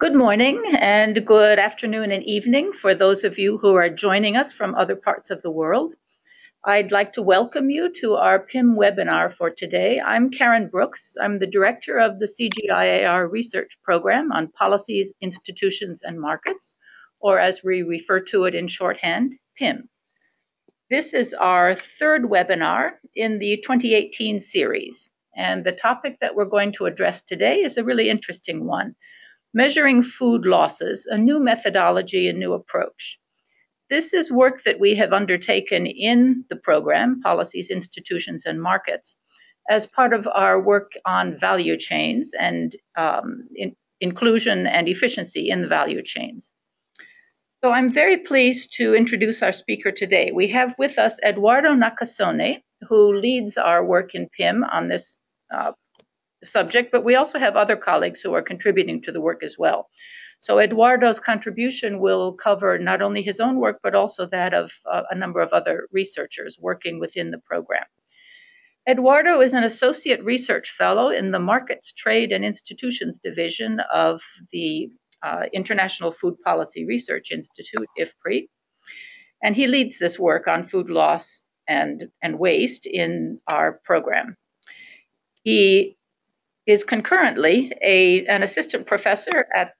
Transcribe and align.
Good 0.00 0.14
morning 0.14 0.62
and 0.78 1.26
good 1.26 1.58
afternoon 1.58 2.12
and 2.12 2.22
evening 2.22 2.70
for 2.72 2.94
those 2.94 3.24
of 3.24 3.36
you 3.36 3.58
who 3.58 3.74
are 3.74 3.90
joining 3.90 4.36
us 4.36 4.52
from 4.52 4.76
other 4.76 4.94
parts 4.94 5.28
of 5.28 5.42
the 5.42 5.50
world. 5.50 5.92
I'd 6.64 6.92
like 6.92 7.12
to 7.14 7.20
welcome 7.22 7.68
you 7.68 7.92
to 7.94 8.14
our 8.14 8.38
PIM 8.38 8.76
webinar 8.76 9.34
for 9.34 9.50
today. 9.50 9.98
I'm 10.00 10.30
Karen 10.30 10.68
Brooks. 10.68 11.16
I'm 11.20 11.40
the 11.40 11.48
director 11.48 11.98
of 11.98 12.20
the 12.20 12.28
CGIAR 12.28 13.28
research 13.28 13.76
program 13.82 14.30
on 14.30 14.52
policies, 14.52 15.12
institutions, 15.20 16.02
and 16.04 16.20
markets, 16.20 16.76
or 17.18 17.40
as 17.40 17.64
we 17.64 17.82
refer 17.82 18.20
to 18.20 18.44
it 18.44 18.54
in 18.54 18.68
shorthand, 18.68 19.32
PIM. 19.56 19.88
This 20.90 21.12
is 21.12 21.34
our 21.34 21.76
third 21.98 22.22
webinar 22.22 22.92
in 23.16 23.40
the 23.40 23.56
2018 23.64 24.38
series, 24.38 25.10
and 25.36 25.64
the 25.64 25.72
topic 25.72 26.18
that 26.20 26.36
we're 26.36 26.44
going 26.44 26.70
to 26.74 26.86
address 26.86 27.24
today 27.24 27.62
is 27.62 27.76
a 27.76 27.84
really 27.84 28.08
interesting 28.08 28.64
one 28.64 28.94
Measuring 29.58 30.04
Food 30.04 30.46
Losses, 30.46 31.04
a 31.06 31.18
New 31.18 31.40
Methodology 31.40 32.28
and 32.28 32.38
New 32.38 32.52
Approach. 32.52 33.18
This 33.90 34.14
is 34.14 34.30
work 34.30 34.62
that 34.62 34.78
we 34.78 34.94
have 34.94 35.12
undertaken 35.12 35.84
in 35.84 36.44
the 36.48 36.54
program, 36.54 37.20
Policies, 37.22 37.68
Institutions, 37.68 38.44
and 38.46 38.62
Markets, 38.62 39.16
as 39.68 39.88
part 39.88 40.12
of 40.12 40.28
our 40.32 40.62
work 40.62 40.92
on 41.04 41.40
value 41.40 41.76
chains 41.76 42.30
and 42.38 42.76
um, 42.96 43.48
in, 43.56 43.74
inclusion 44.00 44.68
and 44.68 44.86
efficiency 44.86 45.50
in 45.50 45.62
the 45.62 45.66
value 45.66 46.04
chains. 46.04 46.52
So 47.60 47.72
I'm 47.72 47.92
very 47.92 48.18
pleased 48.18 48.74
to 48.76 48.94
introduce 48.94 49.42
our 49.42 49.52
speaker 49.52 49.90
today. 49.90 50.30
We 50.30 50.46
have 50.52 50.72
with 50.78 50.96
us 51.00 51.18
Eduardo 51.24 51.74
Nakasone, 51.74 52.62
who 52.88 53.12
leads 53.12 53.56
our 53.56 53.84
work 53.84 54.14
in 54.14 54.28
PIM 54.38 54.62
on 54.62 54.86
this 54.86 55.16
uh, 55.52 55.72
subject, 56.44 56.92
but 56.92 57.04
we 57.04 57.14
also 57.14 57.38
have 57.38 57.56
other 57.56 57.76
colleagues 57.76 58.20
who 58.20 58.34
are 58.34 58.42
contributing 58.42 59.02
to 59.02 59.12
the 59.12 59.20
work 59.20 59.42
as 59.42 59.56
well. 59.58 59.88
So 60.40 60.60
Eduardo's 60.60 61.18
contribution 61.18 61.98
will 61.98 62.32
cover 62.32 62.78
not 62.78 63.02
only 63.02 63.22
his 63.22 63.40
own 63.40 63.56
work, 63.56 63.80
but 63.82 63.94
also 63.94 64.26
that 64.26 64.54
of 64.54 64.70
uh, 64.90 65.02
a 65.10 65.16
number 65.16 65.40
of 65.40 65.52
other 65.52 65.88
researchers 65.90 66.56
working 66.60 67.00
within 67.00 67.30
the 67.30 67.38
program. 67.38 67.84
Eduardo 68.88 69.40
is 69.40 69.52
an 69.52 69.64
associate 69.64 70.24
research 70.24 70.72
fellow 70.78 71.10
in 71.10 71.32
the 71.32 71.38
Markets, 71.38 71.92
Trade, 71.92 72.32
and 72.32 72.44
Institutions 72.44 73.18
Division 73.22 73.80
of 73.92 74.22
the 74.52 74.90
uh, 75.22 75.42
International 75.52 76.12
Food 76.12 76.36
Policy 76.44 76.86
Research 76.86 77.30
Institute, 77.30 77.88
IFPRI, 77.98 78.48
and 79.42 79.54
he 79.54 79.66
leads 79.66 79.98
this 79.98 80.18
work 80.18 80.48
on 80.48 80.68
food 80.68 80.88
loss 80.88 81.42
and, 81.68 82.04
and 82.22 82.38
waste 82.38 82.86
in 82.86 83.40
our 83.46 83.80
program. 83.84 84.36
He 85.42 85.97
is 86.68 86.84
concurrently 86.84 87.72
a, 87.82 88.26
an 88.26 88.42
assistant 88.42 88.86
professor 88.86 89.46
at 89.56 89.72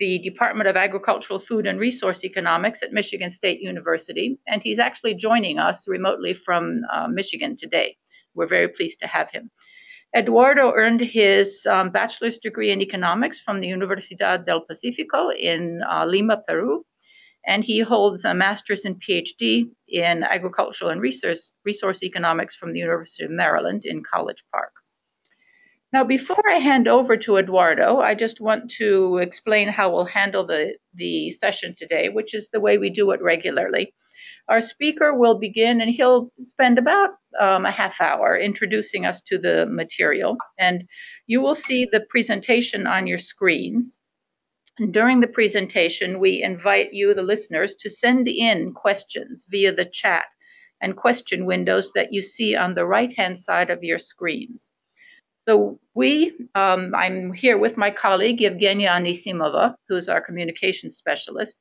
the 0.00 0.18
Department 0.18 0.68
of 0.68 0.74
Agricultural, 0.74 1.38
Food, 1.38 1.68
and 1.68 1.78
Resource 1.78 2.24
Economics 2.24 2.82
at 2.82 2.92
Michigan 2.92 3.30
State 3.30 3.60
University, 3.60 4.40
and 4.48 4.60
he's 4.60 4.80
actually 4.80 5.14
joining 5.14 5.60
us 5.60 5.86
remotely 5.86 6.34
from 6.34 6.80
uh, 6.92 7.06
Michigan 7.06 7.56
today. 7.56 7.96
We're 8.34 8.48
very 8.48 8.66
pleased 8.66 8.98
to 9.02 9.06
have 9.06 9.30
him. 9.30 9.52
Eduardo 10.16 10.72
earned 10.74 11.00
his 11.00 11.64
um, 11.70 11.90
bachelor's 11.90 12.38
degree 12.38 12.72
in 12.72 12.80
economics 12.80 13.40
from 13.40 13.60
the 13.60 13.68
Universidad 13.68 14.44
del 14.44 14.62
Pacifico 14.62 15.30
in 15.30 15.80
uh, 15.88 16.04
Lima, 16.06 16.42
Peru, 16.48 16.84
and 17.46 17.62
he 17.62 17.78
holds 17.78 18.24
a 18.24 18.34
master's 18.34 18.84
and 18.84 19.00
PhD 19.00 19.70
in 19.86 20.24
agricultural 20.24 20.90
and 20.90 21.00
resource, 21.00 21.52
resource 21.64 22.02
economics 22.02 22.56
from 22.56 22.72
the 22.72 22.80
University 22.80 23.24
of 23.24 23.30
Maryland 23.30 23.84
in 23.84 24.02
College 24.12 24.42
Park. 24.52 24.72
Now, 25.92 26.04
before 26.04 26.42
I 26.48 26.58
hand 26.58 26.88
over 26.88 27.18
to 27.18 27.36
Eduardo, 27.36 28.00
I 28.00 28.14
just 28.14 28.40
want 28.40 28.70
to 28.78 29.18
explain 29.18 29.68
how 29.68 29.92
we'll 29.92 30.06
handle 30.06 30.46
the, 30.46 30.78
the 30.94 31.32
session 31.32 31.74
today, 31.78 32.08
which 32.08 32.32
is 32.34 32.48
the 32.48 32.60
way 32.60 32.78
we 32.78 32.88
do 32.88 33.10
it 33.10 33.20
regularly. 33.20 33.92
Our 34.48 34.62
speaker 34.62 35.12
will 35.12 35.38
begin 35.38 35.82
and 35.82 35.90
he'll 35.90 36.32
spend 36.42 36.78
about 36.78 37.10
um, 37.38 37.66
a 37.66 37.70
half 37.70 38.00
hour 38.00 38.38
introducing 38.38 39.04
us 39.04 39.20
to 39.26 39.36
the 39.36 39.66
material. 39.66 40.38
And 40.58 40.84
you 41.26 41.42
will 41.42 41.54
see 41.54 41.84
the 41.84 42.06
presentation 42.08 42.86
on 42.86 43.06
your 43.06 43.18
screens. 43.18 44.00
During 44.90 45.20
the 45.20 45.26
presentation, 45.26 46.18
we 46.18 46.42
invite 46.42 46.94
you, 46.94 47.12
the 47.12 47.22
listeners, 47.22 47.76
to 47.80 47.90
send 47.90 48.28
in 48.28 48.72
questions 48.72 49.44
via 49.50 49.74
the 49.74 49.84
chat 49.84 50.24
and 50.80 50.96
question 50.96 51.44
windows 51.44 51.92
that 51.92 52.14
you 52.14 52.22
see 52.22 52.56
on 52.56 52.74
the 52.74 52.86
right 52.86 53.12
hand 53.16 53.38
side 53.38 53.68
of 53.68 53.84
your 53.84 53.98
screens. 53.98 54.71
So 55.48 55.80
we, 55.94 56.32
um, 56.54 56.94
I'm 56.94 57.32
here 57.32 57.58
with 57.58 57.76
my 57.76 57.90
colleague 57.90 58.40
Evgenia 58.40 58.88
Anisimova, 58.88 59.74
who's 59.88 60.08
our 60.08 60.20
communications 60.20 60.96
specialist. 60.96 61.56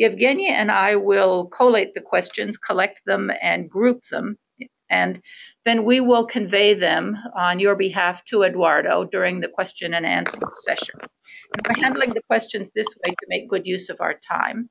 Evgenia 0.00 0.50
and 0.50 0.70
I 0.70 0.96
will 0.96 1.46
collate 1.46 1.94
the 1.94 2.00
questions, 2.00 2.56
collect 2.56 3.00
them, 3.06 3.32
and 3.42 3.68
group 3.68 4.02
them, 4.10 4.36
and 4.90 5.20
then 5.64 5.84
we 5.84 6.00
will 6.00 6.24
convey 6.24 6.74
them 6.74 7.16
on 7.36 7.58
your 7.58 7.74
behalf 7.74 8.24
to 8.26 8.44
Eduardo 8.44 9.04
during 9.04 9.40
the 9.40 9.48
question 9.48 9.94
and 9.94 10.06
answer 10.06 10.38
session. 10.62 11.00
And 11.00 11.66
we're 11.66 11.82
handling 11.82 12.14
the 12.14 12.22
questions 12.28 12.70
this 12.74 12.86
way 12.86 13.10
to 13.10 13.26
make 13.28 13.50
good 13.50 13.66
use 13.66 13.88
of 13.88 14.00
our 14.00 14.14
time. 14.14 14.70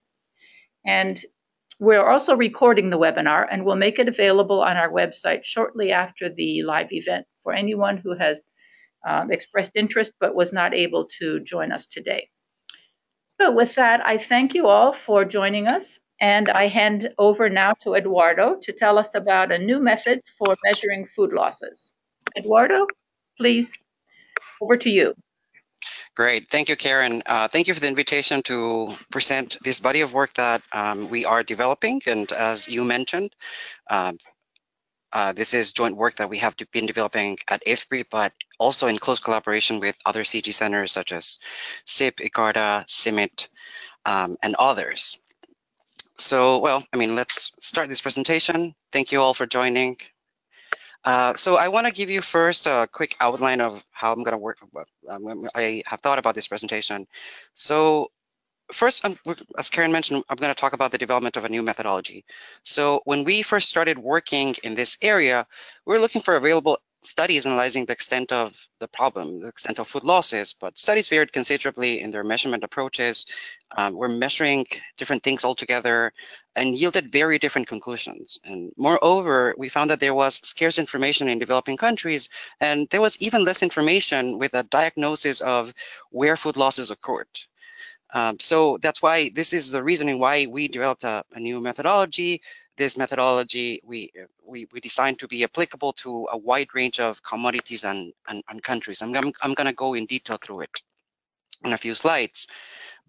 And 0.86 1.20
we're 1.80 2.08
also 2.08 2.36
recording 2.36 2.90
the 2.90 2.98
webinar 2.98 3.46
and 3.52 3.66
we'll 3.66 3.76
make 3.76 4.00
it 4.00 4.08
available 4.08 4.62
on 4.62 4.78
our 4.78 4.90
website 4.90 5.42
shortly 5.44 5.92
after 5.92 6.30
the 6.30 6.64
live 6.64 6.88
event 6.92 7.26
for 7.44 7.54
anyone 7.54 7.98
who 7.98 8.16
has 8.18 8.44
um, 9.08 9.32
expressed 9.32 9.72
interest 9.76 10.14
but 10.20 10.36
was 10.36 10.54
not 10.54 10.74
able 10.74 11.08
to 11.20 11.40
join 11.42 11.72
us 11.72 11.86
today. 11.88 12.30
So 13.40 13.52
with 13.52 13.76
that, 13.76 14.06
I 14.06 14.18
thank 14.18 14.54
you 14.54 14.68
all 14.68 14.94
for 14.94 15.26
joining 15.26 15.68
us 15.68 16.00
and 16.22 16.50
I 16.50 16.70
hand 16.70 17.10
over 17.18 17.50
now 17.50 17.74
to 17.84 17.96
Eduardo 17.96 18.58
to 18.64 18.72
tell 18.72 18.98
us 18.98 19.14
about 19.14 19.52
a 19.52 19.58
new 19.60 19.80
method 19.82 20.22
for 20.38 20.56
measuring 20.64 21.08
food 21.16 21.34
losses. 21.34 21.94
Eduardo, 22.38 22.88
please, 23.38 23.72
over 24.62 24.78
to 24.78 24.90
you. 24.90 25.14
Great. 26.16 26.50
Thank 26.50 26.70
you, 26.70 26.76
Karen. 26.76 27.22
Uh, 27.26 27.48
thank 27.48 27.68
you 27.68 27.74
for 27.74 27.80
the 27.80 27.88
invitation 27.88 28.42
to 28.44 28.96
present 29.12 29.58
this 29.64 29.80
body 29.80 30.02
of 30.02 30.14
work 30.14 30.34
that 30.36 30.62
um, 30.72 31.10
we 31.10 31.26
are 31.26 31.44
developing. 31.44 32.02
And 32.06 32.32
as 32.32 32.68
you 32.68 32.84
mentioned, 32.84 33.32
um, 33.90 34.18
uh, 35.14 35.32
this 35.32 35.54
is 35.54 35.72
joint 35.72 35.96
work 35.96 36.16
that 36.16 36.30
we 36.30 36.38
have 36.38 36.56
been 36.72 36.86
developing 36.86 37.38
at 37.50 37.62
IFPRI, 37.66 38.06
but 38.12 38.34
also 38.60 38.88
in 38.88 38.98
close 38.98 39.20
collaboration 39.20 39.80
with 39.80 39.96
other 40.06 40.24
CG 40.24 40.54
centers 40.54 40.92
such 40.92 41.12
as 41.12 41.38
CIP, 41.86 42.18
ICARDA, 42.18 42.86
CIMMYT, 42.90 43.48
um, 44.06 44.36
and 44.44 44.56
others. 44.60 45.18
So, 46.18 46.60
well, 46.60 46.84
I 46.94 46.98
mean, 46.98 47.16
let's 47.16 47.52
start 47.60 47.90
this 47.90 48.02
presentation. 48.02 48.74
Thank 48.92 49.12
you 49.12 49.20
all 49.20 49.34
for 49.34 49.46
joining. 49.46 49.98
Uh, 51.06 51.36
so 51.36 51.56
I 51.56 51.68
want 51.68 51.86
to 51.86 51.94
give 51.94 52.10
you 52.10 52.22
first 52.22 52.66
a 52.66 52.88
quick 52.92 53.16
outline 53.20 53.62
of 53.62 53.84
how 53.92 54.12
I'm 54.12 54.24
going 54.24 54.34
to 54.34 54.40
work. 54.40 54.58
Um, 55.08 55.48
I 55.54 55.84
have 55.86 56.02
thought 56.02 56.18
about 56.18 56.34
this 56.34 56.48
presentation. 56.48 57.06
So 57.54 58.10
first, 58.74 59.06
um, 59.06 59.18
as 59.60 59.70
Karen 59.70 59.92
mentioned, 59.92 60.24
I'm 60.30 60.38
going 60.38 60.54
to 60.54 60.60
talk 60.60 60.74
about 60.74 60.92
the 60.92 60.98
development 60.98 61.38
of 61.38 61.46
a 61.46 61.50
new 61.50 61.62
methodology. 61.62 62.26
So 62.64 63.02
when 63.06 63.24
we 63.24 63.44
first 63.44 63.70
started 63.70 64.00
working 64.00 64.56
in 64.64 64.74
this 64.74 64.98
area, 65.04 65.46
we 65.86 65.94
were 65.94 66.02
looking 66.02 66.24
for 66.24 66.38
available 66.38 66.80
studies 67.04 67.46
analyzing 67.46 67.86
the 67.86 67.94
extent 67.94 68.32
of 68.32 68.56
the 68.80 68.88
problem, 68.88 69.40
the 69.40 69.48
extent 69.48 69.78
of 69.78 69.88
food 69.88 70.04
losses, 70.04 70.56
but 70.60 70.78
studies 70.78 71.08
varied 71.08 71.32
considerably 71.32 72.02
in 72.02 72.10
their 72.10 72.24
measurement 72.24 72.64
approaches. 72.64 73.28
Um, 73.78 73.94
we're 73.94 74.08
measuring 74.08 74.66
different 74.98 75.22
things 75.22 75.46
altogether 75.46 76.12
and 76.56 76.76
yielded 76.76 77.12
very 77.12 77.38
different 77.38 77.68
conclusions. 77.68 78.40
And 78.46 78.72
moreover, 78.78 79.54
we 79.58 79.70
found 79.70 79.90
that 79.90 80.00
there 80.00 80.14
was 80.14 80.40
scarce 80.44 80.78
information 80.78 81.28
in 81.28 81.40
developing 81.40 81.78
countries, 81.78 82.30
and 82.62 82.88
there 82.92 83.02
was 83.02 83.18
even 83.20 83.44
less 83.44 83.62
information 83.62 84.40
with 84.40 84.54
a 84.54 84.64
diagnosis 84.64 85.42
of 85.42 85.74
where 86.12 86.38
food 86.38 86.58
losses 86.58 86.92
occurred. 86.92 87.28
Um, 88.14 88.40
so 88.40 88.78
that's 88.82 89.02
why 89.02 89.30
this 89.36 89.52
is 89.52 89.72
the 89.72 89.84
reasoning 89.84 90.20
why 90.20 90.46
we 90.46 90.68
developed 90.68 91.04
a, 91.04 91.24
a 91.34 91.40
new 91.40 91.60
methodology. 91.60 92.42
This 92.78 92.98
methodology 92.98 93.82
we, 93.84 94.12
we 94.46 94.68
we 94.72 94.80
designed 94.80 95.18
to 95.20 95.28
be 95.28 95.44
applicable 95.44 95.94
to 95.94 96.28
a 96.32 96.38
wide 96.38 96.68
range 96.74 97.00
of 97.00 97.24
commodities 97.24 97.84
and, 97.84 98.14
and, 98.28 98.44
and 98.50 98.62
countries. 98.64 99.02
I'm, 99.02 99.16
I'm, 99.16 99.32
I'm 99.42 99.54
going 99.54 99.68
to 99.68 99.74
go 99.74 99.94
in 99.94 100.06
detail 100.06 100.38
through 100.42 100.62
it 100.62 100.82
in 101.64 101.74
a 101.74 101.78
few 101.78 101.94
slides. 101.94 102.48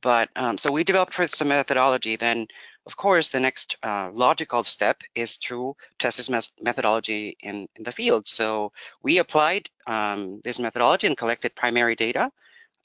But 0.03 0.29
um, 0.37 0.59
so 0.59 0.71
we 0.71 0.85
developed 0.85 1.15
first 1.15 1.41
a 1.41 1.44
methodology. 1.44 2.17
Then, 2.17 2.47
of 2.87 2.97
course, 2.97 3.29
the 3.29 3.41
next 3.41 3.77
uh, 3.83 4.11
logical 4.12 4.62
step 4.62 5.03
is 5.15 5.37
to 5.38 5.75
test 5.99 6.19
this 6.19 6.53
methodology 6.62 7.37
in, 7.41 7.69
in 7.75 7.83
the 7.83 7.93
field. 7.93 8.27
So 8.27 8.73
we 9.03 9.19
applied 9.19 9.69
um, 9.87 10.41
this 10.44 10.61
methodology 10.61 11.09
and 11.09 11.17
collected 11.17 11.55
primary 11.56 11.97
data 11.97 12.31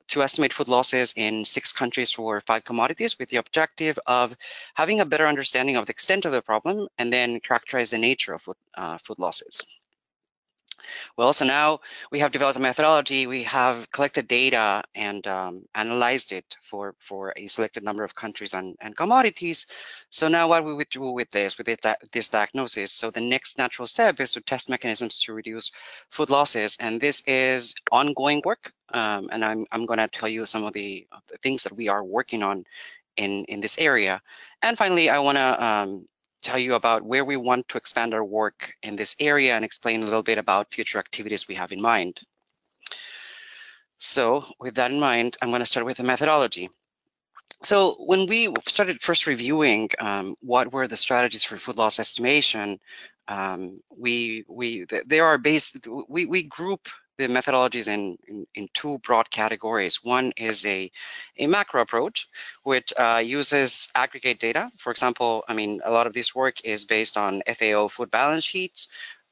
to 0.07 0.23
estimate 0.23 0.53
food 0.53 0.67
losses 0.67 1.13
in 1.15 1.45
six 1.45 1.71
countries 1.71 2.11
for 2.11 2.41
five 2.41 2.63
commodities 2.63 3.17
with 3.19 3.29
the 3.29 3.37
objective 3.37 3.97
of 4.07 4.35
having 4.73 4.99
a 4.99 5.05
better 5.05 5.27
understanding 5.27 5.77
of 5.77 5.85
the 5.85 5.91
extent 5.91 6.25
of 6.25 6.31
the 6.31 6.41
problem 6.41 6.87
and 6.97 7.13
then 7.13 7.39
characterize 7.39 7.91
the 7.91 7.97
nature 7.97 8.33
of 8.33 8.41
food, 8.41 8.57
uh, 8.75 8.97
food 8.97 9.19
losses. 9.19 9.80
Well, 11.17 11.33
so 11.33 11.45
now 11.45 11.79
we 12.11 12.19
have 12.19 12.31
developed 12.31 12.57
a 12.57 12.61
methodology, 12.61 13.27
we 13.27 13.43
have 13.43 13.89
collected 13.91 14.27
data 14.27 14.83
and 14.95 15.25
um, 15.27 15.63
analyzed 15.75 16.31
it 16.31 16.55
for, 16.61 16.95
for 16.99 17.33
a 17.37 17.47
selected 17.47 17.83
number 17.83 18.03
of 18.03 18.15
countries 18.15 18.53
and, 18.53 18.75
and 18.81 18.95
commodities. 18.95 19.65
So 20.09 20.27
now 20.27 20.47
what 20.47 20.65
we 20.65 20.73
would 20.73 20.89
do 20.89 21.11
with 21.11 21.29
this, 21.31 21.57
with 21.57 21.67
it, 21.67 21.85
this 22.13 22.27
diagnosis, 22.27 22.91
so 22.91 23.11
the 23.11 23.21
next 23.21 23.57
natural 23.57 23.87
step 23.87 24.19
is 24.19 24.33
to 24.33 24.41
test 24.41 24.69
mechanisms 24.69 25.19
to 25.21 25.33
reduce 25.33 25.71
food 26.09 26.29
losses. 26.29 26.77
And 26.79 26.99
this 26.99 27.23
is 27.27 27.75
ongoing 27.91 28.41
work. 28.45 28.73
Um, 28.93 29.29
and 29.31 29.43
I'm, 29.45 29.65
I'm 29.71 29.85
gonna 29.85 30.07
tell 30.07 30.29
you 30.29 30.45
some 30.45 30.65
of 30.65 30.73
the, 30.73 31.07
of 31.11 31.21
the, 31.27 31.37
things 31.37 31.63
that 31.63 31.75
we 31.75 31.87
are 31.87 32.03
working 32.03 32.43
on 32.43 32.65
in, 33.17 33.45
in 33.45 33.61
this 33.61 33.77
area. 33.77 34.21
And 34.63 34.77
finally, 34.77 35.09
I 35.09 35.19
wanna 35.19 35.55
um, 35.59 36.07
tell 36.41 36.59
you 36.59 36.73
about 36.73 37.03
where 37.03 37.25
we 37.25 37.37
want 37.37 37.67
to 37.69 37.77
expand 37.77 38.13
our 38.13 38.23
work 38.23 38.73
in 38.83 38.95
this 38.95 39.15
area 39.19 39.55
and 39.55 39.63
explain 39.65 40.01
a 40.01 40.05
little 40.05 40.23
bit 40.23 40.37
about 40.37 40.71
future 40.73 40.99
activities 40.99 41.47
we 41.47 41.55
have 41.55 41.71
in 41.71 41.81
mind. 41.81 42.21
So 43.97 44.45
with 44.59 44.75
that 44.75 44.91
in 44.91 44.99
mind, 44.99 45.37
I'm 45.41 45.49
going 45.49 45.59
to 45.59 45.65
start 45.65 45.85
with 45.85 45.97
the 45.97 46.03
methodology. 46.03 46.69
So 47.63 47.95
when 47.99 48.25
we 48.25 48.51
started 48.67 49.01
first 49.01 49.27
reviewing 49.27 49.89
um, 49.99 50.35
what 50.41 50.73
were 50.73 50.87
the 50.87 50.97
strategies 50.97 51.43
for 51.43 51.57
food 51.57 51.77
loss 51.77 51.99
estimation, 51.99 52.79
um, 53.27 53.79
we 53.95 54.43
we 54.49 54.85
there 55.05 55.25
are 55.25 55.37
based 55.37 55.87
we 56.09 56.25
we 56.25 56.43
group 56.43 56.89
the 57.17 57.27
methodologies 57.27 57.87
in, 57.87 58.17
in, 58.27 58.45
in, 58.55 58.67
two 58.73 58.97
broad 58.99 59.29
categories. 59.29 60.03
One 60.03 60.31
is 60.37 60.65
a, 60.65 60.91
a 61.37 61.47
macro 61.47 61.81
approach, 61.81 62.27
which 62.63 62.93
uh, 62.97 63.21
uses 63.23 63.89
aggregate 63.95 64.39
data. 64.39 64.71
For 64.77 64.91
example, 64.91 65.43
I 65.47 65.53
mean, 65.53 65.81
a 65.83 65.91
lot 65.91 66.07
of 66.07 66.13
this 66.13 66.33
work 66.33 66.63
is 66.63 66.85
based 66.85 67.17
on 67.17 67.41
FAO 67.57 67.87
food 67.87 68.11
balance 68.11 68.43
sheets. 68.43 68.87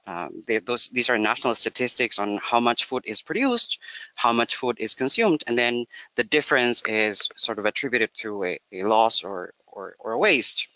Um, 0.08 0.44
they, 0.48 0.60
those, 0.60 0.90
these 0.90 1.10
are 1.10 1.18
national 1.18 1.56
statistics 1.56 2.20
on 2.20 2.40
how 2.42 2.60
much 2.60 2.86
food 2.86 3.04
is 3.06 3.22
produced, 3.22 3.80
how 4.16 4.34
much 4.34 4.56
food 4.56 4.78
is 4.80 4.96
consumed, 4.96 5.44
and 5.46 5.58
then 5.58 5.86
the 6.16 6.24
difference 6.24 6.82
is 6.88 7.30
sort 7.36 7.60
of 7.60 7.66
attributed 7.66 8.14
to 8.16 8.44
a, 8.44 8.60
a 8.72 8.84
loss 8.84 9.24
or, 9.24 9.54
or, 9.68 9.96
or 10.00 10.14
a 10.14 10.18
waste 10.18 10.68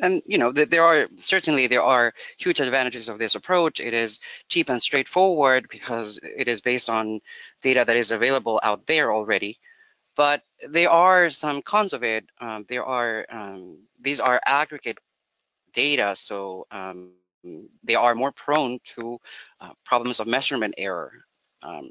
and 0.00 0.22
you 0.26 0.38
know 0.38 0.52
there 0.52 0.84
are 0.84 1.08
certainly 1.18 1.66
there 1.66 1.82
are 1.82 2.12
huge 2.38 2.60
advantages 2.60 3.08
of 3.08 3.18
this 3.18 3.34
approach. 3.34 3.80
It 3.80 3.94
is 3.94 4.18
cheap 4.48 4.68
and 4.68 4.80
straightforward 4.80 5.66
because 5.70 6.18
it 6.22 6.48
is 6.48 6.60
based 6.60 6.88
on 6.88 7.20
data 7.62 7.84
that 7.86 7.96
is 7.96 8.10
available 8.10 8.60
out 8.62 8.86
there 8.86 9.12
already. 9.12 9.58
But 10.16 10.42
there 10.68 10.90
are 10.90 11.30
some 11.30 11.62
cons 11.62 11.92
of 11.92 12.02
it. 12.02 12.24
Um, 12.40 12.66
there 12.68 12.84
are 12.84 13.26
um, 13.30 13.78
these 14.00 14.20
are 14.20 14.40
aggregate 14.46 14.98
data 15.74 16.14
so 16.16 16.66
um, 16.70 17.12
they 17.84 17.94
are 17.94 18.14
more 18.14 18.32
prone 18.32 18.78
to 18.84 19.18
uh, 19.60 19.70
problems 19.84 20.20
of 20.20 20.26
measurement 20.26 20.74
error. 20.76 21.12
Um, 21.62 21.90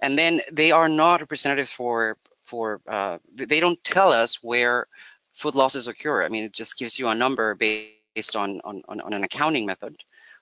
and 0.00 0.18
then 0.18 0.40
they 0.52 0.70
are 0.70 0.88
not 0.88 1.20
representative 1.20 1.68
for 1.68 2.16
for 2.44 2.80
uh, 2.88 3.18
they 3.34 3.60
don't 3.60 3.82
tell 3.84 4.12
us 4.12 4.38
where 4.42 4.86
food 5.38 5.54
losses 5.54 5.86
occur. 5.86 6.24
I 6.24 6.28
mean, 6.28 6.44
it 6.44 6.52
just 6.52 6.76
gives 6.76 6.98
you 6.98 7.08
a 7.08 7.14
number 7.14 7.54
based 7.54 8.34
on, 8.34 8.60
on, 8.64 8.82
on 8.88 9.12
an 9.12 9.22
accounting 9.22 9.64
method, 9.64 9.94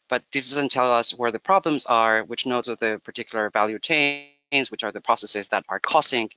but 0.09 0.23
this 0.33 0.49
doesn't 0.49 0.73
tell 0.73 0.91
us 0.91 1.13
where 1.13 1.31
the 1.31 1.39
problems 1.39 1.85
are, 1.87 2.25
which 2.25 2.47
nodes 2.47 2.69
of 2.69 2.79
the 2.79 3.01
particular 3.05 3.51
value 3.51 3.79
chains, 3.79 4.71
which 4.71 4.85
are 4.85 4.93
the 4.93 5.01
processes 5.01 5.49
that 5.49 5.65
are 5.69 5.81
causing 5.81 6.31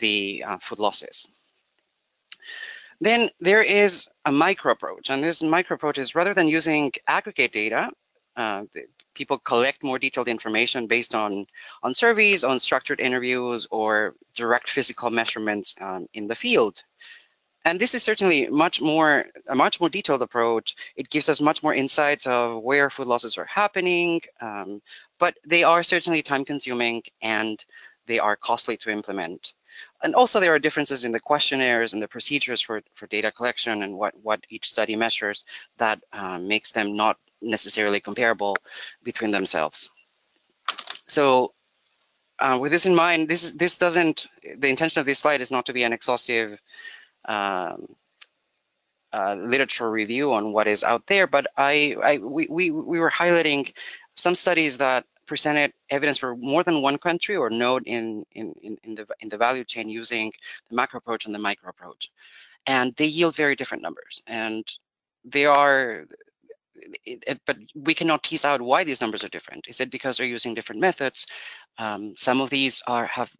the 0.00 0.44
uh, 0.46 0.58
food 0.58 0.78
losses. 0.78 1.28
Then 3.00 3.30
there 3.40 3.62
is 3.62 4.06
a 4.26 4.32
micro 4.32 4.72
approach, 4.72 5.10
and 5.10 5.24
this 5.24 5.42
micro 5.42 5.74
approach 5.76 5.98
is 5.98 6.14
rather 6.14 6.34
than 6.34 6.46
using 6.46 6.92
aggregate 7.08 7.52
data, 7.52 7.90
uh, 8.36 8.64
people 9.14 9.38
collect 9.38 9.82
more 9.82 9.98
detailed 9.98 10.28
information 10.28 10.86
based 10.86 11.14
on 11.14 11.46
on 11.84 11.94
surveys, 11.94 12.44
on 12.44 12.58
structured 12.58 13.00
interviews, 13.00 13.66
or 13.70 14.14
direct 14.34 14.68
physical 14.68 15.10
measurements 15.10 15.74
um, 15.80 16.06
in 16.14 16.26
the 16.26 16.34
field. 16.34 16.82
And 17.64 17.80
this 17.80 17.94
is 17.94 18.02
certainly 18.02 18.46
much 18.48 18.80
more 18.80 19.24
a 19.48 19.54
much 19.54 19.80
more 19.80 19.88
detailed 19.88 20.22
approach. 20.22 20.74
It 20.96 21.08
gives 21.08 21.28
us 21.28 21.40
much 21.40 21.62
more 21.62 21.74
insights 21.74 22.26
of 22.26 22.62
where 22.62 22.90
food 22.90 23.06
losses 23.06 23.38
are 23.38 23.46
happening, 23.46 24.20
um, 24.40 24.82
but 25.18 25.34
they 25.46 25.64
are 25.64 25.82
certainly 25.82 26.22
time 26.22 26.44
consuming 26.44 27.02
and 27.22 27.64
they 28.06 28.18
are 28.18 28.36
costly 28.36 28.76
to 28.78 28.90
implement. 28.90 29.54
And 30.02 30.14
also 30.14 30.40
there 30.40 30.54
are 30.54 30.58
differences 30.58 31.04
in 31.04 31.12
the 31.12 31.20
questionnaires 31.20 31.92
and 31.92 32.02
the 32.02 32.08
procedures 32.08 32.60
for, 32.60 32.82
for 32.94 33.06
data 33.06 33.32
collection 33.32 33.82
and 33.82 33.96
what, 33.96 34.14
what 34.22 34.44
each 34.50 34.68
study 34.68 34.94
measures 34.94 35.44
that 35.78 36.00
um, 36.12 36.46
makes 36.46 36.70
them 36.70 36.94
not 36.94 37.16
necessarily 37.40 38.00
comparable 38.00 38.56
between 39.02 39.30
themselves. 39.30 39.90
So 41.06 41.54
uh, 42.38 42.58
with 42.60 42.72
this 42.72 42.86
in 42.86 42.94
mind, 42.94 43.28
this, 43.28 43.52
this 43.52 43.76
doesn't, 43.76 44.26
the 44.58 44.68
intention 44.68 45.00
of 45.00 45.06
this 45.06 45.18
slide 45.18 45.40
is 45.40 45.50
not 45.50 45.66
to 45.66 45.72
be 45.72 45.82
an 45.82 45.92
exhaustive 45.92 46.58
um, 47.26 47.86
uh, 49.12 49.36
literature 49.38 49.90
review 49.90 50.32
on 50.32 50.52
what 50.52 50.66
is 50.66 50.82
out 50.82 51.06
there, 51.06 51.26
but 51.26 51.46
I, 51.56 51.96
I 52.02 52.18
we, 52.18 52.48
we, 52.50 52.70
we 52.70 52.98
were 52.98 53.10
highlighting 53.10 53.72
some 54.16 54.34
studies 54.34 54.76
that 54.78 55.04
presented 55.26 55.72
evidence 55.90 56.18
for 56.18 56.36
more 56.36 56.62
than 56.62 56.82
one 56.82 56.98
country 56.98 57.36
or 57.36 57.48
node 57.48 57.82
in, 57.86 58.24
in, 58.32 58.54
in, 58.82 58.94
the, 58.94 59.06
in 59.20 59.28
the 59.28 59.38
value 59.38 59.64
chain 59.64 59.88
using 59.88 60.32
the 60.68 60.76
macro 60.76 60.98
approach 60.98 61.26
and 61.26 61.34
the 61.34 61.38
micro 61.38 61.70
approach. 61.70 62.10
And 62.66 62.94
they 62.96 63.06
yield 63.06 63.36
very 63.36 63.56
different 63.56 63.82
numbers. 63.82 64.22
And 64.26 64.66
they 65.24 65.46
are 65.46 66.04
it, 67.04 67.40
but 67.46 67.56
we 67.74 67.94
cannot 67.94 68.22
tease 68.22 68.44
out 68.44 68.60
why 68.60 68.84
these 68.84 69.00
numbers 69.00 69.24
are 69.24 69.28
different. 69.28 69.66
Is 69.68 69.80
it 69.80 69.90
because 69.90 70.16
they're 70.16 70.26
using 70.26 70.54
different 70.54 70.80
methods? 70.80 71.26
Um, 71.78 72.14
some 72.16 72.40
of 72.40 72.50
these 72.50 72.82
are 72.86 73.06
have 73.06 73.30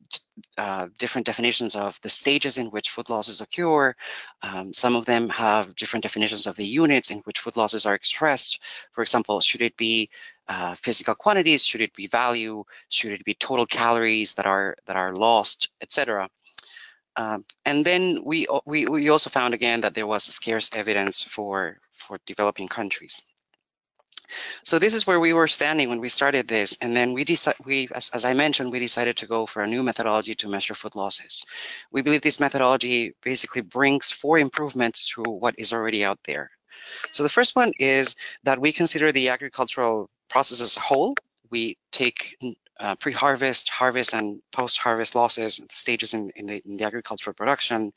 uh, 0.58 0.88
different 0.98 1.26
definitions 1.26 1.74
of 1.76 2.00
the 2.02 2.10
stages 2.10 2.58
in 2.58 2.66
which 2.66 2.90
food 2.90 3.08
losses 3.08 3.40
occur. 3.40 3.94
Um, 4.42 4.72
some 4.72 4.96
of 4.96 5.04
them 5.04 5.28
have 5.28 5.76
different 5.76 6.02
definitions 6.02 6.46
of 6.46 6.56
the 6.56 6.66
units 6.66 7.10
in 7.10 7.18
which 7.20 7.40
food 7.40 7.56
losses 7.56 7.86
are 7.86 7.94
expressed. 7.94 8.60
For 8.92 9.02
example, 9.02 9.40
should 9.40 9.62
it 9.62 9.76
be 9.76 10.10
uh, 10.48 10.74
physical 10.74 11.14
quantities? 11.14 11.64
Should 11.64 11.80
it 11.80 11.94
be 11.94 12.06
value? 12.06 12.64
Should 12.88 13.12
it 13.12 13.24
be 13.24 13.34
total 13.34 13.66
calories 13.66 14.34
that 14.34 14.46
are 14.46 14.76
that 14.86 14.96
are 14.96 15.14
lost, 15.14 15.68
etc. 15.80 16.28
Um, 17.16 17.44
and 17.64 17.84
then 17.84 18.20
we, 18.24 18.46
we 18.66 18.86
we 18.86 19.08
also 19.08 19.30
found 19.30 19.54
again 19.54 19.80
that 19.82 19.94
there 19.94 20.06
was 20.06 20.24
scarce 20.24 20.68
evidence 20.74 21.22
for 21.22 21.78
for 21.92 22.18
developing 22.26 22.68
countries. 22.68 23.22
So 24.62 24.78
this 24.78 24.94
is 24.94 25.06
where 25.06 25.20
we 25.20 25.32
were 25.32 25.48
standing 25.48 25.88
when 25.88 26.00
we 26.00 26.08
started 26.08 26.48
this, 26.48 26.76
and 26.80 26.96
then 26.96 27.12
we 27.12 27.24
decided 27.24 27.64
we 27.64 27.88
as, 27.94 28.10
as 28.14 28.24
I 28.24 28.32
mentioned 28.32 28.72
we 28.72 28.78
decided 28.78 29.16
to 29.18 29.26
go 29.26 29.46
for 29.46 29.62
a 29.62 29.66
new 29.66 29.82
methodology 29.82 30.34
to 30.36 30.48
measure 30.48 30.74
food 30.74 30.94
losses. 30.94 31.44
We 31.92 32.02
believe 32.02 32.22
this 32.22 32.40
methodology 32.40 33.14
basically 33.22 33.62
brings 33.62 34.10
four 34.10 34.38
improvements 34.38 35.06
to 35.14 35.22
what 35.22 35.54
is 35.58 35.72
already 35.72 36.04
out 36.04 36.18
there. 36.24 36.50
So 37.12 37.22
the 37.22 37.28
first 37.28 37.56
one 37.56 37.72
is 37.78 38.16
that 38.44 38.60
we 38.60 38.72
consider 38.72 39.12
the 39.12 39.28
agricultural 39.28 40.10
process 40.28 40.60
as 40.60 40.76
a 40.76 40.80
whole. 40.80 41.14
We 41.50 41.76
take 41.92 42.36
uh, 42.80 42.96
pre-harvest, 42.96 43.68
harvest, 43.68 44.14
and 44.14 44.40
post-harvest 44.52 45.14
losses, 45.14 45.60
stages 45.70 46.14
in, 46.14 46.30
in, 46.36 46.46
the, 46.46 46.62
in 46.66 46.76
the 46.76 46.84
agricultural 46.84 47.34
production. 47.34 47.92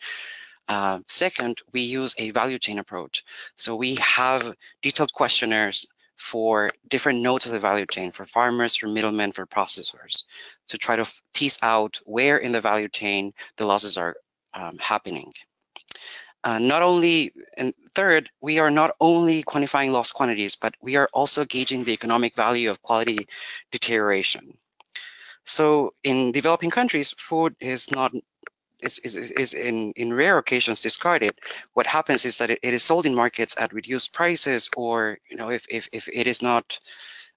Uh, 0.68 1.00
second, 1.08 1.62
we 1.74 1.82
use 1.82 2.14
a 2.18 2.32
value 2.32 2.60
chain 2.60 2.80
approach. 2.80 3.24
So 3.56 3.76
we 3.76 3.96
have 3.96 4.54
detailed 4.82 5.14
questionnaires 5.14 5.88
for 6.18 6.72
different 6.90 7.22
nodes 7.22 7.46
of 7.46 7.52
the 7.52 7.60
value 7.60 7.86
chain, 7.86 8.12
for 8.12 8.26
farmers, 8.26 8.76
for 8.76 8.88
middlemen, 8.88 9.32
for 9.32 9.46
processors, 9.46 10.24
to 10.68 10.78
try 10.78 10.96
to 10.96 11.06
tease 11.34 11.58
out 11.62 12.00
where 12.06 12.38
in 12.38 12.52
the 12.52 12.62
value 12.62 12.90
chain 12.90 13.34
the 13.58 13.66
losses 13.66 13.98
are 13.98 14.16
um, 14.54 14.78
happening. 14.80 15.32
Uh, 16.44 16.60
not 16.60 16.82
only, 16.82 17.34
and 17.58 17.74
third, 17.94 18.30
we 18.42 18.60
are 18.60 18.72
not 18.72 18.96
only 19.00 19.44
quantifying 19.44 19.92
lost 19.92 20.14
quantities, 20.14 20.56
but 20.56 20.74
we 20.82 20.96
are 20.96 21.10
also 21.14 21.46
gauging 21.46 21.84
the 21.84 21.92
economic 21.92 22.36
value 22.36 22.70
of 22.70 22.82
quality 22.82 23.28
deterioration. 23.72 24.58
So 25.46 25.94
in 26.04 26.32
developing 26.32 26.70
countries, 26.70 27.14
food 27.18 27.56
is 27.60 27.90
not 27.92 28.14
is, 28.80 29.00
is, 29.00 29.16
is 29.16 29.54
in, 29.54 29.92
in 29.96 30.14
rare 30.14 30.38
occasions 30.38 30.82
discarded. 30.82 31.34
What 31.74 31.88
happens 31.88 32.26
is 32.26 32.38
that 32.38 32.52
it, 32.52 32.60
it 32.62 32.74
is 32.74 32.84
sold 32.84 33.06
in 33.06 33.16
markets 33.16 33.56
at 33.58 33.74
reduced 33.74 34.14
prices, 34.14 34.70
or 34.76 35.18
you 35.30 35.38
know, 35.38 35.50
if 35.50 35.66
if, 35.70 35.90
if 35.92 36.08
it 36.14 36.28
is 36.28 36.42
not 36.42 36.80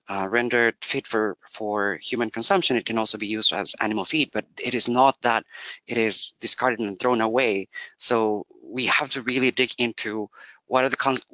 uh, 0.09 0.29
rendered 0.31 0.75
fit 0.83 1.07
for 1.07 1.37
for 1.49 1.99
human 2.03 2.31
consumption, 2.31 2.77
it 2.77 2.85
can 2.85 2.99
also 2.99 3.17
be 3.17 3.27
used 3.27 3.53
as 3.53 3.75
animal 3.81 4.05
feed. 4.05 4.31
But 4.33 4.45
it 4.59 4.75
is 4.75 4.89
not 4.89 5.17
that 5.23 5.45
it 5.87 5.97
is 5.97 6.33
discarded 6.41 6.81
and 6.81 6.99
thrown 6.99 7.21
away. 7.21 7.69
So 7.97 8.47
we 8.63 8.87
have 8.87 9.09
to 9.11 9.23
really 9.23 9.51
dig 9.51 9.73
into 9.79 10.29
what 10.67 10.85
are 10.85 10.89
the 10.89 10.97
cons 10.97 11.25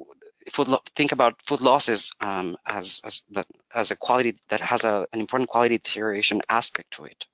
food 0.51 0.67
think 0.95 1.11
about 1.11 1.41
food 1.41 1.61
losses 1.61 2.11
um, 2.21 2.55
as 2.65 3.01
as 3.03 3.21
that 3.31 3.47
as 3.75 3.91
a 3.91 3.95
quality 3.95 4.35
that 4.49 4.61
has 4.61 4.83
a, 4.83 5.07
an 5.13 5.19
important 5.19 5.49
quality 5.49 5.77
deterioration 5.77 6.41
aspect 6.49 6.91
to 6.91 7.05
it. 7.05 7.25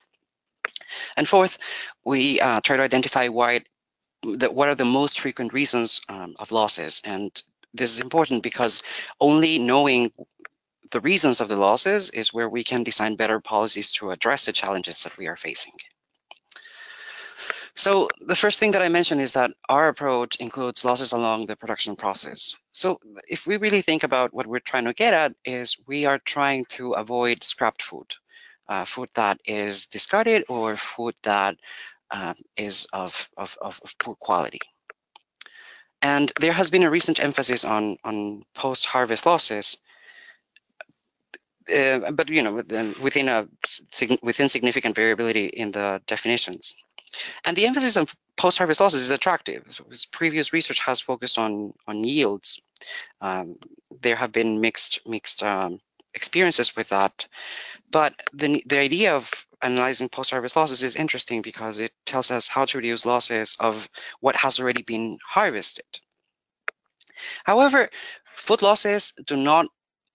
And 1.18 1.28
fourth, 1.28 1.58
we 2.06 2.40
uh, 2.42 2.62
try 2.62 2.78
to 2.78 2.84
identify 2.84 3.28
why 3.28 3.62
what 4.24 4.70
are 4.70 4.76
the 4.76 4.86
most 4.86 5.20
frequent 5.20 5.52
reasons 5.52 6.00
um, 6.08 6.34
of 6.40 6.52
losses. 6.52 7.02
And 7.04 7.30
this 7.74 7.92
is 7.92 8.00
important 8.00 8.42
because 8.42 8.82
only 9.20 9.60
knowing 9.60 10.12
the 10.92 11.02
reasons 11.02 11.42
of 11.42 11.50
the 11.50 11.56
losses 11.56 12.10
is 12.12 12.34
where 12.34 12.48
we 12.48 12.64
can 12.64 12.84
design 12.84 13.16
better 13.16 13.40
policies 13.40 13.92
to 13.92 14.12
address 14.12 14.46
the 14.46 14.54
challenges 14.54 15.04
that 15.04 15.18
we 15.18 15.28
are 15.28 15.36
facing. 15.36 15.74
So 17.76 18.08
the 18.28 18.36
first 18.36 18.60
thing 18.60 18.72
that 18.72 18.84
I 18.84 18.90
mentioned 18.90 19.20
is 19.20 19.32
that 19.34 19.50
our 19.68 19.88
approach 19.88 20.36
includes 20.36 20.86
losses 20.86 21.12
along 21.12 21.48
the 21.48 21.56
production 21.56 21.96
process. 21.96 22.56
So 22.72 23.00
if 23.28 23.48
we 23.48 23.58
really 23.58 23.82
think 23.82 24.04
about 24.04 24.34
what 24.34 24.46
we're 24.46 24.60
trying 24.60 24.86
to 24.86 24.94
get 24.94 25.14
at 25.14 25.34
is 25.44 25.76
we 25.88 26.06
are 26.06 26.20
trying 26.20 26.66
to 26.66 26.94
avoid 26.94 27.44
scrapped 27.44 27.82
food, 27.82 28.14
uh, 28.68 28.86
food 28.86 29.10
that 29.16 29.40
is 29.46 29.86
discarded 29.88 30.44
or 30.50 30.76
food 30.76 31.16
that 31.24 31.58
uh, 32.12 32.34
is 32.58 32.88
of, 32.94 33.30
of, 33.38 33.58
of 33.62 33.82
poor 34.00 34.16
quality. 34.16 34.60
And 36.02 36.32
there 36.40 36.52
has 36.52 36.70
been 36.70 36.84
a 36.84 36.90
recent 36.90 37.20
emphasis 37.20 37.64
on, 37.64 37.98
on 38.04 38.44
post-harvest 38.54 39.26
losses 39.26 39.78
uh, 41.74 42.12
but 42.12 42.30
you 42.30 42.42
know, 42.42 42.56
within, 42.56 42.96
within 43.02 43.30
a 43.30 43.48
within 44.22 44.50
significant 44.50 44.96
variability 44.96 45.46
in 45.48 45.72
the 45.72 46.02
definitions. 46.08 46.74
And 47.46 47.56
the 47.56 47.66
emphasis 47.66 47.96
on 47.96 48.08
post-harvest 48.38 48.82
losses 48.82 49.04
is 49.04 49.10
attractive. 49.10 49.64
Previous 50.12 50.52
research 50.54 50.80
has 50.80 51.00
focused 51.00 51.38
on 51.38 51.74
on 51.88 52.04
yields. 52.04 52.62
Um, 53.22 53.56
there 54.02 54.16
have 54.16 54.32
been 54.32 54.60
mixed 54.60 55.00
mixed 55.06 55.44
um, 55.44 55.80
experiences 56.16 56.76
with 56.76 56.90
that, 56.90 57.28
but 57.92 58.14
the 58.34 58.64
the 58.68 58.80
idea 58.80 59.14
of 59.16 59.30
analyzing 59.62 60.10
post-harvest 60.10 60.56
losses 60.56 60.84
is 60.84 60.96
interesting 60.96 61.42
because 61.42 61.78
it 61.78 61.94
tells 62.06 62.32
us 62.32 62.48
how 62.48 62.66
to 62.66 62.78
reduce 62.78 63.06
losses 63.06 63.56
of 63.60 63.88
what 64.20 64.36
has 64.36 64.60
already 64.60 64.84
been 64.84 65.18
harvested. 65.28 66.00
However, 67.46 67.90
food 68.26 68.62
losses 68.62 69.14
do 69.26 69.36
not 69.38 69.68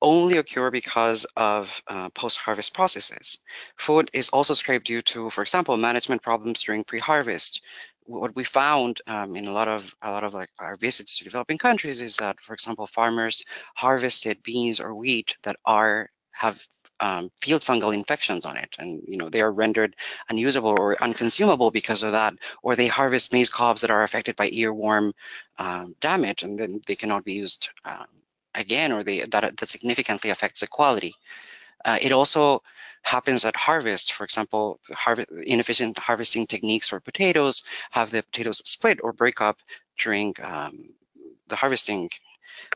only 0.02 0.36
occur 0.36 0.70
because 0.70 1.26
of 1.36 1.82
uh, 1.88 2.08
post-harvest 2.10 2.72
processes. 2.74 3.38
Food 3.76 4.10
is 4.12 4.28
also 4.28 4.54
scraped 4.54 4.86
due 4.86 5.02
to, 5.02 5.30
for 5.30 5.42
example, 5.42 5.76
management 5.76 6.22
problems 6.22 6.62
during 6.62 6.84
pre-harvest. 6.84 7.60
What 8.08 8.34
we 8.34 8.44
found 8.44 9.02
um, 9.06 9.36
in 9.36 9.46
a 9.46 9.52
lot 9.52 9.68
of 9.68 9.94
a 10.00 10.10
lot 10.10 10.24
of 10.24 10.32
like 10.32 10.48
our 10.58 10.76
visits 10.76 11.18
to 11.18 11.24
developing 11.24 11.58
countries 11.58 12.00
is 12.00 12.16
that, 12.16 12.40
for 12.40 12.54
example, 12.54 12.86
farmers 12.86 13.44
harvested 13.76 14.42
beans 14.42 14.80
or 14.80 14.94
wheat 14.94 15.36
that 15.42 15.56
are 15.66 16.08
have 16.32 16.64
um, 17.00 17.30
field 17.42 17.62
fungal 17.62 17.94
infections 17.94 18.46
on 18.46 18.56
it, 18.56 18.74
and 18.78 19.02
you 19.06 19.18
know 19.18 19.28
they 19.28 19.42
are 19.42 19.52
rendered 19.52 19.94
unusable 20.30 20.70
or 20.70 20.96
unconsumable 21.02 21.70
because 21.70 22.02
of 22.02 22.12
that. 22.12 22.32
Or 22.62 22.74
they 22.74 22.86
harvest 22.86 23.32
maize 23.32 23.50
cobs 23.50 23.82
that 23.82 23.90
are 23.90 24.04
affected 24.04 24.36
by 24.36 24.48
earworm 24.50 25.12
um, 25.58 25.94
damage, 26.00 26.42
and 26.42 26.58
then 26.58 26.80
they 26.86 26.96
cannot 26.96 27.24
be 27.24 27.34
used 27.34 27.68
um, 27.84 28.06
again, 28.54 28.90
or 28.90 29.04
they, 29.04 29.20
that, 29.26 29.56
that 29.58 29.68
significantly 29.68 30.30
affects 30.30 30.60
the 30.60 30.66
quality. 30.66 31.14
Uh, 31.84 31.98
it 32.00 32.12
also 32.12 32.62
happens 33.14 33.44
at 33.44 33.56
harvest. 33.56 34.12
For 34.12 34.24
example, 34.24 34.64
harvest, 34.92 35.30
inefficient 35.54 35.98
harvesting 35.98 36.46
techniques 36.46 36.88
for 36.88 37.00
potatoes 37.00 37.62
have 37.90 38.10
the 38.10 38.22
potatoes 38.22 38.60
split 38.74 38.98
or 39.02 39.12
break 39.12 39.40
up 39.40 39.58
during 40.02 40.34
um, 40.42 40.74
the 41.50 41.56
harvesting. 41.56 42.10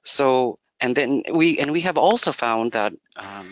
So, 0.05 0.57
and 0.81 0.97
then 0.97 1.23
we, 1.41 1.59
and 1.61 1.71
we 1.71 1.83
have 1.89 1.99
also 1.99 2.33
found 2.33 2.73
that 2.73 2.93
um, 3.17 3.49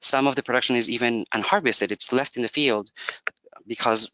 some 0.00 0.26
of 0.26 0.34
the 0.36 0.42
production 0.42 0.76
is 0.76 0.90
even 0.90 1.24
unharvested. 1.32 1.90
It's 1.92 2.12
left 2.12 2.36
in 2.36 2.42
the 2.42 2.56
field 2.58 2.90
because 3.66 4.10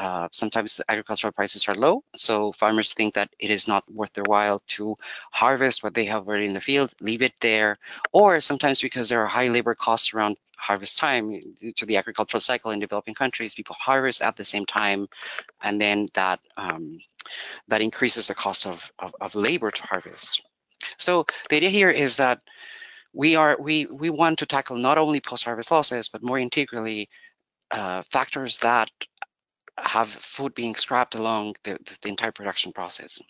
uh, 0.00 0.28
sometimes 0.32 0.76
the 0.76 0.84
agricultural 0.90 1.32
prices 1.32 1.68
are 1.68 1.74
low, 1.74 2.02
so 2.16 2.52
farmers 2.52 2.92
think 2.94 3.14
that 3.14 3.30
it 3.38 3.50
is 3.50 3.68
not 3.68 3.84
worth 3.92 4.12
their 4.12 4.24
while 4.24 4.60
to 4.66 4.94
harvest 5.32 5.82
what 5.82 5.94
they 5.94 6.04
have 6.04 6.26
already 6.26 6.46
in 6.46 6.52
the 6.52 6.60
field, 6.60 6.92
leave 7.00 7.22
it 7.22 7.32
there, 7.40 7.78
or 8.12 8.40
sometimes 8.40 8.80
because 8.80 9.08
there 9.08 9.22
are 9.22 9.26
high 9.26 9.48
labor 9.48 9.74
costs 9.74 10.12
around 10.12 10.36
harvest 10.56 10.98
time 10.98 11.38
due 11.60 11.72
to 11.72 11.86
the 11.86 11.96
agricultural 11.96 12.40
cycle 12.40 12.70
in 12.70 12.80
developing 12.80 13.14
countries, 13.14 13.54
people 13.54 13.76
harvest 13.78 14.22
at 14.22 14.36
the 14.36 14.44
same 14.44 14.66
time, 14.66 15.06
and 15.62 15.80
then 15.80 16.06
that 16.14 16.40
um, 16.56 16.98
that 17.68 17.82
increases 17.82 18.26
the 18.26 18.34
cost 18.34 18.66
of, 18.66 18.90
of, 18.98 19.14
of 19.20 19.34
labor 19.34 19.70
to 19.70 19.82
harvest. 19.82 20.42
So 20.98 21.24
the 21.50 21.56
idea 21.56 21.70
here 21.70 21.90
is 21.90 22.16
that 22.16 22.40
we 23.12 23.36
are 23.36 23.56
we 23.60 23.86
we 23.86 24.10
want 24.10 24.38
to 24.40 24.46
tackle 24.46 24.76
not 24.76 24.98
only 24.98 25.20
post-harvest 25.20 25.70
losses, 25.70 26.08
but 26.08 26.22
more 26.22 26.38
integrally 26.38 27.08
uh, 27.70 28.02
factors 28.02 28.58
that 28.58 28.90
have 29.78 30.08
food 30.08 30.54
being 30.54 30.74
scrapped 30.74 31.14
along 31.14 31.54
the, 31.64 31.78
the 32.02 32.08
entire 32.08 32.32
production 32.32 32.72
process. 32.72 33.20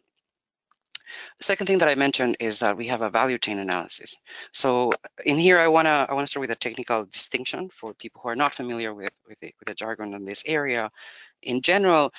The 1.39 1.45
second 1.45 1.67
thing 1.67 1.79
that 1.79 1.89
I 1.89 1.95
mentioned 1.95 2.37
is 2.41 2.59
that 2.59 2.77
we 2.77 2.87
have 2.89 3.03
a 3.03 3.11
value 3.11 3.39
chain 3.39 3.59
analysis. 3.59 4.17
So 4.53 4.93
in 5.25 5.39
here, 5.39 5.59
I 5.59 5.69
wanna 5.69 6.07
I 6.09 6.15
wanna 6.15 6.27
start 6.27 6.41
with 6.41 6.51
a 6.51 6.57
technical 6.57 7.05
distinction 7.07 7.71
for 7.71 7.95
people 7.95 8.21
who 8.23 8.29
are 8.29 8.37
not 8.37 8.55
familiar 8.55 8.95
with 8.95 9.13
with 9.29 9.39
the, 9.41 9.55
with 9.59 9.69
the 9.69 9.75
jargon 9.75 10.15
in 10.15 10.25
this 10.25 10.43
area. 10.47 10.91
In 11.43 11.61
general, 11.61 12.13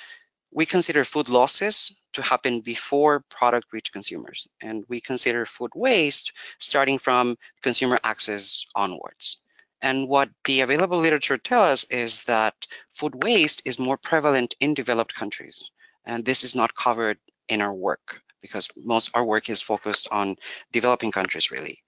we 0.52 0.64
consider 0.64 1.04
food 1.04 1.28
losses 1.28 2.00
to 2.12 2.22
happen 2.22 2.60
before 2.60 3.24
product 3.28 3.72
reach 3.72 3.92
consumers, 3.92 4.48
and 4.62 4.84
we 4.88 5.00
consider 5.00 5.44
food 5.44 5.72
waste 5.74 6.32
starting 6.58 6.98
from 6.98 7.36
consumer 7.62 7.98
access 8.04 8.64
onwards. 8.74 9.45
And 9.82 10.08
what 10.08 10.30
the 10.44 10.60
available 10.60 10.98
literature 10.98 11.38
tells 11.38 11.84
us 11.84 11.84
is 11.90 12.24
that 12.24 12.54
food 12.92 13.22
waste 13.22 13.62
is 13.64 13.78
more 13.78 13.96
prevalent 13.96 14.54
in 14.60 14.74
developed 14.74 15.14
countries. 15.14 15.70
And 16.06 16.24
this 16.24 16.44
is 16.44 16.54
not 16.54 16.74
covered 16.74 17.18
in 17.48 17.60
our 17.60 17.74
work 17.74 18.22
because 18.40 18.68
most 18.76 19.10
our 19.14 19.24
work 19.24 19.50
is 19.50 19.60
focused 19.60 20.06
on 20.10 20.36
developing 20.72 21.10
countries 21.10 21.50
really. 21.50 21.78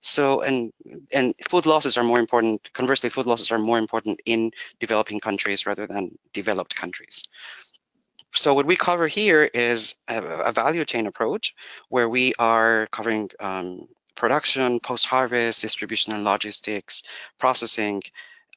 So, 0.00 0.42
and, 0.42 0.72
and 1.12 1.34
food 1.48 1.66
losses 1.66 1.96
are 1.96 2.04
more 2.04 2.18
important, 2.18 2.72
conversely, 2.72 3.10
food 3.10 3.26
losses 3.26 3.50
are 3.50 3.58
more 3.58 3.78
important 3.78 4.20
in 4.26 4.50
developing 4.80 5.20
countries 5.20 5.66
rather 5.66 5.86
than 5.86 6.16
developed 6.32 6.74
countries. 6.74 7.22
So 8.34 8.52
what 8.54 8.66
we 8.66 8.76
cover 8.76 9.08
here 9.08 9.50
is 9.54 9.94
a, 10.08 10.22
a 10.22 10.52
value 10.52 10.84
chain 10.84 11.06
approach 11.06 11.54
where 11.88 12.08
we 12.08 12.34
are 12.38 12.88
covering 12.92 13.30
um, 13.40 13.88
production, 14.18 14.80
post-harvest, 14.80 15.62
distribution 15.62 16.12
and 16.12 16.24
logistics, 16.24 17.02
processing, 17.38 18.02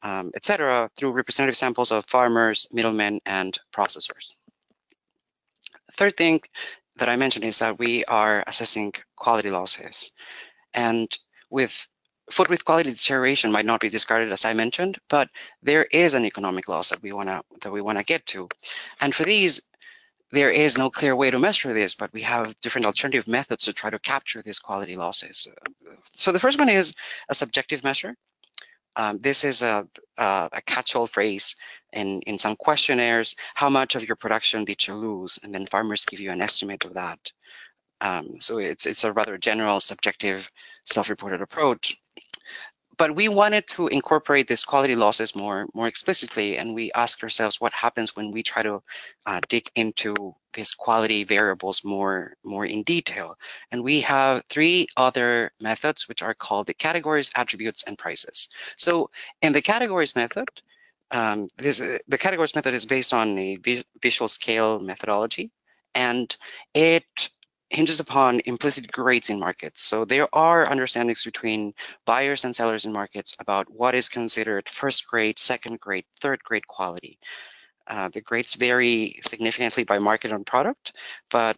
um, 0.03 0.31
etc., 0.35 0.89
through 0.97 1.11
representative 1.11 1.55
samples 1.55 1.91
of 1.91 2.03
farmers, 2.07 2.67
middlemen, 2.71 3.21
and 3.25 3.59
processors. 3.71 4.35
Third 5.97 6.17
thing 6.17 6.41
that 6.97 7.09
I 7.09 7.15
mentioned 7.15 7.45
is 7.45 7.59
that 7.59 7.77
we 7.77 8.03
are 8.05 8.43
assessing 8.47 8.93
quality 9.15 9.51
losses. 9.51 10.11
And 10.73 11.07
with 11.51 11.87
food 12.31 12.47
with 12.47 12.65
quality 12.65 12.91
deterioration 12.91 13.51
might 13.51 13.65
not 13.65 13.81
be 13.81 13.89
discarded 13.89 14.31
as 14.31 14.45
I 14.45 14.53
mentioned, 14.53 14.97
but 15.09 15.29
there 15.61 15.85
is 15.91 16.13
an 16.13 16.25
economic 16.25 16.67
loss 16.67 16.89
that 16.89 17.03
we 17.03 17.11
wanna 17.11 17.43
that 17.61 17.71
we 17.71 17.81
wanna 17.81 18.03
get 18.03 18.25
to. 18.27 18.49
And 19.01 19.13
for 19.13 19.25
these, 19.25 19.61
there 20.31 20.49
is 20.49 20.77
no 20.77 20.89
clear 20.89 21.15
way 21.15 21.29
to 21.31 21.39
measure 21.39 21.73
this, 21.73 21.95
but 21.95 22.11
we 22.13 22.21
have 22.21 22.59
different 22.61 22.85
alternative 22.85 23.27
methods 23.27 23.63
to 23.65 23.73
try 23.73 23.89
to 23.89 23.99
capture 23.99 24.41
these 24.41 24.59
quality 24.59 24.95
losses. 24.95 25.47
So 26.13 26.31
the 26.31 26.39
first 26.39 26.57
one 26.57 26.69
is 26.69 26.93
a 27.29 27.35
subjective 27.35 27.83
measure. 27.83 28.15
Um, 28.95 29.19
this 29.19 29.43
is 29.43 29.61
a, 29.61 29.87
a, 30.17 30.49
a 30.51 30.61
catch-all 30.63 31.07
phrase 31.07 31.55
in, 31.93 32.21
in 32.23 32.37
some 32.37 32.55
questionnaires. 32.57 33.35
How 33.55 33.69
much 33.69 33.95
of 33.95 34.03
your 34.03 34.17
production 34.17 34.65
did 34.65 34.85
you 34.85 34.95
lose? 34.95 35.39
And 35.43 35.53
then 35.53 35.65
farmers 35.67 36.05
give 36.05 36.19
you 36.19 36.31
an 36.31 36.41
estimate 36.41 36.83
of 36.85 36.93
that. 36.93 37.19
Um, 38.01 38.39
so 38.39 38.57
it's, 38.57 38.85
it's 38.85 39.03
a 39.03 39.13
rather 39.13 39.37
general 39.37 39.79
subjective 39.79 40.51
self-reported 40.85 41.41
approach 41.41 42.01
but 43.01 43.15
we 43.15 43.27
wanted 43.27 43.65
to 43.65 43.87
incorporate 43.87 44.47
these 44.47 44.63
quality 44.63 44.95
losses 44.95 45.35
more 45.35 45.65
more 45.73 45.87
explicitly 45.87 46.59
and 46.59 46.75
we 46.75 46.91
asked 46.91 47.23
ourselves 47.23 47.59
what 47.59 47.73
happens 47.73 48.15
when 48.15 48.29
we 48.29 48.43
try 48.43 48.61
to 48.61 48.75
uh, 49.25 49.39
dig 49.49 49.65
into 49.73 50.13
these 50.53 50.71
quality 50.75 51.23
variables 51.23 51.83
more 51.83 52.35
more 52.43 52.67
in 52.67 52.83
detail. 52.83 53.29
And 53.71 53.83
we 53.83 54.01
have 54.01 54.43
three 54.51 54.85
other 54.97 55.51
methods 55.59 56.07
which 56.07 56.21
are 56.21 56.35
called 56.35 56.67
the 56.67 56.75
categories 56.75 57.31
attributes 57.35 57.81
and 57.87 57.97
prices. 57.97 58.47
So 58.77 59.09
in 59.41 59.51
the 59.53 59.63
categories 59.63 60.15
method 60.15 60.49
um, 61.09 61.47
this, 61.57 61.81
uh, 61.81 61.97
the 62.07 62.19
categories 62.19 62.53
method 62.53 62.75
is 62.75 62.85
based 62.85 63.13
on 63.15 63.27
a 63.39 63.57
visual 64.03 64.29
scale 64.29 64.79
methodology 64.79 65.49
and 65.95 66.37
it 66.75 67.31
hinges 67.71 68.01
upon 68.01 68.41
implicit 68.45 68.91
grades 68.91 69.29
in 69.29 69.39
markets. 69.39 69.81
So 69.83 70.03
there 70.03 70.27
are 70.33 70.69
understandings 70.69 71.23
between 71.23 71.73
buyers 72.05 72.43
and 72.43 72.53
sellers 72.53 72.85
in 72.85 72.91
markets 72.91 73.35
about 73.39 73.69
what 73.71 73.95
is 73.95 74.09
considered 74.09 74.67
first 74.67 75.07
grade, 75.07 75.39
second 75.39 75.79
grade, 75.79 76.05
third 76.19 76.43
grade 76.43 76.67
quality. 76.67 77.17
Uh, 77.87 78.09
the 78.09 78.21
grades 78.21 78.55
vary 78.55 79.19
significantly 79.25 79.85
by 79.85 79.97
market 79.97 80.31
and 80.31 80.45
product, 80.45 80.93
but 81.29 81.57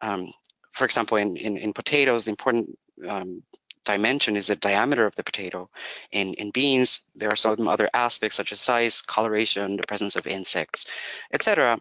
um, 0.00 0.32
for 0.72 0.84
example, 0.84 1.18
in, 1.18 1.36
in, 1.36 1.56
in, 1.56 1.72
potatoes, 1.72 2.24
the 2.24 2.30
important 2.30 2.78
um, 3.06 3.42
dimension 3.84 4.36
is 4.36 4.48
the 4.48 4.56
diameter 4.56 5.06
of 5.06 5.14
the 5.16 5.24
potato. 5.24 5.70
In, 6.12 6.34
in 6.34 6.50
beans, 6.50 7.00
there 7.14 7.30
are 7.30 7.36
some 7.36 7.68
other 7.68 7.88
aspects 7.94 8.36
such 8.36 8.52
as 8.52 8.60
size, 8.60 9.00
coloration, 9.00 9.76
the 9.76 9.86
presence 9.86 10.16
of 10.16 10.26
insects, 10.26 10.86
etc 11.32 11.78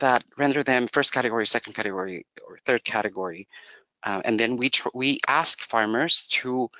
that 0.00 0.24
render 0.36 0.62
them 0.62 0.88
first 0.92 1.12
category, 1.12 1.46
second 1.46 1.72
category, 1.74 2.26
or 2.46 2.58
third 2.66 2.84
category. 2.84 3.48
Uh, 4.04 4.22
and 4.24 4.38
then 4.38 4.56
we 4.56 4.70
we 4.94 5.20
ask 5.26 5.60
farmers 5.62 6.26
to 6.30 6.70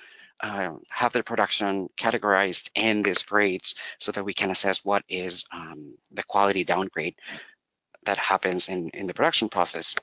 uh, 0.40 0.74
have 0.90 1.12
their 1.12 1.22
production 1.22 1.88
categorized 1.96 2.70
in 2.74 3.02
these 3.02 3.22
grades 3.22 3.74
so 3.98 4.12
that 4.12 4.24
we 4.24 4.32
can 4.32 4.50
assess 4.50 4.84
what 4.84 5.02
is 5.08 5.44
um, 5.52 5.94
the 6.12 6.22
quality 6.22 6.62
downgrade 6.64 7.14
that 8.04 8.18
happens 8.18 8.68
in, 8.68 8.88
in 8.90 9.06
the 9.06 9.14
production 9.14 9.48
process. 9.48 9.94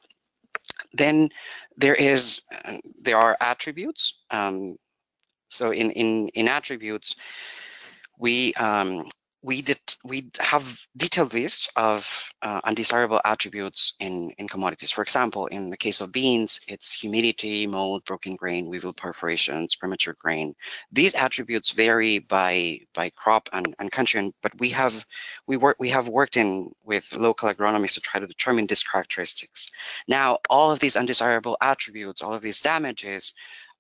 Then 0.94 1.30
there 1.78 1.96
is, 1.96 2.42
uh, 2.66 2.78
there 3.02 3.18
are 3.18 3.38
attributes. 3.40 4.20
Um, 4.32 4.78
so 5.50 5.72
in, 5.72 5.92
in, 5.92 6.28
in 6.30 6.48
attributes, 6.48 7.16
we 8.20 8.54
um, 8.56 9.06
we 9.46 9.62
did 9.62 9.80
we 10.04 10.28
have 10.40 10.66
detailed 10.98 11.34
lists 11.34 11.70
of 11.76 12.10
uh, 12.42 12.60
undesirable 12.64 13.22
attributes 13.26 13.94
in 14.00 14.32
in 14.40 14.48
commodities. 14.48 14.90
For 14.92 15.04
example, 15.04 15.46
in 15.48 15.70
the 15.70 15.78
case 15.78 16.02
of 16.02 16.12
beans, 16.12 16.60
it's 16.68 16.92
humidity, 16.94 17.68
mold, 17.68 18.04
broken 18.06 18.36
grain, 18.36 18.68
weevil 18.68 18.94
perforations, 18.94 19.76
premature 19.76 20.16
grain. 20.20 20.56
These 20.92 21.14
attributes 21.14 21.72
vary 21.72 22.20
by 22.20 22.80
by 22.96 23.12
crop 23.12 23.48
and, 23.54 23.76
and 23.78 23.92
country, 23.92 24.34
but 24.42 24.60
we 24.60 24.70
have 24.70 25.06
we 25.46 25.58
work 25.58 25.78
we 25.80 25.90
have 25.90 26.10
worked 26.10 26.38
in 26.38 26.72
with 26.84 27.16
local 27.16 27.48
agronomists 27.48 27.94
to 27.94 28.02
try 28.02 28.20
to 28.20 28.28
determine 28.28 28.66
these 28.66 28.84
characteristics. 28.84 29.70
Now, 30.08 30.40
all 30.50 30.72
of 30.72 30.80
these 30.80 30.96
undesirable 30.96 31.56
attributes, 31.62 32.24
all 32.24 32.34
of 32.34 32.42
these 32.42 32.62
damages, 32.62 33.34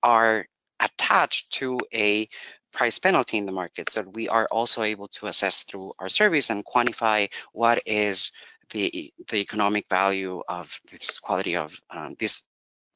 are 0.03 0.45
attached 0.79 1.51
to 1.53 1.79
a 1.93 2.27
price 2.75 2.99
penalty 2.99 3.37
in 3.37 3.45
the 3.45 3.51
market 3.61 3.89
so 3.89 4.01
we 4.19 4.27
are 4.29 4.47
also 4.51 4.83
able 4.83 5.07
to 5.07 5.27
assess 5.27 5.63
through 5.63 5.93
our 5.99 6.09
surveys 6.09 6.49
and 6.49 6.65
quantify 6.65 7.27
what 7.53 7.81
is 7.85 8.31
the 8.71 9.11
the 9.29 9.37
economic 9.37 9.85
value 9.89 10.41
of 10.47 10.65
this 10.91 11.19
quality 11.19 11.55
of 11.55 11.79
um, 11.91 12.15
this 12.19 12.43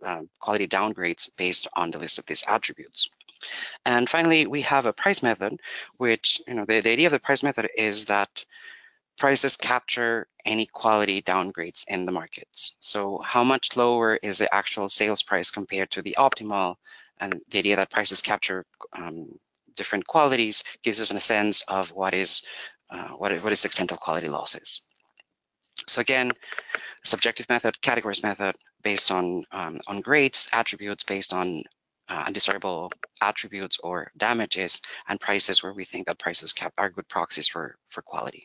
um, 0.04 0.30
quality 0.40 0.68
downgrades 0.68 1.30
based 1.38 1.68
on 1.76 1.92
the 1.92 2.00
list 2.00 2.20
of 2.20 2.26
these 2.26 2.44
attributes. 2.48 3.10
And 3.86 4.10
finally, 4.10 4.48
we 4.48 4.62
have 4.62 4.86
a 4.86 4.94
price 4.94 5.22
method, 5.24 5.60
which, 5.98 6.42
you 6.48 6.54
know, 6.54 6.66
the, 6.66 6.82
the 6.82 6.92
idea 6.92 7.08
of 7.08 7.12
the 7.12 7.20
price 7.20 7.44
method 7.44 7.70
is 7.78 8.06
that 8.06 8.46
prices 9.18 9.58
capture 9.58 10.28
any 10.46 10.66
quality 10.66 11.22
downgrades 11.22 11.84
in 11.88 12.06
the 12.06 12.12
markets. 12.12 12.76
So 12.80 13.20
how 13.24 13.44
much 13.44 13.76
lower 13.76 14.18
is 14.24 14.38
the 14.38 14.54
actual 14.54 14.90
sales 14.90 15.22
price 15.22 15.52
compared 15.52 15.92
to 15.92 16.02
the 16.02 16.16
optimal 16.18 16.76
and 17.20 17.42
the 17.50 17.60
idea 17.60 17.76
that 17.76 17.92
prices 17.92 18.22
capture 18.22 18.66
um, 18.94 19.28
different 19.80 20.06
qualities 20.14 20.58
gives 20.86 21.00
us 21.04 21.12
a 21.12 21.20
sense 21.34 21.58
of 21.68 21.84
what 22.00 22.14
is 22.24 22.32
uh, 22.94 23.10
what, 23.20 23.32
what 23.44 23.54
is 23.54 23.62
the 23.62 23.68
extent 23.68 23.92
of 23.92 24.00
quality 24.06 24.30
losses. 24.38 24.70
So 25.88 26.02
again, 26.02 26.32
subjective 27.04 27.48
method, 27.50 27.74
categories 27.82 28.24
method 28.24 28.54
based 28.84 29.10
on 29.18 29.26
um, 29.60 29.80
on 29.88 30.02
grades, 30.02 30.40
attributes 30.52 31.04
based 31.04 31.32
on 31.42 31.64
uh, 32.12 32.24
undesirable 32.28 32.92
attributes 33.22 33.78
or 33.88 33.98
damages, 34.18 34.82
and 35.08 35.26
prices 35.28 35.64
where 35.64 35.76
we 35.80 35.86
think 35.86 36.04
that 36.08 36.20
prices 36.26 36.52
cap 36.60 36.74
are 36.78 36.90
good 36.96 37.08
proxies 37.16 37.48
for 37.54 37.66
for 37.94 38.02
quality. 38.12 38.44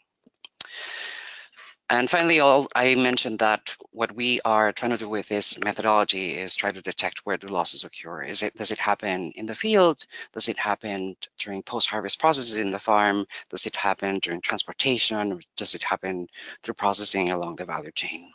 And 1.91 2.09
finally, 2.09 2.41
all, 2.41 2.67
I 2.75 2.95
mentioned 2.95 3.38
that 3.41 3.76
what 3.91 4.14
we 4.17 4.41
are 4.47 4.73
trying 4.73 4.93
to 4.93 4.97
do 4.97 5.09
with 5.09 5.29
this 5.29 5.59
methodology 5.59 6.37
is 6.38 6.55
try 6.55 6.73
to 6.73 6.81
detect 6.81 7.21
where 7.25 7.37
the 7.37 7.53
losses 7.53 7.85
occur. 7.85 8.23
Is 8.23 8.43
it 8.43 8.57
does 8.57 8.71
it 8.71 8.79
happen 8.79 9.33
in 9.33 9.45
the 9.45 9.55
field? 9.55 10.07
Does 10.33 10.49
it 10.49 10.57
happen 10.57 11.14
during 11.38 11.62
post-harvest 11.62 12.19
processes 12.19 12.57
in 12.57 12.71
the 12.71 12.79
farm? 12.79 13.26
Does 13.50 13.67
it 13.67 13.76
happen 13.76 14.19
during 14.21 14.41
transportation? 14.41 15.38
Does 15.57 15.75
it 15.75 15.83
happen 15.83 16.26
through 16.62 16.75
processing 16.75 17.31
along 17.33 17.57
the 17.57 17.67
value 17.67 17.93
chain? 17.93 18.33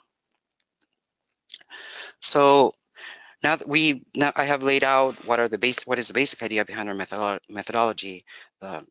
So 2.20 2.74
now 3.44 3.56
that 3.56 3.68
we 3.68 4.04
now 4.16 4.32
I 4.36 4.46
have 4.46 4.62
laid 4.64 4.84
out 4.84 5.16
what 5.26 5.40
are 5.40 5.50
the 5.50 5.58
base 5.58 5.88
what 5.88 5.98
is 5.98 6.08
the 6.08 6.14
basic 6.14 6.44
idea 6.44 6.66
behind 6.66 6.88
our 6.88 6.96
methodolo 6.96 7.40
methodology, 7.50 8.24
the 8.62 8.86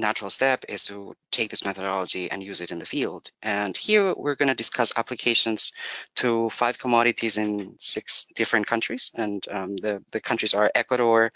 natural 0.00 0.30
step 0.30 0.64
is 0.68 0.84
to 0.84 1.14
take 1.30 1.50
this 1.50 1.64
methodology 1.64 2.30
and 2.30 2.42
use 2.42 2.60
it 2.60 2.70
in 2.70 2.78
the 2.78 2.86
field. 2.86 3.30
And 3.42 3.76
here 3.76 4.14
we're 4.16 4.34
going 4.34 4.48
to 4.48 4.54
discuss 4.54 4.92
applications 4.96 5.72
to 6.16 6.50
five 6.50 6.78
commodities 6.78 7.36
in 7.36 7.76
six 7.78 8.26
different 8.34 8.66
countries. 8.66 9.10
And 9.14 9.46
um, 9.50 9.76
the, 9.76 10.02
the 10.10 10.20
countries 10.20 10.54
are 10.54 10.70
Ecuador, 10.74 11.32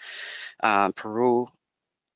um, 0.62 0.92
Peru, 0.94 1.46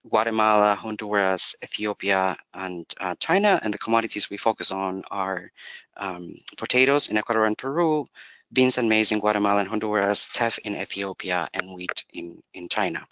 Guatemala, 0.08 0.74
Honduras, 0.74 1.54
Ethiopia, 1.62 2.36
and 2.54 2.86
uh, 3.00 3.14
China. 3.20 3.60
And 3.62 3.72
the 3.74 3.78
commodities 3.78 4.30
we 4.30 4.36
focus 4.36 4.70
on 4.70 5.02
are 5.10 5.50
um, 5.98 6.34
potatoes 6.56 7.08
in 7.10 7.16
Ecuador 7.16 7.44
and 7.44 7.58
Peru, 7.58 8.06
beans 8.52 8.78
and 8.78 8.88
maize 8.88 9.12
in 9.12 9.20
Guatemala 9.20 9.60
and 9.60 9.68
Honduras, 9.68 10.28
teff 10.32 10.58
in 10.58 10.74
Ethiopia, 10.76 11.48
and 11.52 11.74
wheat 11.74 12.04
in, 12.14 12.42
in 12.54 12.68
China. 12.68 13.06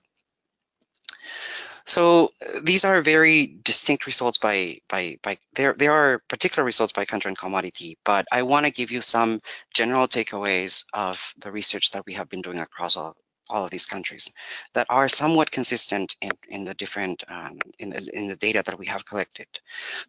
So 1.86 2.30
uh, 2.44 2.60
these 2.62 2.84
are 2.84 3.00
very 3.00 3.58
distinct 3.62 4.06
results 4.06 4.38
by 4.38 4.80
by 4.88 5.18
by 5.22 5.38
there 5.54 5.72
there 5.72 5.92
are 5.92 6.20
particular 6.28 6.64
results 6.64 6.92
by 6.92 7.04
country 7.04 7.28
and 7.28 7.38
commodity, 7.38 7.96
but 8.04 8.26
I 8.32 8.42
want 8.42 8.66
to 8.66 8.72
give 8.72 8.90
you 8.90 9.00
some 9.00 9.40
general 9.72 10.08
takeaways 10.08 10.84
of 10.94 11.32
the 11.38 11.52
research 11.52 11.92
that 11.92 12.04
we 12.04 12.12
have 12.14 12.28
been 12.28 12.42
doing 12.42 12.58
across 12.58 12.96
all 12.96 13.16
all 13.48 13.64
of 13.64 13.70
these 13.70 13.86
countries 13.86 14.28
that 14.74 14.86
are 14.90 15.08
somewhat 15.08 15.52
consistent 15.52 16.16
in, 16.20 16.32
in 16.48 16.64
the 16.64 16.74
different 16.74 17.22
um, 17.28 17.58
in 17.78 17.90
the 17.90 18.10
in 18.16 18.26
the 18.26 18.36
data 18.36 18.62
that 18.66 18.78
we 18.78 18.86
have 18.86 19.06
collected. 19.06 19.46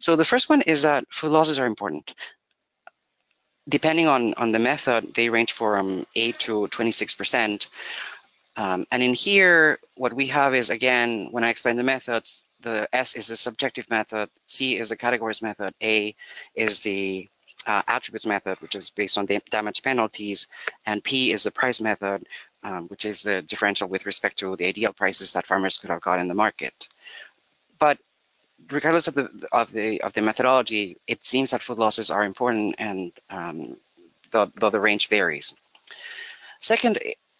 So 0.00 0.16
the 0.16 0.24
first 0.24 0.48
one 0.48 0.62
is 0.62 0.82
that 0.82 1.04
food 1.10 1.30
losses 1.30 1.58
are 1.60 1.66
important. 1.66 2.14
Depending 3.68 4.08
on 4.08 4.34
on 4.34 4.50
the 4.50 4.58
method, 4.58 5.14
they 5.14 5.28
range 5.28 5.52
from 5.52 6.06
8 6.16 6.38
to 6.40 6.66
26 6.68 7.14
percent 7.14 7.68
um, 8.58 8.84
and 8.90 9.02
in 9.04 9.14
here, 9.14 9.78
what 9.94 10.12
we 10.12 10.26
have 10.26 10.52
is, 10.52 10.68
again, 10.68 11.28
when 11.30 11.44
I 11.44 11.48
explain 11.48 11.76
the 11.76 11.84
methods, 11.84 12.42
the 12.60 12.88
S 12.92 13.14
is 13.14 13.28
the 13.28 13.36
subjective 13.36 13.88
method, 13.88 14.28
C 14.46 14.76
is 14.76 14.88
the 14.88 14.96
categories 14.96 15.40
method, 15.40 15.74
A 15.80 16.12
is 16.56 16.80
the 16.80 17.28
uh, 17.66 17.82
attributes 17.86 18.26
method, 18.26 18.60
which 18.60 18.74
is 18.74 18.90
based 18.90 19.16
on 19.16 19.26
the 19.26 19.40
damage 19.50 19.80
penalties, 19.80 20.48
and 20.86 21.04
P 21.04 21.30
is 21.30 21.44
the 21.44 21.52
price 21.52 21.80
method, 21.80 22.26
um, 22.64 22.88
which 22.88 23.04
is 23.04 23.22
the 23.22 23.42
differential 23.42 23.88
with 23.88 24.04
respect 24.06 24.36
to 24.40 24.56
the 24.56 24.66
ideal 24.66 24.92
prices 24.92 25.32
that 25.32 25.46
farmers 25.46 25.78
could 25.78 25.90
have 25.90 26.00
got 26.00 26.18
in 26.18 26.26
the 26.26 26.34
market. 26.34 26.88
But 27.78 27.98
regardless 28.70 29.06
of 29.06 29.14
the 29.14 29.30
of 29.52 29.70
the 29.70 30.00
of 30.02 30.14
the 30.14 30.20
methodology, 30.20 30.96
it 31.06 31.24
seems 31.24 31.52
that 31.52 31.62
food 31.62 31.78
losses 31.78 32.10
are 32.10 32.24
important, 32.24 32.74
and 32.78 33.12
um, 33.30 33.76
the 34.32 34.50
the 34.58 34.80
range 34.80 35.06
varies. 35.06 35.54
Second, 36.58 36.98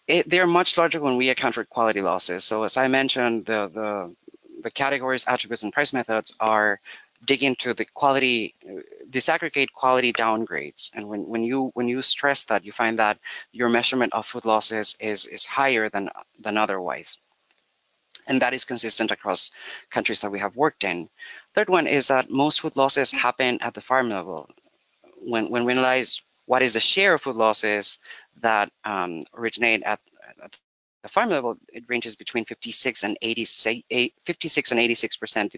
it, 0.09 0.29
they're 0.29 0.47
much 0.47 0.77
larger 0.77 1.01
when 1.01 1.17
we 1.17 1.29
account 1.29 1.55
for 1.55 1.65
quality 1.65 2.01
losses. 2.01 2.45
So 2.45 2.63
as 2.65 2.77
I 2.77 2.89
mentioned, 2.89 3.47
the, 3.47 3.71
the, 3.73 4.15
the 4.63 4.71
categories, 4.71 5.25
attributes, 5.29 5.63
and 5.63 5.73
price 5.73 5.93
methods 5.93 6.35
are 6.41 6.81
dig 7.27 7.43
into 7.43 7.75
the 7.75 7.85
quality, 7.85 8.55
uh, 8.69 8.81
disaggregate 9.11 9.73
quality 9.73 10.13
downgrades. 10.13 10.91
And 10.95 11.09
when, 11.09 11.27
when 11.27 11.45
you 11.45 11.71
when 11.75 11.89
you 11.89 12.01
stress 12.01 12.45
that, 12.45 12.65
you 12.65 12.73
find 12.73 12.99
that 12.99 13.19
your 13.53 13.69
measurement 13.69 14.13
of 14.15 14.25
food 14.25 14.45
losses 14.45 14.97
is, 14.99 15.27
is 15.27 15.45
higher 15.45 15.89
than, 15.91 16.09
than 16.41 16.57
otherwise. 16.57 17.19
And 18.29 18.41
that 18.41 18.55
is 18.55 18.65
consistent 18.65 19.11
across 19.11 19.51
countries 19.91 20.21
that 20.21 20.31
we 20.31 20.39
have 20.39 20.57
worked 20.57 20.85
in. 20.85 21.09
Third 21.55 21.69
one 21.69 21.87
is 21.87 22.07
that 22.09 22.31
most 22.31 22.61
food 22.61 22.77
losses 22.77 23.11
happen 23.11 23.59
at 23.61 23.75
the 23.75 23.81
farm 23.81 24.09
level. 24.11 24.49
When, 25.21 25.51
when 25.51 25.65
we 25.65 25.73
analyze 25.73 26.21
what 26.47 26.63
is 26.63 26.73
the 26.73 26.81
share 26.81 27.15
of 27.15 27.23
food 27.23 27.37
losses 27.37 27.99
that 28.43 28.71
um, 28.85 29.23
originate 29.35 29.83
at, 29.83 30.01
at, 30.43 30.57
the 31.03 31.09
farm 31.09 31.29
level, 31.29 31.57
it 31.73 31.85
ranges 31.89 32.17
between 32.17 32.45
56 32.45 33.05
and 33.05 33.17
86, 33.23 33.87
56 34.25 34.71
and 34.73 34.81
86 34.81 35.17
percent, 35.17 35.55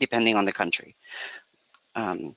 depending 0.00 0.34
on 0.34 0.46
the 0.46 0.52
country. 0.52 0.96
Um, 1.94 2.34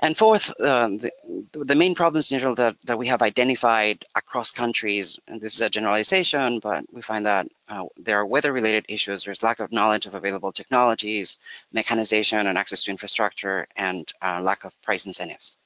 and 0.00 0.14
fourth, 0.14 0.52
um, 0.60 0.98
the, 0.98 1.10
the, 1.52 1.74
main 1.74 1.94
problems 1.94 2.30
in 2.30 2.38
general 2.38 2.54
that, 2.56 2.76
that 2.84 2.98
we 2.98 3.06
have 3.06 3.22
identified 3.22 4.04
across 4.14 4.50
countries, 4.50 5.18
and 5.26 5.40
this 5.40 5.54
is 5.54 5.62
a 5.62 5.70
generalization, 5.70 6.58
but 6.58 6.84
we 6.92 7.00
find 7.00 7.24
that 7.24 7.46
uh, 7.68 7.84
there 7.96 8.18
are 8.18 8.26
weather-related 8.26 8.84
issues, 8.90 9.24
there's 9.24 9.42
lack 9.42 9.58
of 9.58 9.72
knowledge 9.72 10.04
of 10.04 10.14
available 10.14 10.52
technologies, 10.52 11.38
mechanization 11.72 12.46
and 12.46 12.58
access 12.58 12.84
to 12.84 12.90
infrastructure, 12.90 13.66
and 13.76 14.12
uh, 14.20 14.38
lack 14.42 14.64
of 14.64 14.80
price 14.82 15.06
incentives. 15.06 15.56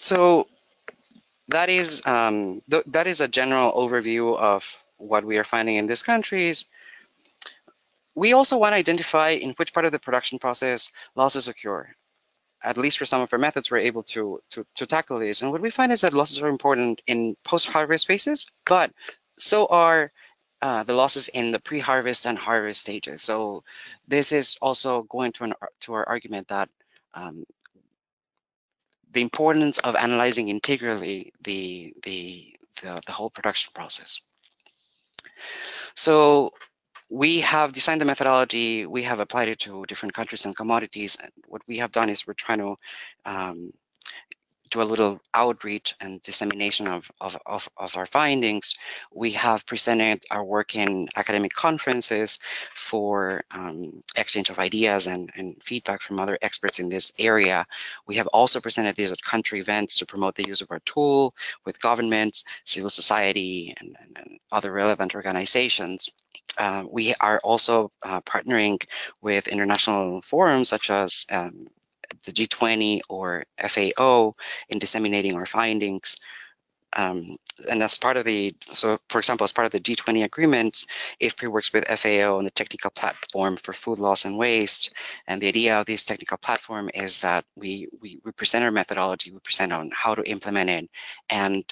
So 0.00 0.48
that 1.48 1.68
is 1.68 2.00
um, 2.06 2.62
th 2.70 2.82
that 2.86 3.06
is 3.06 3.20
a 3.20 3.28
general 3.28 3.70
overview 3.82 4.24
of 4.38 4.62
what 4.96 5.24
we 5.28 5.36
are 5.36 5.44
finding 5.44 5.76
in 5.76 5.86
these 5.86 6.02
countries. 6.02 6.66
We 8.14 8.32
also 8.32 8.56
want 8.56 8.72
to 8.72 8.82
identify 8.84 9.30
in 9.44 9.50
which 9.58 9.74
part 9.74 9.86
of 9.86 9.92
the 9.92 9.98
production 10.06 10.38
process 10.38 10.90
losses 11.16 11.48
occur. 11.48 11.82
At 12.62 12.76
least 12.76 12.98
for 12.98 13.06
some 13.06 13.22
of 13.22 13.32
our 13.32 13.38
methods, 13.38 13.70
we're 13.70 13.88
able 13.90 14.04
to, 14.14 14.40
to, 14.52 14.66
to 14.78 14.86
tackle 14.86 15.18
these. 15.18 15.42
And 15.42 15.50
what 15.52 15.60
we 15.60 15.70
find 15.70 15.92
is 15.92 16.00
that 16.00 16.14
losses 16.14 16.38
are 16.40 16.48
important 16.48 17.00
in 17.06 17.36
post-harvest 17.44 18.06
phases, 18.06 18.50
but 18.66 18.88
so 19.38 19.66
are 19.66 20.12
uh, 20.62 20.82
the 20.84 20.92
losses 21.02 21.28
in 21.28 21.52
the 21.52 21.60
pre-harvest 21.68 22.26
and 22.26 22.38
harvest 22.38 22.80
stages. 22.80 23.22
So 23.22 23.62
this 24.08 24.32
is 24.32 24.58
also 24.60 25.04
going 25.14 25.32
to, 25.32 25.44
an, 25.44 25.54
to 25.84 25.92
our 25.94 26.06
argument 26.08 26.48
that 26.48 26.68
um, 27.14 27.44
the 29.12 29.20
importance 29.20 29.78
of 29.78 29.96
analyzing 29.96 30.48
integrally 30.48 31.32
the, 31.42 31.94
the, 32.04 32.54
the, 32.82 33.00
the 33.06 33.12
whole 33.12 33.30
production 33.30 33.72
process. 33.74 34.20
So 35.96 36.52
we 37.08 37.40
have 37.40 37.72
designed 37.72 38.00
the 38.00 38.04
methodology, 38.04 38.86
we 38.86 39.02
have 39.02 39.18
applied 39.18 39.48
it 39.48 39.58
to 39.60 39.84
different 39.86 40.14
countries 40.14 40.44
and 40.44 40.56
commodities. 40.56 41.16
And 41.20 41.32
what 41.48 41.62
we 41.66 41.76
have 41.78 41.90
done 41.90 42.08
is 42.08 42.26
we're 42.26 42.34
trying 42.34 42.58
to 42.58 42.76
um, 43.26 43.72
do 44.70 44.80
a 44.80 44.84
little 44.84 45.20
outreach 45.34 45.94
and 46.00 46.22
dissemination 46.22 46.86
of, 46.86 47.10
of, 47.20 47.36
of, 47.46 47.68
of, 47.76 47.96
our 47.96 48.06
findings. 48.06 48.74
We 49.12 49.30
have 49.32 49.66
presented 49.66 50.22
our 50.30 50.44
work 50.44 50.76
in 50.76 51.08
academic 51.16 51.52
conferences 51.52 52.38
for 52.74 53.42
um, 53.50 54.02
exchange 54.16 54.48
of 54.50 54.58
ideas 54.58 55.06
and, 55.06 55.30
and 55.34 55.56
feedback 55.62 56.02
from 56.02 56.20
other 56.20 56.38
experts 56.42 56.78
in 56.78 56.88
this 56.88 57.12
area. 57.18 57.66
We 58.06 58.14
have 58.16 58.28
also 58.28 58.60
presented 58.60 58.96
these 58.96 59.12
at 59.12 59.22
country 59.22 59.60
events 59.60 59.96
to 59.96 60.06
promote 60.06 60.36
the 60.36 60.46
use 60.46 60.60
of 60.60 60.70
our 60.70 60.80
tool 60.80 61.34
with 61.64 61.80
governments, 61.80 62.44
civil 62.64 62.90
society, 62.90 63.74
and, 63.80 63.96
and, 64.00 64.16
and 64.18 64.38
other 64.52 64.72
relevant 64.72 65.14
organizations. 65.14 66.08
Uh, 66.58 66.84
we 66.90 67.14
are 67.20 67.40
also 67.42 67.90
uh, 68.04 68.20
partnering 68.22 68.82
with 69.22 69.48
international 69.48 70.22
forums 70.22 70.68
such 70.68 70.90
as 70.90 71.26
um, 71.30 71.66
the 72.24 72.32
G20 72.32 73.00
or 73.08 73.44
FAO 73.68 74.32
in 74.68 74.78
disseminating 74.78 75.34
our 75.34 75.46
findings. 75.46 76.16
Um, 76.94 77.36
and 77.70 77.82
as 77.82 77.96
part 77.96 78.16
of 78.16 78.24
the, 78.24 78.54
so 78.72 78.98
for 79.08 79.18
example, 79.18 79.44
as 79.44 79.52
part 79.52 79.66
of 79.66 79.72
the 79.72 79.80
G20 79.80 80.24
agreements, 80.24 80.86
IFPRI 81.20 81.48
works 81.48 81.72
with 81.72 81.86
FAO 81.86 82.36
on 82.36 82.44
the 82.44 82.50
technical 82.50 82.90
platform 82.90 83.56
for 83.56 83.72
food 83.72 83.98
loss 83.98 84.24
and 84.24 84.36
waste. 84.36 84.92
And 85.28 85.40
the 85.40 85.48
idea 85.48 85.78
of 85.78 85.86
this 85.86 86.04
technical 86.04 86.38
platform 86.38 86.90
is 86.94 87.20
that 87.20 87.44
we, 87.54 87.88
we, 88.00 88.20
we 88.24 88.32
present 88.32 88.64
our 88.64 88.72
methodology, 88.72 89.30
we 89.30 89.38
present 89.40 89.72
on 89.72 89.90
how 89.94 90.14
to 90.14 90.28
implement 90.28 90.70
it 90.70 90.90
and 91.28 91.64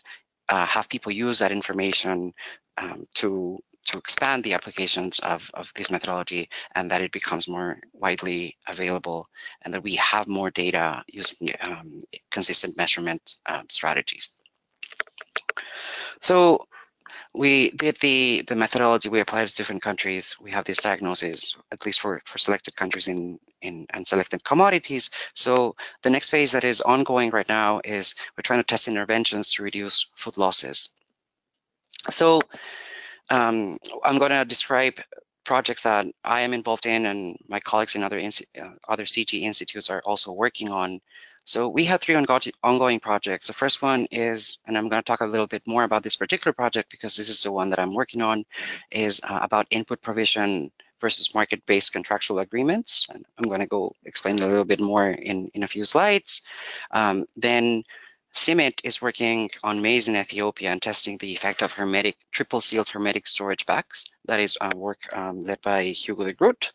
uh, 0.48 0.66
have 0.66 0.88
people 0.88 1.12
use 1.12 1.38
that 1.40 1.53
information 1.53 2.33
um, 2.79 3.05
to 3.14 3.59
to 3.88 3.98
expand 3.98 4.44
the 4.44 4.55
applications 4.55 5.18
of, 5.20 5.51
of 5.55 5.72
this 5.74 5.90
methodology 5.90 6.48
and 6.74 6.90
that 6.90 7.01
it 7.01 7.12
becomes 7.12 7.48
more 7.48 7.79
widely 7.92 8.57
available 8.68 9.27
and 9.62 9.72
that 9.72 9.83
we 9.83 9.94
have 9.96 10.29
more 10.29 10.51
data 10.51 11.03
using 11.09 11.51
um, 11.61 12.03
consistent 12.31 12.77
measurement 12.77 13.37
um, 13.46 13.64
strategies. 13.70 14.31
So 16.20 16.66
we 17.35 17.70
did 17.72 17.96
the, 18.01 18.44
the 18.46 18.57
methodology, 18.57 19.09
we 19.09 19.20
applied 19.20 19.48
to 19.48 19.55
different 19.55 19.83
countries. 19.83 20.37
We 20.40 20.51
have 20.51 20.64
these 20.64 20.79
diagnoses, 20.79 21.57
at 21.72 21.85
least 21.87 22.01
for, 22.01 22.20
for 22.27 22.38
selected 22.38 22.77
countries 22.77 23.09
in, 23.09 23.38
in 23.62 23.87
and 23.90 24.07
selected 24.07 24.44
commodities. 24.44 25.09
So 25.35 25.74
the 26.03 26.11
next 26.11 26.29
phase 26.29 26.53
that 26.53 26.64
is 26.64 26.81
ongoing 26.83 27.31
right 27.31 27.48
now 27.48 27.81
is 27.85 28.14
we're 28.37 28.42
trying 28.42 28.61
to 28.61 28.66
test 28.66 28.88
interventions 28.88 29.51
to 29.53 29.62
reduce 29.62 30.07
food 30.14 30.37
losses. 30.37 30.90
So 32.11 32.40
um, 33.31 33.77
I'm 34.05 34.19
going 34.19 34.31
to 34.31 34.45
describe 34.45 34.95
projects 35.45 35.83
that 35.83 36.05
I 36.25 36.43
am 36.43 36.53
involved 36.53 36.85
in 36.85 37.07
and 37.07 37.37
my 37.49 37.59
colleagues 37.61 37.95
in 37.95 38.03
other 38.03 38.19
uh, 38.19 38.71
other 38.88 39.05
CG 39.05 39.41
institutes 39.41 39.88
are 39.88 40.03
also 40.05 40.33
working 40.33 40.69
on. 40.69 41.01
So 41.45 41.71
we 41.71 41.87
have 41.87 42.03
three 42.03 42.14
ongoing 42.62 43.01
projects. 43.01 43.47
The 43.47 43.55
first 43.55 43.81
one 43.81 44.07
is, 44.11 44.59
and 44.67 44.77
I'm 44.77 44.91
going 44.91 45.01
to 45.01 45.07
talk 45.07 45.23
a 45.23 45.27
little 45.27 45.47
bit 45.47 45.62
more 45.67 45.85
about 45.85 46.03
this 46.03 46.17
particular 46.17 46.53
project 46.53 46.91
because 46.91 47.17
this 47.17 47.31
is 47.31 47.43
the 47.43 47.51
one 47.51 47.71
that 47.71 47.79
I'm 47.79 47.95
working 47.95 48.21
on, 48.21 48.45
is 48.91 49.19
uh, 49.23 49.38
about 49.41 49.67
input 49.71 50.03
provision 50.03 50.71
versus 51.01 51.35
market-based 51.35 51.91
contractual 51.91 52.41
agreements. 52.41 53.07
And 53.09 53.25
I'm 53.38 53.49
going 53.49 53.61
to 53.61 53.67
go 53.67 53.95
explain 54.05 54.41
a 54.41 54.47
little 54.47 54.67
bit 54.67 54.81
more 54.81 55.09
in, 55.09 55.51
in 55.55 55.62
a 55.62 55.69
few 55.69 55.87
slides. 55.87 56.43
Um, 56.91 57.25
then 57.35 57.83
CIMMYT 58.35 58.81
is 58.85 59.01
working 59.01 59.51
on 59.64 59.81
maize 59.81 60.09
in 60.09 60.17
Ethiopia 60.17 60.71
and 60.71 60.83
testing 60.83 61.17
the 61.19 61.33
effect 61.33 61.62
of 61.62 61.73
hermetic, 61.73 62.17
triple 62.31 62.61
sealed 62.61 62.88
hermetic 62.88 63.27
storage 63.27 63.64
bags. 63.67 64.05
That 64.27 64.41
is 64.41 64.57
uh, 64.61 64.71
work 64.77 64.99
um, 65.14 65.45
led 65.45 65.61
by 65.62 65.85
Hugo 65.85 66.25
De 66.25 66.35
Groote. 66.35 66.73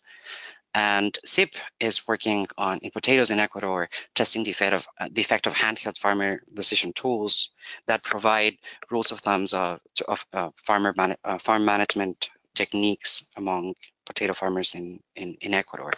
And 0.75 1.15
CIP 1.23 1.53
is 1.79 2.07
working 2.07 2.47
on 2.57 2.79
in 2.79 2.89
potatoes 2.89 3.29
in 3.29 3.39
Ecuador, 3.39 3.87
testing 4.15 4.43
the 4.43 4.49
effect 4.49 4.73
of, 4.73 4.87
uh, 4.99 5.07
the 5.11 5.21
effect 5.21 5.45
of 5.45 5.53
handheld 5.53 5.99
farmer 5.99 6.41
decision 6.55 6.91
tools 6.93 7.51
that 7.85 8.03
provide 8.03 8.57
rules 8.89 9.11
of 9.11 9.19
thumbs 9.19 9.53
of, 9.53 9.79
of 10.07 10.25
uh, 10.33 10.49
farmer 10.55 10.93
man, 10.97 11.15
uh, 11.23 11.37
farm 11.37 11.63
management 11.63 12.29
techniques 12.55 13.23
among 13.37 13.75
potato 14.05 14.33
farmers 14.33 14.73
in, 14.73 14.99
in, 15.15 15.35
in 15.41 15.53
Ecuador. 15.53 15.93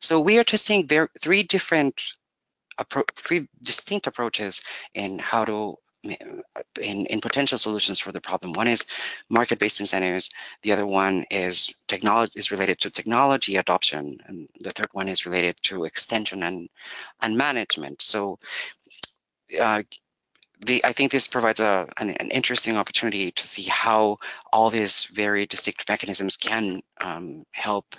So 0.00 0.20
we 0.20 0.38
are 0.38 0.44
testing 0.44 0.88
three 1.20 1.44
different 1.44 2.02
three 3.16 3.48
distinct 3.62 4.06
approaches 4.06 4.60
in 4.94 5.18
how 5.18 5.44
to 5.44 5.76
in, 6.80 7.06
in 7.06 7.20
potential 7.20 7.58
solutions 7.58 7.98
for 7.98 8.12
the 8.12 8.20
problem. 8.20 8.52
One 8.52 8.68
is 8.68 8.84
market-based 9.28 9.80
incentives. 9.80 10.30
The 10.62 10.72
other 10.72 10.86
one 10.86 11.24
is 11.30 11.72
technology 11.88 12.32
is 12.36 12.50
related 12.50 12.80
to 12.80 12.90
technology 12.90 13.56
adoption, 13.56 14.18
and 14.26 14.48
the 14.60 14.72
third 14.72 14.88
one 14.92 15.08
is 15.08 15.26
related 15.26 15.56
to 15.64 15.84
extension 15.84 16.42
and 16.42 16.68
and 17.22 17.36
management. 17.36 18.02
So. 18.02 18.38
Uh, 19.60 19.82
the, 20.64 20.82
I 20.86 20.92
think 20.94 21.12
this 21.12 21.26
provides 21.26 21.60
a, 21.60 21.86
an, 21.98 22.10
an, 22.10 22.30
interesting 22.30 22.78
opportunity 22.78 23.30
to 23.30 23.46
see 23.46 23.64
how 23.64 24.16
all 24.54 24.70
these 24.70 25.04
very 25.04 25.44
distinct 25.44 25.86
mechanisms 25.86 26.34
can 26.34 26.80
um, 27.02 27.44
help 27.52 27.94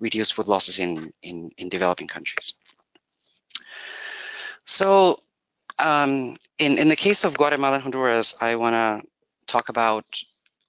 reduce 0.00 0.30
food 0.30 0.46
losses 0.46 0.78
in, 0.78 1.10
in, 1.22 1.50
in 1.56 1.70
developing 1.70 2.06
countries. 2.06 2.54
So 4.66 5.18
um, 5.78 6.36
in, 6.58 6.78
in 6.78 6.88
the 6.88 6.96
case 6.96 7.24
of 7.24 7.36
Guatemala 7.36 7.74
and 7.74 7.82
Honduras, 7.82 8.34
I 8.40 8.56
want 8.56 8.74
to 8.74 9.06
talk 9.46 9.68
about 9.68 10.04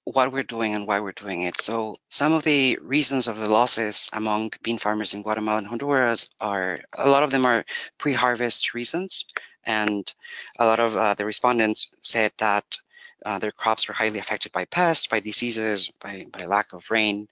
what 0.04 0.32
we're 0.32 0.44
doing 0.44 0.74
and 0.74 0.86
why 0.86 1.00
we're 1.00 1.12
doing 1.12 1.42
it. 1.42 1.60
So 1.60 1.94
some 2.10 2.32
of 2.32 2.44
the 2.44 2.78
reasons 2.80 3.26
of 3.26 3.38
the 3.38 3.50
losses 3.50 4.08
among 4.12 4.52
bean 4.62 4.78
farmers 4.78 5.14
in 5.14 5.22
Guatemala 5.22 5.58
and 5.58 5.66
Honduras 5.66 6.28
are, 6.40 6.76
a 6.96 7.08
lot 7.08 7.24
of 7.24 7.30
them 7.30 7.44
are 7.44 7.64
pre-harvest 7.98 8.72
reasons. 8.72 9.26
And 9.64 10.12
a 10.60 10.66
lot 10.66 10.78
of 10.78 10.96
uh, 10.96 11.14
the 11.14 11.24
respondents 11.24 11.88
said 12.02 12.32
that 12.38 12.64
uh, 13.24 13.40
their 13.40 13.50
crops 13.50 13.88
were 13.88 13.94
highly 13.94 14.20
affected 14.20 14.52
by 14.52 14.64
pests, 14.66 15.08
by 15.08 15.18
diseases, 15.18 15.90
by, 16.00 16.26
by 16.32 16.44
lack 16.44 16.72
of 16.72 16.88
rain, 16.88 17.26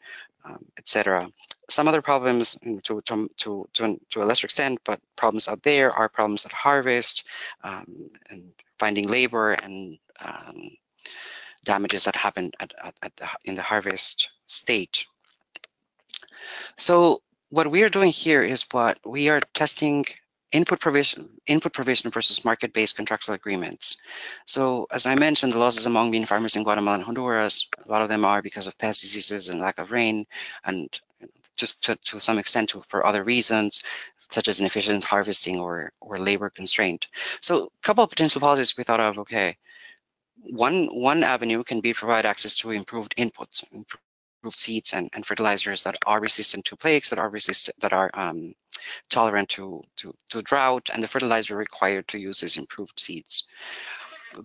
um, 0.44 0.64
etc. 0.76 1.28
Some 1.70 1.88
other 1.88 2.02
problems 2.02 2.57
to, 2.85 3.00
to, 3.00 3.30
to, 3.37 3.68
to, 3.72 4.00
to 4.11 4.22
a 4.22 4.24
lesser 4.24 4.46
extent, 4.46 4.78
but 4.85 5.00
problems 5.16 5.48
out 5.48 5.62
there 5.62 5.90
are 5.90 6.09
problems 6.09 6.44
at 6.44 6.52
harvest 6.52 7.24
um, 7.62 8.11
and 8.30 8.52
finding 8.78 9.09
labor 9.09 9.52
and 9.52 9.98
um, 10.20 10.70
damages 11.64 12.04
that 12.04 12.16
happen 12.16 12.50
at, 12.61 12.72
at, 12.83 12.94
at 13.02 13.16
the, 13.16 13.28
in 13.44 13.54
the 13.54 13.62
harvest 13.62 14.37
stage. 14.46 15.09
So 16.76 17.22
what 17.50 17.70
we 17.70 17.83
are 17.83 17.88
doing 17.88 18.11
here 18.11 18.42
is 18.42 18.66
what 18.72 18.98
we 19.07 19.28
are 19.28 19.40
testing 19.54 20.04
input 20.55 20.81
provision, 20.81 21.29
input 21.47 21.73
provision 21.73 22.11
versus 22.11 22.45
market-based 22.45 22.97
contractual 22.97 23.35
agreements. 23.35 23.97
So 24.47 24.87
as 24.93 25.05
I 25.05 25.14
mentioned, 25.17 25.53
the 25.53 25.59
losses 25.59 25.85
among 25.85 26.12
bean 26.12 26.25
farmers 26.25 26.55
in 26.57 26.62
Guatemala 26.62 26.95
and 26.99 27.05
Honduras, 27.05 27.69
a 27.85 27.90
lot 27.90 28.03
of 28.03 28.09
them 28.09 28.25
are 28.25 28.40
because 28.40 28.67
of 28.69 28.79
pest 28.79 29.03
diseases 29.03 29.49
and 29.49 29.61
lack 29.61 29.79
of 29.79 29.90
rain, 29.90 30.25
and 30.64 30.88
just 31.57 31.83
to, 31.83 31.97
to 31.97 32.21
some 32.21 32.38
extent 32.38 32.69
to, 32.71 32.83
for 32.88 33.05
other 33.05 33.25
reasons, 33.25 33.83
such 34.19 34.49
as 34.49 34.61
inefficient 34.61 35.03
harvesting 35.03 35.59
or, 35.59 35.93
or 36.01 36.19
labor 36.19 36.51
constraint. 36.51 37.09
So 37.40 37.64
a 37.64 37.69
couple 37.83 38.05
of 38.05 38.11
potential 38.11 38.40
policies 38.40 38.77
we 38.77 38.85
thought 38.85 39.01
of, 39.01 39.19
okay, 39.19 39.57
one, 40.51 40.87
one 40.87 41.25
avenue 41.25 41.64
can 41.64 41.81
be 41.81 41.93
provide 41.93 42.27
access 42.27 42.55
to 42.57 42.71
improved 42.71 43.14
inputs, 43.17 43.64
improved 44.44 44.59
seeds 44.59 44.92
and, 44.92 45.09
and 45.14 45.24
fertilizers 45.24 45.83
that 45.83 45.96
are 46.07 46.20
resistant 46.20 46.66
to 46.66 46.76
plagues, 46.76 47.09
that 47.09 47.18
are 47.18 47.30
resistant, 47.30 47.74
that 47.80 47.94
are 47.94 48.11
um, 48.12 48.52
tolerant 49.09 49.48
to, 49.48 49.83
to, 49.96 50.14
to 50.28 50.42
drought, 50.42 50.87
and 50.92 51.02
the 51.02 51.09
fertilizer 51.09 51.57
required 51.57 52.07
to 52.09 52.18
use 52.18 52.42
is 52.42 52.59
improved 52.59 53.00
seeds. 53.00 53.44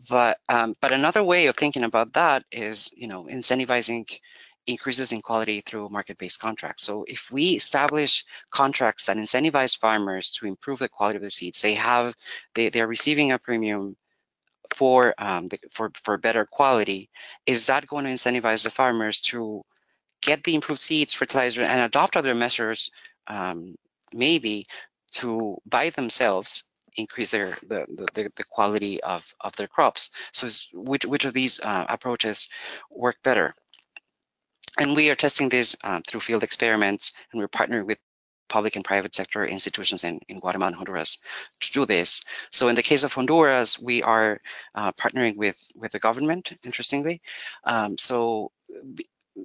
But 0.09 0.37
um, 0.47 0.75
but 0.79 0.93
another 0.93 1.23
way 1.23 1.47
of 1.47 1.57
thinking 1.57 1.83
about 1.83 2.13
that 2.13 2.45
is, 2.51 2.89
you 2.95 3.07
know, 3.07 3.25
incentivizing 3.25 4.05
increases 4.67 5.11
in 5.11 5.21
quality 5.21 5.61
through 5.65 5.89
market-based 5.89 6.39
contracts. 6.39 6.83
So 6.83 7.03
if 7.07 7.29
we 7.31 7.55
establish 7.55 8.23
contracts 8.51 9.05
that 9.05 9.17
incentivize 9.17 9.77
farmers 9.77 10.31
to 10.33 10.45
improve 10.45 10.79
the 10.79 10.87
quality 10.87 11.17
of 11.17 11.23
the 11.23 11.31
seeds, 11.31 11.59
they 11.59 11.73
have 11.73 12.13
they 12.53 12.69
they're 12.69 12.87
receiving 12.87 13.31
a 13.31 13.39
premium 13.39 13.97
for 14.75 15.15
um, 15.17 15.49
for 15.71 15.91
for 15.95 16.17
better 16.17 16.45
quality. 16.45 17.09
Is 17.47 17.65
that 17.65 17.87
going 17.87 18.05
to 18.05 18.11
incentivize 18.11 18.63
the 18.63 18.69
farmers 18.69 19.19
to 19.31 19.63
get 20.21 20.43
the 20.43 20.55
improved 20.55 20.81
seeds, 20.81 21.13
fertilizer, 21.13 21.61
and 21.63 21.81
adopt 21.81 22.17
other 22.17 22.35
measures 22.35 22.91
um, 23.27 23.75
maybe 24.13 24.65
to 25.11 25.57
by 25.65 25.89
themselves 25.91 26.63
increase 26.95 27.31
their 27.31 27.57
the, 27.67 27.85
the, 28.13 28.31
the 28.35 28.43
quality 28.43 29.01
of, 29.03 29.33
of 29.41 29.55
their 29.55 29.67
crops. 29.67 30.09
So 30.33 30.47
which, 30.73 31.05
which 31.05 31.25
of 31.25 31.33
these 31.33 31.59
uh, 31.61 31.85
approaches 31.89 32.49
work 32.91 33.17
better? 33.23 33.53
And 34.77 34.95
we 34.95 35.09
are 35.09 35.15
testing 35.15 35.49
this 35.49 35.75
um, 35.83 36.03
through 36.03 36.21
field 36.21 36.43
experiments 36.43 37.11
and 37.31 37.41
we're 37.41 37.47
partnering 37.47 37.85
with 37.85 37.97
public 38.49 38.75
and 38.75 38.83
private 38.83 39.13
sector 39.13 39.45
institutions 39.45 40.03
in, 40.03 40.19
in 40.27 40.39
Guatemala 40.39 40.69
and 40.69 40.75
Honduras 40.75 41.19
to 41.59 41.71
do 41.71 41.85
this. 41.85 42.21
So 42.51 42.67
in 42.67 42.75
the 42.75 42.83
case 42.83 43.03
of 43.03 43.13
Honduras, 43.13 43.79
we 43.79 44.01
are 44.03 44.41
uh, 44.75 44.91
partnering 44.93 45.35
with, 45.37 45.57
with 45.75 45.91
the 45.91 45.99
government, 45.99 46.53
interestingly. 46.63 47.21
Um, 47.65 47.97
so 47.97 48.51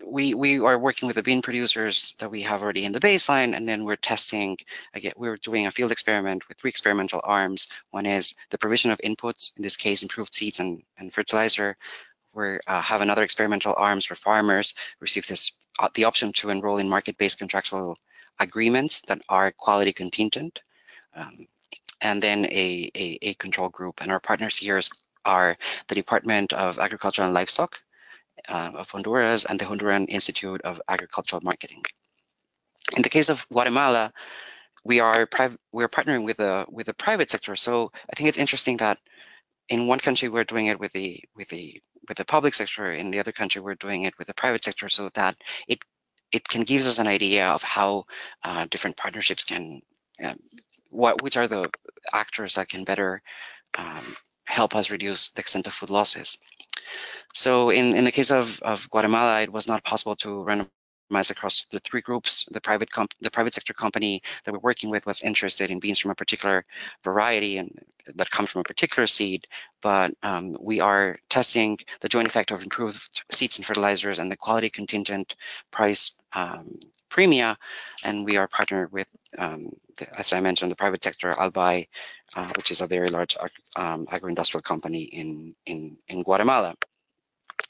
we 0.04 0.34
we 0.34 0.58
are 0.60 0.78
working 0.78 1.06
with 1.06 1.16
the 1.16 1.22
bean 1.22 1.42
producers 1.42 2.14
that 2.18 2.30
we 2.30 2.42
have 2.42 2.62
already 2.62 2.84
in 2.84 2.92
the 2.92 3.00
baseline, 3.00 3.56
and 3.56 3.68
then 3.68 3.84
we're 3.84 3.96
testing. 3.96 4.56
Again, 4.94 5.12
we're 5.16 5.36
doing 5.36 5.66
a 5.66 5.70
field 5.70 5.92
experiment 5.92 6.48
with 6.48 6.58
three 6.58 6.70
experimental 6.70 7.20
arms. 7.24 7.68
One 7.90 8.06
is 8.06 8.34
the 8.50 8.58
provision 8.58 8.90
of 8.90 8.98
inputs, 8.98 9.50
in 9.56 9.62
this 9.62 9.76
case, 9.76 10.02
improved 10.02 10.34
seeds 10.34 10.60
and, 10.60 10.82
and 10.98 11.12
fertilizer. 11.12 11.76
We 12.34 12.58
uh, 12.66 12.80
have 12.80 13.00
another 13.00 13.22
experimental 13.22 13.74
arms 13.76 14.08
where 14.08 14.16
farmers 14.16 14.74
receive 15.00 15.26
this 15.26 15.52
uh, 15.78 15.88
the 15.94 16.04
option 16.04 16.32
to 16.34 16.50
enroll 16.50 16.78
in 16.78 16.88
market-based 16.88 17.38
contractual 17.38 17.98
agreements 18.40 19.00
that 19.02 19.20
are 19.28 19.52
quality 19.52 19.92
contingent, 19.92 20.60
um, 21.14 21.46
and 22.00 22.22
then 22.22 22.46
a, 22.46 22.90
a, 22.96 23.18
a 23.22 23.34
control 23.34 23.68
group. 23.68 24.00
And 24.00 24.10
our 24.10 24.20
partners 24.20 24.56
here 24.56 24.80
are 25.24 25.56
the 25.88 25.94
Department 25.94 26.52
of 26.52 26.78
Agriculture 26.78 27.22
and 27.22 27.32
Livestock, 27.32 27.78
uh, 28.48 28.72
of 28.74 28.90
Honduras 28.90 29.44
and 29.44 29.58
the 29.58 29.64
Honduran 29.64 30.06
Institute 30.08 30.60
of 30.62 30.80
Agricultural 30.88 31.42
Marketing. 31.42 31.82
In 32.96 33.02
the 33.02 33.08
case 33.08 33.28
of 33.28 33.46
Guatemala, 33.48 34.12
we 34.84 35.00
are 35.00 35.28
we're 35.72 35.88
partnering 35.88 36.24
with 36.24 36.36
the 36.36 36.66
with 36.68 36.86
the 36.86 36.94
private 36.94 37.30
sector. 37.30 37.56
So 37.56 37.90
I 38.10 38.16
think 38.16 38.28
it's 38.28 38.38
interesting 38.38 38.76
that 38.78 38.98
in 39.68 39.86
one 39.86 39.98
country 39.98 40.28
we're 40.28 40.44
doing 40.44 40.66
it 40.66 40.78
with 40.78 40.92
the 40.92 41.22
with 41.34 41.48
the 41.48 41.80
with 42.08 42.18
the 42.18 42.24
public 42.24 42.54
sector, 42.54 42.92
in 42.92 43.10
the 43.10 43.18
other 43.18 43.32
country 43.32 43.60
we're 43.62 43.76
doing 43.76 44.02
it 44.02 44.14
with 44.18 44.26
the 44.26 44.34
private 44.34 44.62
sector, 44.64 44.88
so 44.88 45.08
that 45.14 45.36
it 45.68 45.78
it 46.32 46.46
can 46.48 46.62
give 46.62 46.84
us 46.84 46.98
an 46.98 47.06
idea 47.06 47.48
of 47.48 47.62
how 47.62 48.04
uh, 48.44 48.66
different 48.70 48.96
partnerships 48.96 49.44
can 49.44 49.80
um, 50.22 50.38
what 50.90 51.22
which 51.22 51.36
are 51.36 51.48
the 51.48 51.70
actors 52.12 52.54
that 52.54 52.68
can 52.68 52.84
better 52.84 53.22
um, 53.78 54.04
help 54.44 54.76
us 54.76 54.90
reduce 54.90 55.30
the 55.30 55.40
extent 55.40 55.66
of 55.66 55.72
food 55.72 55.90
losses. 55.90 56.36
So 57.34 57.70
in, 57.70 57.96
in 57.96 58.04
the 58.04 58.12
case 58.12 58.30
of, 58.30 58.60
of 58.62 58.88
Guatemala, 58.90 59.40
it 59.42 59.52
was 59.52 59.66
not 59.66 59.84
possible 59.84 60.16
to 60.16 60.28
randomize 60.44 61.30
across 61.30 61.66
the 61.70 61.80
three 61.80 62.00
groups. 62.00 62.46
The 62.50 62.60
private 62.60 62.88
the 63.20 63.30
private 63.30 63.54
sector 63.54 63.74
company 63.74 64.22
that 64.44 64.52
we're 64.52 64.60
working 64.60 64.90
with 64.90 65.06
was 65.06 65.22
interested 65.22 65.70
in 65.70 65.80
beans 65.80 65.98
from 65.98 66.10
a 66.10 66.14
particular 66.14 66.64
variety 67.02 67.58
and 67.58 67.70
that 68.14 68.30
come 68.30 68.46
from 68.46 68.60
a 68.60 68.64
particular 68.64 69.06
seed, 69.06 69.46
but 69.82 70.12
um, 70.22 70.56
we 70.60 70.80
are 70.80 71.14
testing 71.30 71.78
the 72.00 72.08
joint 72.08 72.28
effect 72.28 72.50
of 72.50 72.62
improved 72.62 73.22
seeds 73.30 73.56
and 73.56 73.66
fertilizers 73.66 74.18
and 74.18 74.30
the 74.30 74.36
quality 74.36 74.68
contingent 74.68 75.36
price 75.70 76.12
um, 76.34 76.78
premia, 77.14 77.56
and 78.02 78.24
we 78.24 78.36
are 78.36 78.48
partnered 78.48 78.90
with, 78.92 79.08
um, 79.38 79.70
the, 79.98 80.18
as 80.18 80.32
I 80.32 80.40
mentioned, 80.40 80.70
the 80.70 80.76
private 80.76 81.04
sector, 81.04 81.32
Albay, 81.32 81.86
uh, 82.36 82.50
which 82.56 82.70
is 82.70 82.80
a 82.80 82.86
very 82.86 83.08
large 83.08 83.36
um, 83.76 84.06
agro-industrial 84.10 84.62
company 84.62 85.04
in, 85.04 85.54
in, 85.66 85.96
in 86.08 86.22
Guatemala 86.22 86.74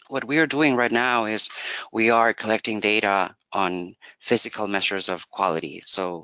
what 0.09 0.25
we 0.25 0.39
are 0.39 0.47
doing 0.47 0.77
right 0.77 0.93
now 0.93 1.25
is 1.25 1.49
we 1.93 2.11
are 2.11 2.33
collecting 2.33 2.81
data 2.81 3.35
on 3.53 3.95
physical 4.21 4.67
measures 4.67 5.09
of 5.09 5.29
quality. 5.31 5.83
So 5.87 6.23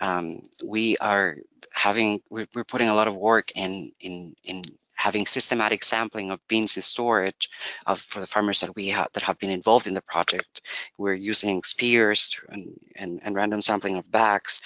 um, 0.00 0.42
we 0.64 0.96
are 0.98 1.36
having, 1.72 2.20
we're, 2.30 2.46
we're, 2.54 2.64
putting 2.64 2.88
a 2.88 2.94
lot 2.94 3.08
of 3.08 3.16
work 3.16 3.50
in, 3.56 3.92
in, 4.00 4.34
in 4.44 4.64
having 4.98 5.24
systematic 5.24 5.84
sampling 5.84 6.30
of 6.30 6.46
beans 6.48 6.76
in 6.76 6.82
storage 6.82 7.48
of, 7.86 8.00
for 8.00 8.20
the 8.20 8.26
farmers 8.26 8.60
that 8.60 8.74
we 8.74 8.88
have 8.88 9.08
that 9.14 9.22
have 9.22 9.38
been 9.38 9.50
involved 9.50 9.86
in 9.86 9.94
the 9.94 10.02
project. 10.02 10.60
We're 10.98 11.14
using 11.14 11.62
spears 11.62 12.38
and, 12.48 12.76
and, 12.96 13.20
and, 13.22 13.34
random 13.36 13.62
sampling 13.62 13.96
of 13.96 14.10
bags 14.10 14.60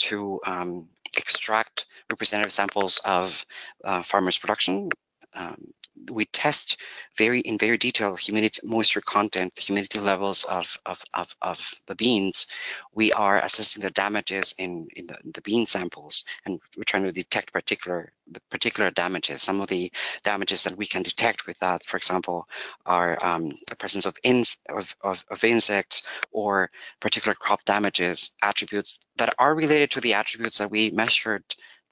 to 0.00 0.40
um, 0.44 0.88
extract 1.16 1.86
representative 2.10 2.52
samples 2.52 3.00
of 3.04 3.44
uh, 3.84 4.02
farmers' 4.02 4.38
production 4.38 4.90
um, 5.38 5.72
we 6.10 6.24
test 6.26 6.76
very 7.16 7.40
in 7.40 7.58
very 7.58 7.76
detail 7.76 8.14
humidity, 8.14 8.60
moisture 8.64 9.00
content, 9.00 9.54
the 9.54 9.62
humidity 9.62 9.98
levels 9.98 10.44
of, 10.44 10.76
of, 10.86 11.02
of, 11.14 11.34
of 11.42 11.58
the 11.86 11.94
beans. 11.94 12.46
We 12.94 13.12
are 13.12 13.40
assessing 13.40 13.82
the 13.82 13.90
damages 13.90 14.54
in, 14.58 14.88
in 14.96 15.06
the, 15.06 15.16
the, 15.32 15.42
bean 15.42 15.66
samples, 15.66 16.24
and 16.44 16.60
we're 16.76 16.84
trying 16.84 17.04
to 17.04 17.12
detect 17.12 17.52
particular 17.52 18.12
the 18.30 18.40
particular 18.50 18.90
damages. 18.90 19.42
Some 19.42 19.60
of 19.60 19.68
the 19.68 19.90
damages 20.22 20.62
that 20.64 20.76
we 20.76 20.86
can 20.86 21.02
detect 21.02 21.46
with 21.46 21.58
that, 21.60 21.84
for 21.86 21.96
example, 21.96 22.46
are 22.86 23.18
um, 23.22 23.52
the 23.68 23.76
presence 23.76 24.04
of, 24.06 24.16
in, 24.22 24.44
of, 24.68 24.94
of, 25.02 25.24
of 25.30 25.42
insects 25.44 26.02
or 26.30 26.70
particular 27.00 27.34
crop 27.34 27.64
damages, 27.64 28.32
attributes 28.42 29.00
that 29.16 29.34
are 29.38 29.54
related 29.54 29.90
to 29.92 30.00
the 30.00 30.14
attributes 30.14 30.58
that 30.58 30.70
we 30.70 30.90
measured 30.90 31.44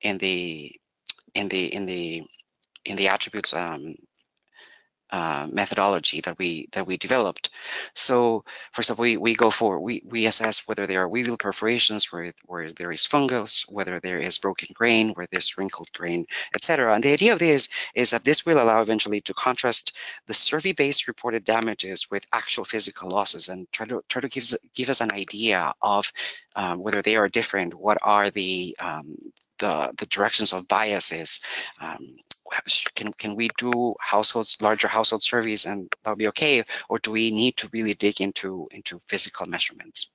in 0.02 0.18
the 0.18 0.72
in 1.35 1.48
the 1.48 1.66
in 1.74 1.87
the 1.87 2.22
in 2.87 2.96
the 2.96 3.09
attributes 3.09 3.53
um, 3.55 3.94
uh, 5.11 5.46
methodology 5.53 6.20
that 6.20 6.37
we 6.38 6.68
that 6.72 6.87
we 6.87 6.96
developed. 6.96 7.51
So 7.94 8.44
first 8.72 8.90
of 8.90 8.99
all, 8.99 9.05
we, 9.05 9.16
we 9.16 9.37
go 9.37 9.51
for 9.51 9.79
we 9.79 10.03
we 10.05 10.27
assess 10.27 10.66
whether 10.66 10.85
there 10.87 11.01
are 11.03 11.09
weevil 11.09 11.37
perforations, 11.37 12.11
where 12.11 12.33
where 12.46 12.72
there 12.72 12.90
is 12.90 13.07
fungus, 13.07 13.64
whether 13.68 14.01
there 14.01 14.18
is 14.18 14.38
broken 14.38 14.68
grain, 14.75 15.11
where 15.11 15.29
there's 15.31 15.57
wrinkled 15.57 15.92
grain, 15.92 16.27
etc. 16.55 16.92
And 16.92 17.05
the 17.05 17.12
idea 17.12 17.33
of 17.33 17.38
this 17.38 17.68
is 17.94 18.11
that 18.11 18.25
this 18.25 18.44
will 18.44 18.61
allow 18.61 18.83
eventually 18.83 19.20
to 19.20 19.35
contrast 19.35 19.92
the 20.27 20.35
survey-based 20.35 21.07
reported 21.07 21.44
damages 21.44 22.11
with 22.11 22.27
actual 22.33 22.64
physical 22.64 23.09
losses 23.09 23.49
and 23.49 23.70
try 23.70 23.87
to 23.87 24.03
try 24.09 24.20
to 24.20 24.29
give 24.29 24.42
us, 24.42 24.57
give 24.75 24.90
us 24.90 25.01
an 25.01 25.12
idea 25.12 25.72
of 25.83 26.11
um, 26.57 26.81
whether 26.81 27.01
they 27.01 27.14
are 27.16 27.29
different, 27.29 27.75
what 27.75 27.99
are 28.03 28.29
the 28.31 28.77
um, 28.81 29.16
the, 29.59 29.92
the 29.99 30.07
directions 30.07 30.53
of 30.53 30.68
biases, 30.68 31.40
um, 31.81 32.16
can 32.94 33.12
can 33.14 33.35
we 33.35 33.48
do 33.59 33.94
households 34.00 34.56
larger 34.61 34.88
household 34.88 35.22
surveys 35.22 35.66
and 35.66 35.92
that'll 36.02 36.16
be 36.16 36.28
okay 36.28 36.62
or 36.88 36.98
do 36.98 37.11
we 37.11 37.30
need 37.30 37.56
to 37.56 37.68
really 37.72 37.94
dig 37.94 38.20
into 38.20 38.68
into 38.70 39.00
physical 39.09 39.46
measurements 39.46 40.09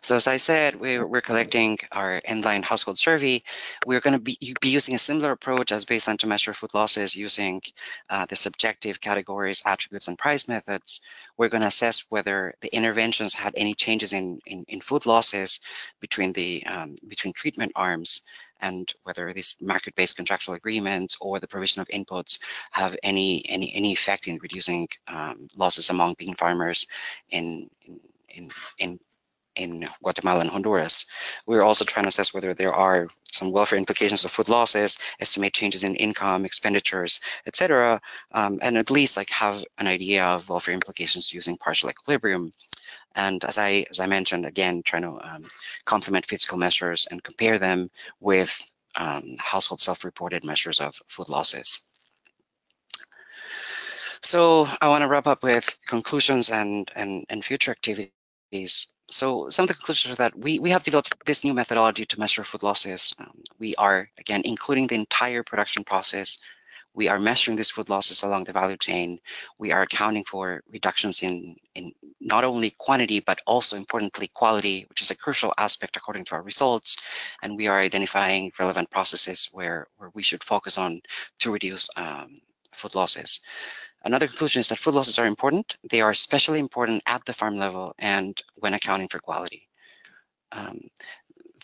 so 0.00 0.16
as 0.16 0.26
I 0.26 0.36
said, 0.36 0.80
we're, 0.80 1.06
we're 1.06 1.20
collecting 1.20 1.78
our 1.92 2.20
end-line 2.24 2.62
household 2.62 2.98
survey. 2.98 3.42
We're 3.86 4.00
going 4.00 4.14
to 4.14 4.18
be, 4.18 4.36
be 4.60 4.68
using 4.68 4.94
a 4.94 4.98
similar 4.98 5.32
approach 5.32 5.72
as 5.72 5.84
baseline 5.84 6.18
to 6.18 6.26
measure 6.26 6.54
food 6.54 6.74
losses 6.74 7.14
using 7.14 7.62
uh, 8.10 8.26
the 8.26 8.36
subjective 8.36 9.00
categories, 9.00 9.62
attributes, 9.64 10.08
and 10.08 10.18
price 10.18 10.48
methods. 10.48 11.00
We're 11.36 11.48
going 11.48 11.60
to 11.60 11.68
assess 11.68 12.04
whether 12.08 12.54
the 12.60 12.74
interventions 12.74 13.34
had 13.34 13.54
any 13.56 13.74
changes 13.74 14.12
in, 14.12 14.40
in, 14.46 14.64
in 14.68 14.80
food 14.80 15.06
losses 15.06 15.60
between 16.00 16.32
the 16.32 16.64
um, 16.66 16.96
between 17.08 17.32
treatment 17.32 17.72
arms 17.74 18.22
and 18.62 18.94
whether 19.02 19.32
these 19.32 19.56
market-based 19.60 20.16
contractual 20.16 20.54
agreements 20.54 21.16
or 21.20 21.38
the 21.38 21.46
provision 21.46 21.82
of 21.82 21.88
inputs 21.88 22.38
have 22.70 22.96
any 23.02 23.44
any 23.48 23.74
any 23.74 23.92
effect 23.92 24.28
in 24.28 24.38
reducing 24.42 24.88
um, 25.08 25.48
losses 25.56 25.90
among 25.90 26.14
bean 26.18 26.34
farmers 26.34 26.86
in 27.30 27.68
in 28.30 28.50
in 28.78 28.98
in 29.56 29.86
Guatemala 30.02 30.40
and 30.40 30.50
Honduras. 30.50 31.04
We're 31.46 31.62
also 31.62 31.84
trying 31.84 32.04
to 32.04 32.08
assess 32.08 32.32
whether 32.32 32.54
there 32.54 32.74
are 32.74 33.06
some 33.32 33.50
welfare 33.52 33.78
implications 33.78 34.24
of 34.24 34.30
food 34.30 34.48
losses, 34.48 34.96
estimate 35.20 35.52
changes 35.52 35.84
in 35.84 35.94
income, 35.96 36.44
expenditures, 36.44 37.20
etc., 37.46 38.00
um, 38.32 38.58
and 38.62 38.78
at 38.78 38.90
least 38.90 39.16
like 39.16 39.30
have 39.30 39.62
an 39.78 39.86
idea 39.86 40.24
of 40.24 40.48
welfare 40.48 40.74
implications 40.74 41.32
using 41.32 41.56
partial 41.56 41.90
equilibrium. 41.90 42.52
And 43.14 43.44
as 43.44 43.58
I 43.58 43.86
as 43.90 44.00
I 44.00 44.06
mentioned, 44.06 44.46
again, 44.46 44.82
trying 44.84 45.02
to 45.02 45.18
um, 45.22 45.44
complement 45.84 46.26
physical 46.26 46.58
measures 46.58 47.06
and 47.10 47.22
compare 47.22 47.58
them 47.58 47.90
with 48.20 48.52
um, 48.96 49.36
household 49.38 49.80
self-reported 49.80 50.44
measures 50.44 50.80
of 50.80 51.00
food 51.08 51.28
losses. 51.28 51.80
So 54.22 54.68
I 54.80 54.88
want 54.88 55.02
to 55.02 55.08
wrap 55.08 55.26
up 55.26 55.42
with 55.42 55.76
conclusions 55.86 56.48
and, 56.50 56.90
and, 56.94 57.24
and 57.28 57.44
future 57.44 57.72
activities. 57.72 58.86
So 59.10 59.50
some 59.50 59.64
of 59.64 59.68
the 59.68 59.74
conclusions 59.74 60.12
are 60.12 60.16
that 60.16 60.38
we, 60.38 60.58
we 60.58 60.70
have 60.70 60.84
developed 60.84 61.14
this 61.26 61.42
new 61.42 61.52
methodology 61.52 62.06
to 62.06 62.20
measure 62.20 62.44
food 62.44 62.62
losses. 62.62 63.12
Um, 63.18 63.42
we 63.58 63.74
are, 63.76 64.08
again, 64.18 64.42
including 64.44 64.86
the 64.86 64.94
entire 64.94 65.42
production 65.42 65.82
process 65.82 66.38
we 66.94 67.08
are 67.08 67.18
measuring 67.18 67.56
these 67.56 67.70
food 67.70 67.88
losses 67.88 68.22
along 68.22 68.44
the 68.44 68.52
value 68.52 68.76
chain. 68.76 69.18
We 69.58 69.72
are 69.72 69.82
accounting 69.82 70.24
for 70.24 70.62
reductions 70.70 71.22
in, 71.22 71.56
in 71.74 71.92
not 72.20 72.44
only 72.44 72.70
quantity, 72.78 73.20
but 73.20 73.40
also 73.46 73.76
importantly 73.76 74.30
quality, 74.34 74.84
which 74.88 75.00
is 75.00 75.10
a 75.10 75.16
crucial 75.16 75.54
aspect 75.58 75.96
according 75.96 76.24
to 76.26 76.34
our 76.34 76.42
results. 76.42 76.96
And 77.42 77.56
we 77.56 77.66
are 77.66 77.78
identifying 77.78 78.52
relevant 78.58 78.90
processes 78.90 79.48
where, 79.52 79.86
where 79.96 80.10
we 80.14 80.22
should 80.22 80.44
focus 80.44 80.76
on 80.76 81.00
to 81.40 81.50
reduce 81.50 81.88
um, 81.96 82.38
food 82.74 82.94
losses. 82.94 83.40
Another 84.04 84.26
conclusion 84.26 84.60
is 84.60 84.68
that 84.68 84.78
food 84.78 84.94
losses 84.94 85.18
are 85.18 85.26
important. 85.26 85.76
They 85.90 86.00
are 86.00 86.10
especially 86.10 86.58
important 86.58 87.02
at 87.06 87.24
the 87.24 87.32
farm 87.32 87.56
level 87.56 87.94
and 87.98 88.40
when 88.56 88.74
accounting 88.74 89.08
for 89.08 89.20
quality. 89.20 89.68
Um, 90.50 90.80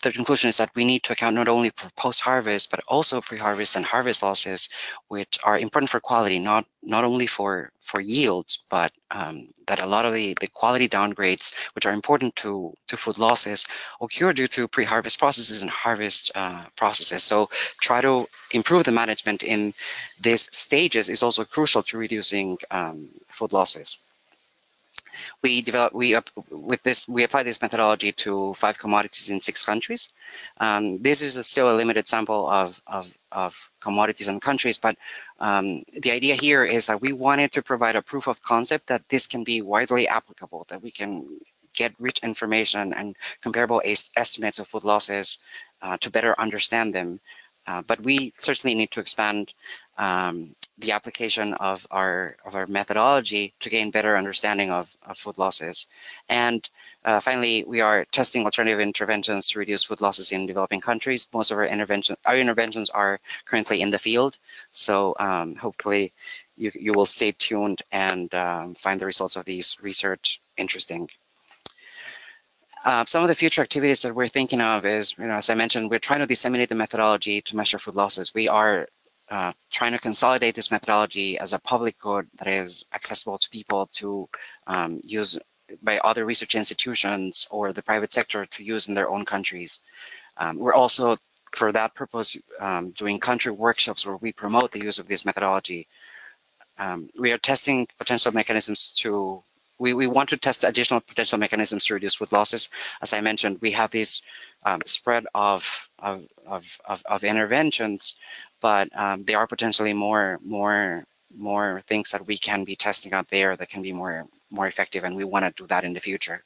the 0.01 0.11
conclusion 0.11 0.49
is 0.49 0.57
that 0.57 0.71
we 0.75 0.85
need 0.85 1.03
to 1.03 1.13
account 1.13 1.35
not 1.35 1.47
only 1.47 1.71
for 1.75 1.89
post-harvest, 1.95 2.71
but 2.71 2.81
also 2.87 3.21
pre-harvest 3.21 3.75
and 3.75 3.85
harvest 3.85 4.23
losses, 4.23 4.69
which 5.07 5.37
are 5.43 5.57
important 5.57 5.89
for 5.89 5.99
quality, 5.99 6.39
not 6.39 6.67
not 6.83 7.03
only 7.03 7.27
for 7.27 7.71
for 7.89 7.99
yields, 7.99 8.59
but 8.69 8.91
um, 9.11 9.47
that 9.67 9.79
a 9.79 9.85
lot 9.85 10.05
of 10.05 10.13
the, 10.13 10.35
the 10.41 10.47
quality 10.47 10.87
downgrades, 10.87 11.55
which 11.73 11.87
are 11.87 11.93
important 11.93 12.35
to, 12.35 12.71
to 12.87 12.95
food 12.95 13.17
losses, 13.17 13.65
occur 13.99 14.31
due 14.31 14.47
to 14.47 14.67
pre-harvest 14.67 15.17
processes 15.17 15.61
and 15.63 15.71
harvest 15.71 16.31
uh, 16.35 16.65
processes. 16.75 17.23
So 17.23 17.49
try 17.81 17.99
to 18.01 18.27
improve 18.51 18.83
the 18.83 18.91
management 18.91 19.41
in 19.41 19.73
these 20.21 20.49
stages 20.55 21.09
is 21.09 21.23
also 21.23 21.43
crucial 21.43 21.81
to 21.83 21.97
reducing 21.97 22.59
um, 22.69 23.09
food 23.31 23.53
losses. 23.53 23.97
We 25.41 25.61
develop 25.61 25.93
we 25.93 26.17
with 26.49 26.81
this 26.83 27.07
we 27.07 27.23
apply 27.23 27.43
this 27.43 27.61
methodology 27.61 28.11
to 28.11 28.53
five 28.55 28.77
commodities 28.77 29.29
in 29.29 29.39
six 29.39 29.63
countries. 29.63 30.09
Um, 30.59 30.97
this 30.97 31.21
is 31.21 31.37
a 31.37 31.43
still 31.43 31.73
a 31.73 31.75
limited 31.75 32.07
sample 32.07 32.49
of 32.49 32.81
of, 32.87 33.13
of 33.31 33.69
commodities 33.79 34.27
and 34.27 34.41
countries, 34.41 34.77
but 34.77 34.95
um, 35.39 35.83
the 36.01 36.11
idea 36.11 36.35
here 36.35 36.63
is 36.63 36.85
that 36.87 37.01
we 37.01 37.13
wanted 37.13 37.51
to 37.53 37.61
provide 37.61 37.95
a 37.95 38.01
proof 38.01 38.27
of 38.27 38.41
concept 38.41 38.87
that 38.87 39.07
this 39.09 39.25
can 39.27 39.43
be 39.43 39.61
widely 39.61 40.07
applicable, 40.07 40.65
that 40.69 40.81
we 40.81 40.91
can 40.91 41.25
get 41.73 41.93
rich 41.99 42.19
information 42.23 42.93
and 42.93 43.15
comparable 43.41 43.81
estimates 44.17 44.59
of 44.59 44.67
food 44.67 44.83
losses 44.83 45.39
uh, 45.81 45.97
to 45.97 46.09
better 46.09 46.39
understand 46.39 46.93
them. 46.93 47.19
Uh, 47.67 47.81
but 47.83 47.99
we 48.01 48.33
certainly 48.39 48.75
need 48.75 48.91
to 48.91 48.99
expand 48.99 49.53
um, 49.97 50.55
the 50.77 50.91
application 50.91 51.53
of 51.55 51.85
our 51.91 52.29
of 52.45 52.55
our 52.55 52.65
methodology 52.67 53.53
to 53.59 53.69
gain 53.69 53.91
better 53.91 54.15
understanding 54.17 54.71
of, 54.71 54.89
of 55.05 55.17
food 55.17 55.37
losses. 55.37 55.87
And 56.29 56.67
uh, 57.05 57.19
finally, 57.19 57.65
we 57.67 57.81
are 57.81 58.05
testing 58.05 58.45
alternative 58.45 58.79
interventions 58.79 59.49
to 59.49 59.59
reduce 59.59 59.83
food 59.83 60.01
losses 60.01 60.31
in 60.31 60.47
developing 60.47 60.81
countries. 60.81 61.27
Most 61.33 61.51
of 61.51 61.57
our 61.57 61.65
intervention 61.65 62.15
our 62.25 62.37
interventions 62.37 62.89
are 62.89 63.19
currently 63.45 63.81
in 63.81 63.91
the 63.91 63.99
field, 63.99 64.37
so 64.71 65.15
um, 65.19 65.55
hopefully 65.55 66.13
you 66.55 66.71
you 66.73 66.93
will 66.93 67.05
stay 67.05 67.33
tuned 67.33 67.81
and 67.91 68.33
um, 68.33 68.75
find 68.75 69.01
the 69.01 69.05
results 69.05 69.35
of 69.35 69.45
these 69.45 69.77
research 69.81 70.41
interesting. 70.57 71.09
Uh, 72.85 73.03
some 73.05 73.21
of 73.23 73.27
the 73.27 73.35
future 73.35 73.61
activities 73.61 74.01
that 74.01 74.15
we're 74.15 74.29
thinking 74.29 74.61
of 74.61 74.85
is, 74.85 75.17
you 75.17 75.25
know, 75.25 75.35
as 75.35 75.49
I 75.49 75.53
mentioned, 75.53 75.89
we're 75.89 75.99
trying 75.99 76.21
to 76.21 76.25
disseminate 76.25 76.69
the 76.69 76.75
methodology 76.75 77.41
to 77.41 77.55
measure 77.55 77.77
food 77.77 77.95
losses. 77.95 78.33
We 78.33 78.47
are 78.47 78.87
uh, 79.29 79.51
trying 79.69 79.91
to 79.91 79.99
consolidate 79.99 80.55
this 80.55 80.71
methodology 80.71 81.37
as 81.39 81.53
a 81.53 81.59
public 81.59 81.99
good 81.99 82.27
that 82.37 82.47
is 82.47 82.85
accessible 82.93 83.37
to 83.37 83.49
people 83.49 83.87
to 83.93 84.29
um, 84.67 85.01
use 85.03 85.37
by 85.83 85.99
other 85.99 86.25
research 86.25 86.55
institutions 86.55 87.47
or 87.51 87.73
the 87.73 87.81
private 87.81 88.13
sector 88.13 88.45
to 88.45 88.63
use 88.63 88.87
in 88.87 88.93
their 88.93 89.09
own 89.09 89.25
countries. 89.25 89.81
Um, 90.37 90.57
we're 90.57 90.73
also, 90.73 91.17
for 91.53 91.71
that 91.73 91.93
purpose, 91.95 92.37
um, 92.59 92.91
doing 92.91 93.19
country 93.19 93.51
workshops 93.51 94.05
where 94.05 94.17
we 94.17 94.31
promote 94.31 94.71
the 94.71 94.79
use 94.79 94.99
of 94.99 95.07
this 95.07 95.25
methodology. 95.25 95.87
Um, 96.77 97.09
we 97.19 97.31
are 97.33 97.37
testing 97.37 97.87
potential 97.99 98.31
mechanisms 98.31 98.91
to 98.97 99.41
we, 99.79 99.93
we 99.93 100.07
want 100.07 100.29
to 100.29 100.37
test 100.37 100.63
additional 100.63 101.01
potential 101.01 101.37
mechanisms 101.37 101.85
to 101.85 101.93
reduce 101.95 102.15
food 102.15 102.31
losses. 102.31 102.69
As 103.01 103.13
I 103.13 103.21
mentioned, 103.21 103.57
we 103.61 103.71
have 103.71 103.91
this 103.91 104.21
um, 104.63 104.81
spread 104.85 105.25
of, 105.33 105.89
of, 105.99 106.25
of, 106.45 106.79
of, 106.85 107.01
of 107.05 107.23
interventions 107.23 108.15
but 108.61 108.89
um, 108.97 109.23
there 109.25 109.37
are 109.37 109.47
potentially 109.47 109.93
more 109.93 110.39
more 110.43 111.03
more 111.37 111.81
things 111.87 112.09
that 112.11 112.25
we 112.25 112.37
can 112.37 112.63
be 112.63 112.75
testing 112.75 113.13
out 113.13 113.27
there 113.29 113.55
that 113.55 113.69
can 113.69 113.81
be 113.81 113.93
more 113.93 114.25
more 114.49 114.67
effective 114.67 115.03
and 115.03 115.15
we 115.15 115.23
want 115.23 115.45
to 115.45 115.63
do 115.63 115.67
that 115.67 115.83
in 115.83 115.93
the 115.93 115.99
future 115.99 116.43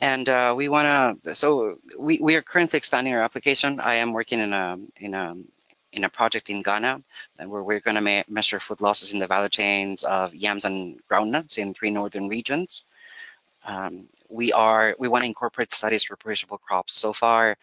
and 0.00 0.28
uh, 0.28 0.54
we 0.56 0.68
want 0.68 1.22
to 1.22 1.34
so 1.34 1.78
we, 1.98 2.18
we 2.18 2.34
are 2.34 2.42
currently 2.42 2.76
expanding 2.76 3.12
our 3.12 3.22
application 3.22 3.78
i 3.80 3.94
am 3.94 4.12
working 4.12 4.40
in 4.40 4.52
a 4.52 4.78
in 4.98 5.14
a 5.14 5.34
in 5.96 6.04
a 6.04 6.08
project 6.08 6.48
in 6.50 6.62
ghana 6.62 7.02
where 7.46 7.62
we're 7.62 7.80
going 7.80 7.94
to 7.94 8.00
me 8.00 8.22
measure 8.28 8.60
food 8.60 8.80
losses 8.80 9.12
in 9.12 9.18
the 9.18 9.26
value 9.26 9.48
chains 9.48 10.04
of 10.04 10.34
yams 10.34 10.64
and 10.64 11.00
groundnuts 11.10 11.58
in 11.58 11.74
three 11.74 11.90
northern 11.90 12.28
regions 12.28 12.84
um, 13.64 14.08
we 14.28 14.52
are 14.52 14.94
we 14.98 15.08
want 15.08 15.22
to 15.22 15.28
incorporate 15.28 15.72
studies 15.72 16.04
for 16.04 16.16
perishable 16.16 16.58
crops 16.58 16.92
so 16.92 17.12
far 17.12 17.56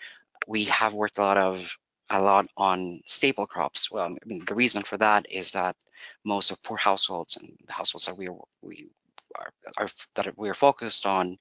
we 0.47 0.63
have 0.65 0.93
worked 0.93 1.17
a 1.17 1.21
lot 1.21 1.37
of 1.37 1.77
a 2.09 2.21
lot 2.21 2.47
on 2.57 3.01
staple 3.05 3.47
crops. 3.47 3.91
Well, 3.91 4.05
I 4.05 4.27
mean, 4.27 4.43
the 4.45 4.55
reason 4.55 4.83
for 4.83 4.97
that 4.97 5.25
is 5.31 5.51
that 5.51 5.75
most 6.23 6.51
of 6.51 6.61
poor 6.63 6.77
households 6.77 7.37
and 7.37 7.51
the 7.65 7.73
households 7.73 8.05
that 8.05 8.17
we 8.17 8.27
are 8.27 8.37
we 8.61 8.87
are, 9.39 9.51
are 9.77 9.89
that 10.15 10.37
we 10.37 10.49
are 10.49 10.53
focused 10.53 11.05
on 11.05 11.37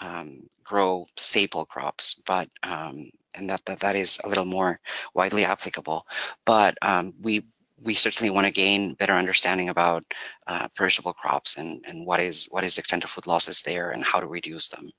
um, 0.00 0.48
grow 0.64 1.04
staple 1.16 1.64
crops, 1.64 2.20
but 2.26 2.48
um, 2.62 3.10
and 3.34 3.48
that, 3.50 3.64
that 3.66 3.80
that 3.80 3.96
is 3.96 4.18
a 4.24 4.28
little 4.28 4.44
more 4.44 4.80
widely 5.14 5.44
applicable. 5.44 6.06
But 6.44 6.76
um, 6.82 7.14
we 7.20 7.44
we 7.82 7.92
certainly 7.92 8.30
want 8.30 8.46
to 8.46 8.52
gain 8.52 8.94
better 8.94 9.12
understanding 9.12 9.68
about 9.68 10.02
uh, 10.46 10.66
perishable 10.74 11.12
crops 11.12 11.56
and, 11.56 11.84
and 11.86 12.06
what 12.06 12.20
is 12.20 12.46
what 12.50 12.64
is 12.64 12.76
the 12.76 12.80
extent 12.80 13.04
of 13.04 13.10
food 13.10 13.26
losses 13.26 13.60
there 13.62 13.90
and 13.90 14.02
how 14.02 14.18
to 14.18 14.26
reduce 14.26 14.68
them. 14.68 14.90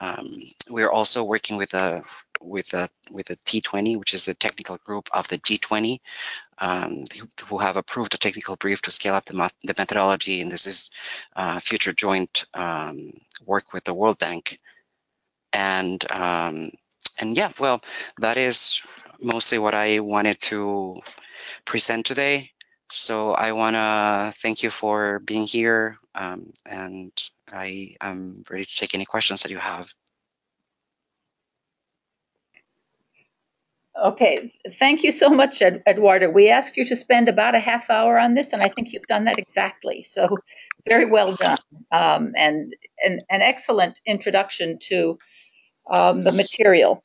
Um, 0.00 0.36
we're 0.68 0.90
also 0.90 1.22
working 1.22 1.56
with 1.56 1.74
a 1.74 2.02
with 2.40 2.72
a 2.74 2.88
with 3.10 3.30
a 3.30 3.36
T20, 3.46 3.98
which 3.98 4.14
is 4.14 4.24
the 4.24 4.34
technical 4.34 4.76
group 4.78 5.08
of 5.12 5.26
the 5.28 5.38
G20, 5.38 6.00
um, 6.58 7.04
who 7.46 7.58
have 7.58 7.76
approved 7.76 8.14
a 8.14 8.18
technical 8.18 8.56
brief 8.56 8.82
to 8.82 8.90
scale 8.90 9.14
up 9.14 9.26
the, 9.26 9.50
the 9.64 9.74
methodology, 9.78 10.40
and 10.40 10.50
this 10.50 10.66
is 10.66 10.90
uh, 11.36 11.58
future 11.60 11.92
joint 11.92 12.44
um, 12.54 13.12
work 13.46 13.72
with 13.72 13.84
the 13.84 13.94
World 13.94 14.18
Bank. 14.18 14.58
And 15.52 16.10
um, 16.12 16.70
and 17.18 17.36
yeah, 17.36 17.52
well, 17.58 17.82
that 18.20 18.36
is 18.36 18.80
mostly 19.20 19.58
what 19.58 19.74
I 19.74 20.00
wanted 20.00 20.40
to 20.42 21.00
present 21.64 22.06
today. 22.06 22.50
So 22.90 23.32
I 23.32 23.52
want 23.52 23.74
to 23.74 24.32
thank 24.40 24.62
you 24.62 24.70
for 24.70 25.18
being 25.20 25.46
here, 25.46 25.98
um, 26.14 26.52
and 26.64 27.12
I 27.52 27.96
am 28.00 28.44
ready 28.48 28.64
to 28.64 28.76
take 28.76 28.94
any 28.94 29.04
questions 29.04 29.42
that 29.42 29.50
you 29.50 29.58
have. 29.58 29.92
Okay, 34.04 34.52
thank 34.78 35.02
you 35.02 35.10
so 35.10 35.28
much, 35.28 35.60
Ed 35.60 35.82
Eduardo. 35.88 36.30
We 36.30 36.48
asked 36.48 36.76
you 36.76 36.86
to 36.86 36.96
spend 36.96 37.28
about 37.28 37.54
a 37.54 37.60
half 37.60 37.90
hour 37.90 38.18
on 38.18 38.34
this, 38.34 38.52
and 38.52 38.62
I 38.62 38.68
think 38.68 38.88
you've 38.92 39.06
done 39.08 39.24
that 39.24 39.38
exactly. 39.38 40.04
So, 40.08 40.28
very 40.86 41.04
well 41.04 41.34
done, 41.34 41.58
um, 41.90 42.32
and, 42.36 42.74
and 43.04 43.22
an 43.30 43.42
excellent 43.42 43.98
introduction 44.06 44.78
to 44.88 45.18
um, 45.90 46.24
the 46.24 46.32
material. 46.32 47.02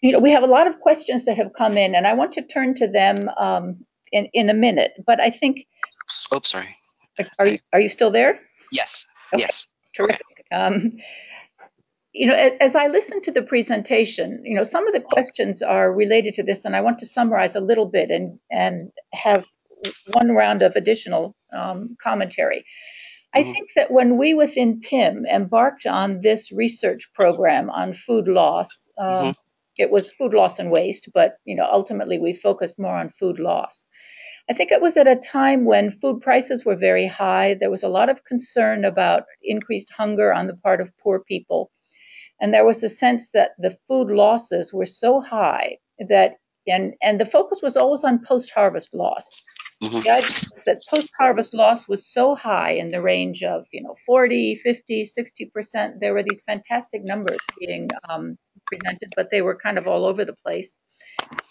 You 0.00 0.12
know, 0.12 0.18
we 0.18 0.30
have 0.30 0.42
a 0.42 0.46
lot 0.46 0.66
of 0.66 0.80
questions 0.80 1.24
that 1.26 1.36
have 1.36 1.52
come 1.56 1.76
in, 1.76 1.94
and 1.94 2.06
I 2.06 2.14
want 2.14 2.32
to 2.34 2.42
turn 2.42 2.74
to 2.76 2.86
them 2.86 3.28
um, 3.38 3.84
in 4.12 4.26
in 4.32 4.48
a 4.48 4.54
minute. 4.54 4.92
But 5.06 5.20
I 5.20 5.30
think. 5.30 5.66
Oh, 6.32 6.40
sorry. 6.42 6.76
Are 7.38 7.46
you 7.46 7.58
are 7.72 7.80
you 7.80 7.88
still 7.88 8.10
there? 8.10 8.40
Yes. 8.72 9.04
Okay. 9.32 9.42
Yes. 9.42 9.66
Terrific. 9.94 10.22
Okay. 10.32 10.56
Um, 10.56 10.92
you 12.16 12.26
know, 12.26 12.50
as 12.60 12.74
I 12.74 12.86
listen 12.86 13.20
to 13.22 13.30
the 13.30 13.42
presentation, 13.42 14.40
you 14.42 14.56
know, 14.56 14.64
some 14.64 14.88
of 14.88 14.94
the 14.94 15.02
questions 15.02 15.60
are 15.60 15.92
related 15.92 16.34
to 16.36 16.42
this, 16.42 16.64
and 16.64 16.74
I 16.74 16.80
want 16.80 16.98
to 17.00 17.06
summarize 17.06 17.54
a 17.54 17.60
little 17.60 17.84
bit 17.86 18.10
and 18.10 18.38
and 18.50 18.90
have 19.12 19.44
one 20.12 20.32
round 20.32 20.62
of 20.62 20.72
additional 20.76 21.36
um, 21.52 21.96
commentary. 22.02 22.64
I 23.34 23.42
mm-hmm. 23.42 23.52
think 23.52 23.68
that 23.76 23.90
when 23.90 24.16
we 24.16 24.32
within 24.32 24.80
PIM 24.80 25.26
embarked 25.26 25.84
on 25.84 26.22
this 26.22 26.50
research 26.50 27.10
program 27.12 27.68
on 27.68 27.92
food 27.92 28.28
loss, 28.28 28.90
um, 28.98 29.08
mm-hmm. 29.08 29.30
it 29.76 29.90
was 29.90 30.10
food 30.10 30.32
loss 30.32 30.58
and 30.58 30.70
waste, 30.70 31.10
but 31.12 31.36
you 31.44 31.54
know, 31.54 31.68
ultimately 31.70 32.18
we 32.18 32.32
focused 32.32 32.78
more 32.78 32.96
on 32.96 33.10
food 33.10 33.38
loss. 33.38 33.86
I 34.48 34.54
think 34.54 34.70
it 34.70 34.80
was 34.80 34.96
at 34.96 35.06
a 35.06 35.16
time 35.16 35.66
when 35.66 35.90
food 35.90 36.22
prices 36.22 36.64
were 36.64 36.76
very 36.76 37.06
high. 37.06 37.56
There 37.60 37.70
was 37.70 37.82
a 37.82 37.88
lot 37.88 38.08
of 38.08 38.24
concern 38.24 38.86
about 38.86 39.24
increased 39.42 39.90
hunger 39.90 40.32
on 40.32 40.46
the 40.46 40.56
part 40.56 40.80
of 40.80 40.96
poor 41.02 41.20
people. 41.20 41.70
And 42.40 42.52
there 42.52 42.66
was 42.66 42.82
a 42.82 42.88
sense 42.88 43.30
that 43.32 43.50
the 43.58 43.76
food 43.88 44.08
losses 44.08 44.72
were 44.72 44.86
so 44.86 45.20
high 45.20 45.78
that, 46.08 46.36
and, 46.66 46.94
and 47.02 47.20
the 47.20 47.26
focus 47.26 47.60
was 47.62 47.76
always 47.76 48.04
on 48.04 48.24
post 48.24 48.50
harvest 48.50 48.94
loss. 48.94 49.42
Mm-hmm. 49.82 50.00
that 50.64 50.82
post 50.88 51.10
harvest 51.18 51.52
loss 51.52 51.86
was 51.86 52.10
so 52.10 52.34
high 52.34 52.70
in 52.70 52.90
the 52.90 53.02
range 53.02 53.42
of, 53.42 53.66
you 53.72 53.82
know, 53.82 53.94
40, 54.06 54.60
50, 54.62 55.10
60%. 55.54 56.00
There 56.00 56.14
were 56.14 56.22
these 56.22 56.40
fantastic 56.46 57.04
numbers 57.04 57.40
being 57.60 57.90
um, 58.08 58.38
presented, 58.66 59.12
but 59.16 59.28
they 59.30 59.42
were 59.42 59.58
kind 59.62 59.76
of 59.76 59.86
all 59.86 60.06
over 60.06 60.24
the 60.24 60.32
place. 60.32 60.78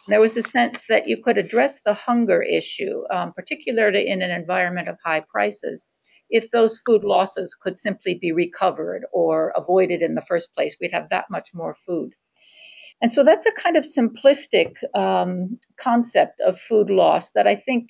There 0.08 0.22
was 0.22 0.38
a 0.38 0.44
sense 0.44 0.86
that 0.90 1.08
you 1.08 1.24
could 1.24 1.38
address 1.38 1.82
the 1.82 1.94
hunger 1.94 2.42
issue, 2.42 3.04
um, 3.12 3.34
particularly 3.34 4.08
in 4.08 4.22
an 4.22 4.32
environment 4.32 4.88
of 4.88 4.98
high 5.04 5.24
prices, 5.28 5.86
if 6.30 6.52
those 6.52 6.82
food 6.86 7.04
losses 7.04 7.56
could 7.62 7.78
simply 7.78 8.18
be 8.20 8.32
recovered 8.32 9.06
or 9.12 9.54
avoided 9.56 10.02
in 10.02 10.16
the 10.16 10.26
first 10.28 10.54
place, 10.54 10.76
we'd 10.80 10.92
have 10.92 11.10
that 11.10 11.26
much 11.30 11.50
more 11.54 11.76
food. 11.76 12.14
And 13.02 13.12
so 13.12 13.24
that's 13.24 13.46
a 13.46 13.52
kind 13.52 13.78
of 13.78 13.86
simplistic 13.86 14.74
um, 14.96 15.60
concept 15.80 16.40
of 16.40 16.60
food 16.60 16.90
loss 16.90 17.32
that 17.32 17.46
I 17.46 17.56
think 17.56 17.90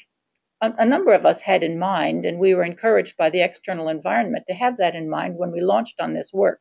a, 0.62 0.74
a, 0.80 0.86
number 0.86 1.14
of 1.14 1.26
us 1.26 1.42
had 1.42 1.64
in 1.64 1.78
mind, 1.78 2.26
and 2.26 2.40
we 2.40 2.56
were 2.56 2.64
encouraged 2.64 3.16
by 3.18 3.30
the 3.30 3.42
external 3.42 3.88
environment 3.88 4.46
to 4.48 4.56
have 4.56 4.78
that 4.78 4.96
in 4.96 5.10
mind 5.10 5.36
when 5.38 5.52
we 5.52 5.62
launched 5.62 6.00
on 6.00 6.14
this 6.14 6.32
work. 6.34 6.60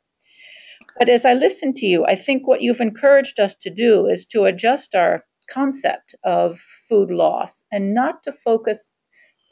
But 0.99 1.09
as 1.09 1.25
I 1.25 1.33
listen 1.33 1.75
to 1.75 1.87
you, 1.87 2.05
I 2.05 2.17
think 2.17 2.47
what 2.47 2.61
you've 2.61 2.81
encouraged 2.81 3.41
us 3.41 3.55
to 3.63 3.71
do 3.71 4.07
is 4.07 4.27
to 4.27 4.45
adjust 4.45 4.95
our 4.95 5.25
concept 5.51 6.15
of 6.25 6.61
food 6.89 7.11
loss 7.11 7.65
and 7.73 7.95
not 7.95 8.23
to 8.25 8.33
focus 8.33 8.93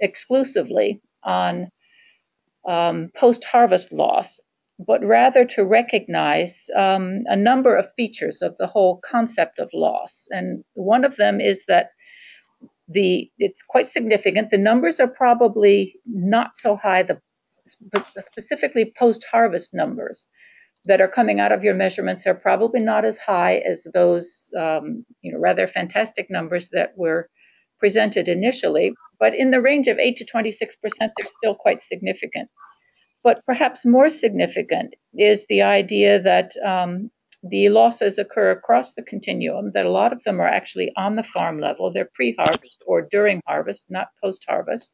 exclusively 0.01 1.01
on 1.25 1.68
um, 2.69 3.11
post 3.17 3.45
harvest 3.45 3.93
loss, 3.93 4.41
but 4.79 5.05
rather 5.05 5.45
to 5.45 5.65
recognize 5.65 6.67
um, 6.77 7.23
a 7.27 7.37
number 7.37 7.77
of 7.77 7.87
features 7.97 8.43
of 8.43 8.57
the 8.59 8.67
whole 8.67 9.01
concept 9.09 9.59
of 9.59 9.69
loss. 9.73 10.27
And 10.31 10.65
one 10.75 11.05
of 11.05 11.17
them 11.17 11.41
is 11.41 11.63
that 11.69 11.91
the 12.89 13.31
it's 13.39 13.63
quite 13.63 13.91
significant. 13.91 14.51
The 14.51 14.59
numbers 14.59 15.01
are 15.01 15.09
probably 15.09 15.95
not 16.07 16.51
so 16.57 16.77
high. 16.77 17.03
The 17.03 17.21
specifically 18.21 18.93
post-harvest 18.99 19.73
numbers 19.73 20.27
that 20.85 21.01
are 21.01 21.09
coming 21.09 21.39
out 21.39 21.53
of 21.53 21.63
your 21.63 21.75
measurements 21.75 22.27
are 22.27 22.35
probably 22.35 22.81
not 22.81 23.05
as 23.05 23.19
high 23.19 23.59
as 23.59 23.87
those, 23.95 24.51
um, 24.59 25.05
you 25.23 25.33
know, 25.33 25.39
rather 25.39 25.69
fantastic 25.69 26.29
numbers 26.29 26.71
that 26.73 26.93
were 26.97 27.29
presented 27.79 28.29
initially. 28.29 28.95
But 29.23 29.37
in 29.37 29.53
the 29.53 29.61
range 29.61 29.87
of 29.87 30.01
8 30.01 30.16
to 30.16 30.25
26 30.25 30.75
percent, 30.83 31.12
they're 31.16 31.31
still 31.39 31.55
quite 31.55 31.81
significant. 31.81 32.51
But 33.23 33.41
perhaps 33.47 33.87
more 33.87 34.11
significant 34.11 34.95
is 35.14 35.47
the 35.49 35.62
idea 35.62 36.20
that 36.20 36.51
um, 36.66 37.09
the 37.45 37.68
losses 37.68 38.18
occur 38.18 38.51
across 38.51 38.95
the 38.95 39.03
continuum, 39.05 39.70
that 39.75 39.87
a 39.87 39.93
lot 39.93 40.12
of 40.12 40.25
them 40.25 40.41
are 40.41 40.49
actually 40.49 40.91
on 40.97 41.14
the 41.14 41.23
farm 41.23 41.61
level. 41.61 41.93
They're 41.93 42.11
pre 42.12 42.35
harvest 42.37 42.83
or 42.85 43.07
during 43.12 43.41
harvest, 43.47 43.85
not 43.89 44.09
post 44.20 44.45
harvest. 44.49 44.93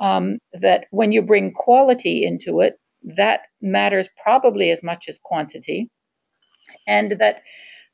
Um, 0.00 0.38
that 0.60 0.86
when 0.90 1.12
you 1.12 1.22
bring 1.22 1.52
quality 1.52 2.24
into 2.24 2.62
it, 2.62 2.74
that 3.16 3.42
matters 3.62 4.08
probably 4.20 4.72
as 4.72 4.82
much 4.82 5.04
as 5.08 5.20
quantity. 5.22 5.88
And 6.88 7.12
that 7.20 7.42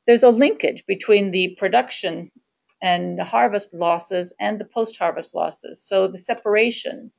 there's 0.07 0.23
a 0.23 0.29
linkage 0.29 0.83
between 0.87 1.29
the 1.29 1.55
production 1.59 2.31
and 2.83 3.17
the 3.17 3.23
harvest 3.23 3.73
losses 3.73 4.33
and 4.41 4.59
the 4.59 4.65
post 4.65 4.97
harvest 4.97 5.33
losses. 5.33 5.81
So 5.87 6.07
the 6.09 6.19
separation, 6.19 7.11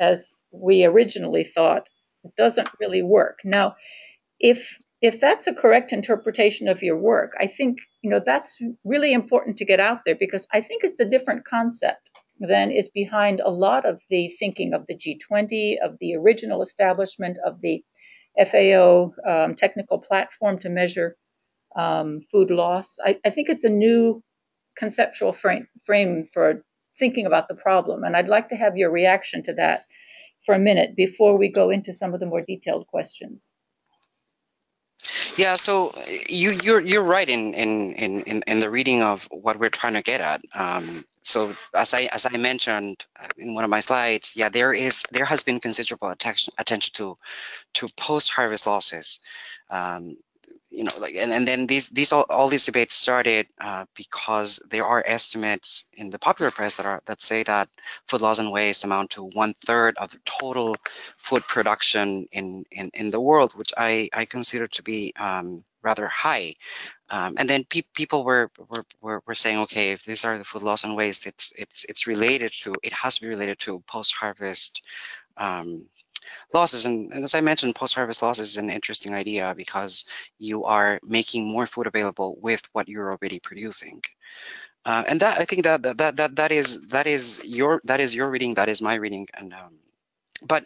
as 0.00 0.32
we 0.52 0.84
originally 0.84 1.44
thought, 1.44 1.88
doesn't 2.36 2.70
really 2.80 3.02
work. 3.02 3.40
Now, 3.44 3.74
if 4.38 4.78
if 5.00 5.20
that's 5.20 5.46
a 5.46 5.54
correct 5.54 5.92
interpretation 5.92 6.68
of 6.68 6.82
your 6.82 6.96
work, 6.96 7.32
I 7.38 7.48
think 7.48 7.78
you 8.02 8.10
know 8.10 8.22
that's 8.24 8.58
really 8.84 9.12
important 9.12 9.58
to 9.58 9.64
get 9.64 9.80
out 9.80 10.00
there 10.06 10.16
because 10.18 10.46
I 10.52 10.60
think 10.60 10.84
it's 10.84 11.00
a 11.00 11.10
different 11.10 11.44
concept 11.44 12.08
than 12.40 12.70
is 12.70 12.88
behind 12.88 13.40
a 13.40 13.50
lot 13.50 13.84
of 13.84 14.00
the 14.10 14.28
thinking 14.38 14.72
of 14.72 14.86
the 14.86 14.94
G20, 14.94 15.76
of 15.84 15.96
the 16.00 16.14
original 16.14 16.62
establishment 16.62 17.36
of 17.44 17.60
the 17.60 17.82
FAO 18.38 19.12
um, 19.26 19.56
technical 19.56 19.98
platform 19.98 20.60
to 20.60 20.68
measure 20.68 21.16
um, 21.76 22.20
food 22.30 22.50
loss. 22.52 22.96
I, 23.04 23.18
I, 23.24 23.30
think 23.30 23.48
it's 23.48 23.64
a 23.64 23.68
new 23.68 24.22
conceptual 24.78 25.32
frame, 25.32 25.66
frame 25.84 26.28
for 26.32 26.64
thinking 26.98 27.26
about 27.26 27.48
the 27.48 27.54
problem, 27.54 28.04
and 28.04 28.16
I'd 28.16 28.28
like 28.28 28.48
to 28.50 28.56
have 28.56 28.76
your 28.76 28.90
reaction 28.90 29.42
to 29.44 29.52
that 29.54 29.84
for 30.44 30.54
a 30.54 30.58
minute 30.58 30.96
before 30.96 31.36
we 31.36 31.48
go 31.48 31.70
into 31.70 31.92
some 31.92 32.14
of 32.14 32.20
the 32.20 32.26
more 32.26 32.40
detailed 32.40 32.86
questions. 32.86 33.52
Yeah, 35.36 35.56
so 35.56 35.94
you 36.28 36.52
you're 36.62 36.80
you're 36.80 37.04
right 37.04 37.28
in 37.28 37.54
in 37.54 37.92
in 37.92 38.42
in 38.46 38.60
the 38.60 38.70
reading 38.70 39.02
of 39.02 39.28
what 39.30 39.58
we're 39.58 39.70
trying 39.70 39.94
to 39.94 40.02
get 40.02 40.20
at. 40.20 40.40
Um, 40.54 41.04
so 41.22 41.54
as 41.74 41.94
I 41.94 42.08
as 42.12 42.26
I 42.26 42.36
mentioned 42.36 43.04
uh, 43.22 43.28
in 43.36 43.54
one 43.54 43.62
of 43.62 43.70
my 43.70 43.80
slides, 43.80 44.32
yeah, 44.34 44.48
there 44.48 44.72
is 44.72 45.04
there 45.12 45.26
has 45.26 45.44
been 45.44 45.60
considerable 45.60 46.08
attention 46.08 46.52
attention 46.58 46.92
to 46.94 47.14
to 47.74 47.88
post 47.96 48.30
harvest 48.30 48.66
losses. 48.66 49.20
Um, 49.70 50.16
you 50.70 50.84
know, 50.84 50.92
like, 50.98 51.14
and, 51.14 51.32
and 51.32 51.48
then 51.48 51.66
these, 51.66 51.88
these 51.88 52.12
all, 52.12 52.26
all 52.28 52.48
these 52.48 52.66
debates 52.66 52.94
started 52.94 53.46
uh, 53.60 53.86
because 53.94 54.60
there 54.70 54.84
are 54.84 55.02
estimates 55.06 55.84
in 55.94 56.10
the 56.10 56.18
popular 56.18 56.50
press 56.50 56.76
that 56.76 56.86
are 56.86 57.02
that 57.06 57.22
say 57.22 57.42
that 57.44 57.68
food 58.06 58.20
loss 58.20 58.38
and 58.38 58.52
waste 58.52 58.84
amount 58.84 59.10
to 59.10 59.24
one 59.34 59.54
third 59.64 59.96
of 59.98 60.10
the 60.10 60.18
total 60.24 60.76
food 61.16 61.42
production 61.44 62.26
in 62.32 62.64
in, 62.70 62.90
in 62.94 63.10
the 63.10 63.20
world, 63.20 63.54
which 63.54 63.72
I 63.78 64.08
I 64.12 64.24
consider 64.26 64.66
to 64.68 64.82
be 64.82 65.12
um, 65.18 65.64
rather 65.82 66.06
high. 66.08 66.54
Um, 67.10 67.34
and 67.38 67.48
then 67.48 67.64
pe 67.64 67.82
people 67.94 68.24
were, 68.24 68.50
were 69.00 69.22
were 69.26 69.34
saying, 69.34 69.58
okay, 69.60 69.92
if 69.92 70.04
these 70.04 70.24
are 70.24 70.36
the 70.38 70.44
food 70.44 70.62
loss 70.62 70.84
and 70.84 70.96
waste, 70.96 71.26
it's 71.26 71.52
it's 71.56 71.84
it's 71.88 72.06
related 72.06 72.52
to 72.62 72.74
it 72.82 72.92
has 72.92 73.16
to 73.16 73.22
be 73.22 73.28
related 73.28 73.58
to 73.60 73.80
post 73.86 74.12
harvest 74.12 74.82
um, 75.38 75.86
losses. 76.52 76.84
And, 76.84 77.12
and 77.12 77.24
as 77.24 77.34
I 77.34 77.40
mentioned, 77.40 77.74
post-harvest 77.74 78.22
loss 78.22 78.38
is 78.38 78.56
an 78.56 78.70
interesting 78.70 79.14
idea 79.14 79.54
because 79.56 80.04
you 80.38 80.64
are 80.64 80.98
making 81.02 81.46
more 81.46 81.66
food 81.66 81.86
available 81.86 82.38
with 82.40 82.62
what 82.72 82.88
you're 82.88 83.10
already 83.10 83.40
producing. 83.40 84.02
Uh, 84.84 85.04
and 85.06 85.20
that 85.20 85.38
I 85.38 85.44
think 85.44 85.64
that 85.64 85.82
that 85.82 86.16
that 86.16 86.36
that 86.36 86.52
is 86.52 86.80
that 86.88 87.06
is 87.06 87.40
your 87.44 87.80
that 87.84 88.00
is 88.00 88.14
your 88.14 88.30
reading, 88.30 88.54
that 88.54 88.68
is 88.68 88.80
my 88.80 88.94
reading, 88.94 89.26
and 89.34 89.52
um, 89.52 89.78
but 90.46 90.64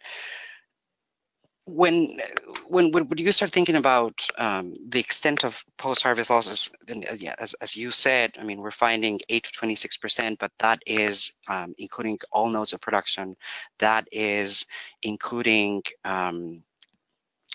when 1.64 2.18
when 2.66 2.90
when 2.90 3.06
you 3.18 3.30
start 3.32 3.52
thinking 3.52 3.76
about 3.76 4.26
um, 4.38 4.74
the 4.88 4.98
extent 5.00 5.44
of 5.44 5.62
post-harvest 5.78 6.30
losses, 6.30 6.70
then 6.86 7.04
uh, 7.10 7.14
yeah, 7.14 7.34
as, 7.38 7.54
as 7.54 7.76
you 7.76 7.90
said, 7.90 8.32
I 8.38 8.44
mean, 8.44 8.60
we're 8.60 8.70
finding 8.72 9.20
8 9.28 9.44
to 9.44 9.52
26 9.52 9.96
percent, 9.98 10.38
but 10.38 10.52
that 10.58 10.82
is 10.86 11.32
um, 11.48 11.74
including 11.78 12.18
all 12.32 12.48
nodes 12.48 12.72
of 12.72 12.80
production. 12.80 13.36
That 13.78 14.08
is 14.10 14.66
including 15.02 15.82
um, 16.04 16.62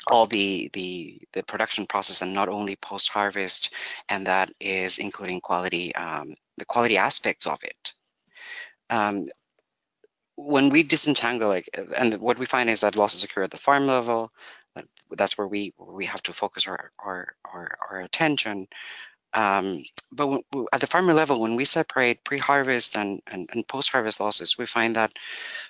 all 0.07 0.25
the 0.25 0.69
the 0.73 1.19
the 1.33 1.43
production 1.43 1.85
process 1.85 2.21
and 2.21 2.33
not 2.33 2.47
only 2.47 2.77
post-harvest, 2.77 3.73
and 4.09 4.25
that 4.25 4.51
is 4.61 4.99
including 4.99 5.41
quality 5.41 5.93
um, 5.95 6.33
the 6.57 6.65
quality 6.65 6.97
aspects 6.97 7.45
of 7.45 7.61
it. 7.63 7.93
When 10.37 10.69
we 10.69 10.83
disentangle 10.83 11.49
like 11.49 11.69
and 11.97 12.17
what 12.19 12.37
we 12.39 12.45
find 12.45 12.69
is 12.69 12.81
that 12.81 12.95
losses 12.95 13.23
occur 13.23 13.43
at 13.43 13.51
the 13.51 13.57
farm 13.57 13.87
level 13.87 14.31
that's 15.11 15.37
where 15.37 15.47
we 15.47 15.73
we 15.79 16.05
have 16.05 16.23
to 16.23 16.33
focus 16.33 16.67
our 16.67 16.91
our 16.99 17.35
our, 17.45 17.77
our 17.89 17.99
attention. 18.01 18.67
Um, 19.33 19.83
but 20.11 20.27
when, 20.27 20.41
at 20.73 20.81
the 20.81 20.87
farmer 20.87 21.13
level 21.13 21.41
when 21.41 21.55
we 21.55 21.65
separate 21.65 22.23
pre-harvest 22.23 22.95
and, 22.95 23.21
and, 23.27 23.49
and 23.53 23.67
post-harvest 23.67 24.19
losses 24.19 24.57
we 24.57 24.65
find 24.65 24.95
that 24.95 25.13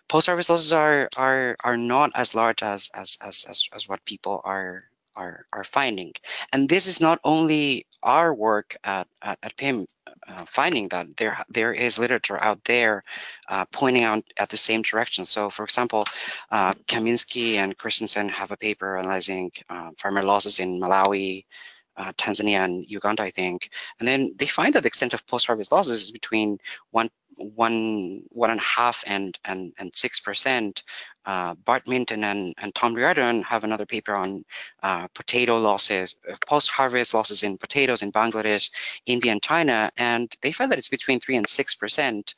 post-harvest 0.09 0.49
losses 0.49 0.71
are 0.71 1.09
are 1.17 1.57
are 1.63 1.77
not 1.77 2.11
as 2.15 2.35
large 2.35 2.61
as 2.63 2.89
as 2.93 3.17
as 3.21 3.45
as, 3.49 3.67
as 3.73 3.89
what 3.89 4.05
people 4.05 4.41
are 4.43 4.85
are 5.17 5.63
finding 5.63 6.11
and 6.53 6.69
this 6.69 6.85
is 6.85 7.01
not 7.01 7.19
only 7.23 7.85
our 8.03 8.33
work 8.33 8.75
at 8.83 9.07
at, 9.21 9.37
at 9.43 9.57
PIM 9.57 9.87
uh, 10.27 10.45
finding 10.45 10.87
that 10.89 11.07
there 11.17 11.37
there 11.49 11.73
is 11.73 11.97
literature 11.97 12.41
out 12.41 12.63
there 12.65 13.01
uh, 13.49 13.65
pointing 13.71 14.03
out 14.03 14.23
at 14.39 14.49
the 14.49 14.57
same 14.57 14.81
direction. 14.81 15.25
So, 15.25 15.49
for 15.49 15.63
example, 15.63 16.05
uh, 16.51 16.73
Kaminski 16.87 17.55
and 17.55 17.77
Christiaensen 17.77 18.29
have 18.29 18.51
a 18.51 18.57
paper 18.57 18.97
analyzing 18.97 19.51
uh, 19.69 19.91
farmer 19.97 20.23
losses 20.23 20.59
in 20.59 20.79
Malawi, 20.79 21.45
uh, 21.97 22.11
Tanzania, 22.13 22.65
and 22.65 22.85
Uganda, 22.87 23.23
I 23.23 23.31
think, 23.31 23.69
and 23.99 24.07
then 24.07 24.33
they 24.37 24.47
find 24.47 24.73
that 24.73 24.81
the 24.83 24.87
extent 24.87 25.13
of 25.13 25.25
post-harvest 25.27 25.71
losses 25.71 26.01
is 26.01 26.11
between 26.11 26.57
one 26.91 27.09
one 27.37 28.23
one 28.29 28.49
and 28.49 28.59
a 28.59 28.63
half 28.63 29.03
and 29.07 29.37
and 29.45 29.73
and 29.77 29.93
six 29.95 30.19
percent. 30.19 30.83
Uh, 31.27 31.53
Bart 31.65 31.83
Minten 31.85 32.23
and, 32.23 32.53
and 32.61 32.73
Tom 32.73 32.93
Reardon 32.95 33.43
have 33.43 33.63
another 33.65 33.85
paper 33.85 34.13
on 34.15 34.29
uh, 34.87 35.05
potato 35.19 35.57
losses, 35.69 36.15
uh, 36.31 36.35
post-harvest 36.47 37.13
losses 37.13 37.43
in 37.43 37.57
potatoes 37.57 38.01
in 38.01 38.11
Bangladesh, 38.11 38.71
India, 39.05 39.31
and 39.33 39.43
China, 39.51 39.91
and 39.97 40.25
they 40.41 40.53
find 40.53 40.71
that 40.71 40.79
it's 40.79 40.95
between 40.97 41.19
three 41.19 41.35
and 41.35 41.47
six 41.47 41.75
percent. 41.75 42.33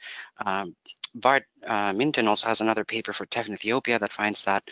Um, 0.45 0.75
Bart 1.13 1.43
uh, 1.67 1.91
Minten 1.99 2.27
also 2.27 2.47
has 2.47 2.61
another 2.61 2.83
paper 2.83 3.13
for 3.13 3.25
teff 3.27 3.47
in 3.47 3.53
Ethiopia 3.53 3.97
that 3.99 4.13
finds 4.21 4.43
that 4.43 4.63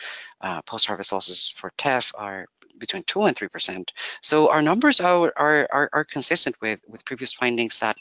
uh, 0.41 0.61
post-harvest 0.63 1.11
losses 1.11 1.53
for 1.55 1.72
teff 1.78 2.11
are 2.15 2.45
between 2.80 3.03
two 3.03 3.24
and 3.28 3.36
three 3.36 3.51
percent. 3.55 3.91
So 4.22 4.49
our 4.53 4.61
numbers 4.61 4.99
are 4.99 5.32
are 5.45 5.68
are, 5.72 5.89
are 5.93 6.05
consistent 6.05 6.55
with 6.61 6.80
with 6.91 7.05
previous 7.05 7.34
findings 7.34 7.80
that 7.80 7.97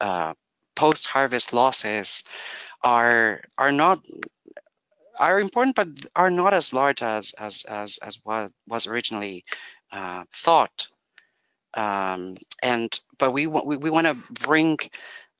uh, 0.00 0.32
post-harvest 0.74 1.52
losses 1.52 2.22
are 2.82 3.42
are 3.58 3.72
not 3.72 3.98
are 5.18 5.40
important, 5.40 5.76
but 5.76 5.88
are 6.16 6.30
not 6.30 6.54
as 6.54 6.72
large 6.72 7.02
as 7.02 7.32
as 7.38 7.64
as 7.68 7.98
as 8.02 8.18
was 8.24 8.52
was 8.66 8.86
originally 8.86 9.44
uh, 9.92 10.24
thought. 10.32 10.88
Um, 11.74 12.36
and 12.62 12.98
but 13.18 13.32
we 13.32 13.46
want 13.46 13.66
we, 13.66 13.76
we 13.76 13.90
want 13.90 14.06
to 14.06 14.14
bring 14.44 14.78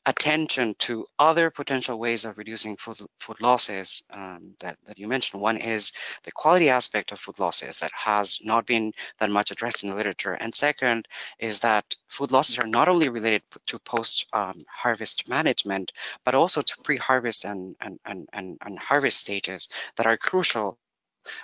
attention 0.07 0.72
to 0.78 1.04
other 1.18 1.50
potential 1.50 1.98
ways 1.98 2.24
of 2.24 2.38
reducing 2.38 2.76
food, 2.76 2.98
food 3.18 3.40
losses 3.40 4.04
um, 4.11 4.54
that, 4.61 4.78
that 4.86 4.98
you 4.98 5.09
mentioned. 5.09 5.42
One 5.42 5.57
is 5.57 5.92
the 6.22 6.30
quality 6.30 6.70
aspect 6.70 7.11
of 7.11 7.18
food 7.18 7.40
losses 7.40 7.78
that 7.80 7.90
has 7.92 8.38
not 8.42 8.66
been 8.66 8.92
that 9.18 9.30
much 9.30 9.50
addressed 9.50 9.82
in 9.82 9.90
the 9.90 9.96
literature. 9.96 10.34
And 10.34 10.54
second 10.54 11.09
is 11.40 11.59
that 11.61 11.96
food 12.09 12.30
losses 12.30 12.57
are 12.59 12.66
not 12.66 12.88
only 12.88 13.09
related 13.09 13.42
to 13.66 13.78
post-harvest 13.80 15.22
um, 15.26 15.30
management, 15.30 15.92
but 16.24 16.36
also 16.36 16.62
to 16.62 16.76
pre-harvest 16.84 17.44
and, 17.44 17.74
and, 17.80 17.98
and, 18.07 18.28
and, 18.32 18.59
and 18.64 18.78
harvest 18.78 19.18
stages 19.18 19.68
that 19.96 20.07
are 20.07 20.16
crucial 20.16 20.78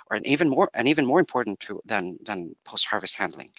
or 0.09 0.17
even 0.23 0.49
more 0.49 0.69
and 0.73 0.87
even 0.87 1.05
more 1.05 1.19
important 1.19 1.59
to, 1.59 1.81
than, 1.83 2.17
than 2.25 2.55
post-harvest 2.63 3.17
handling. 3.17 3.51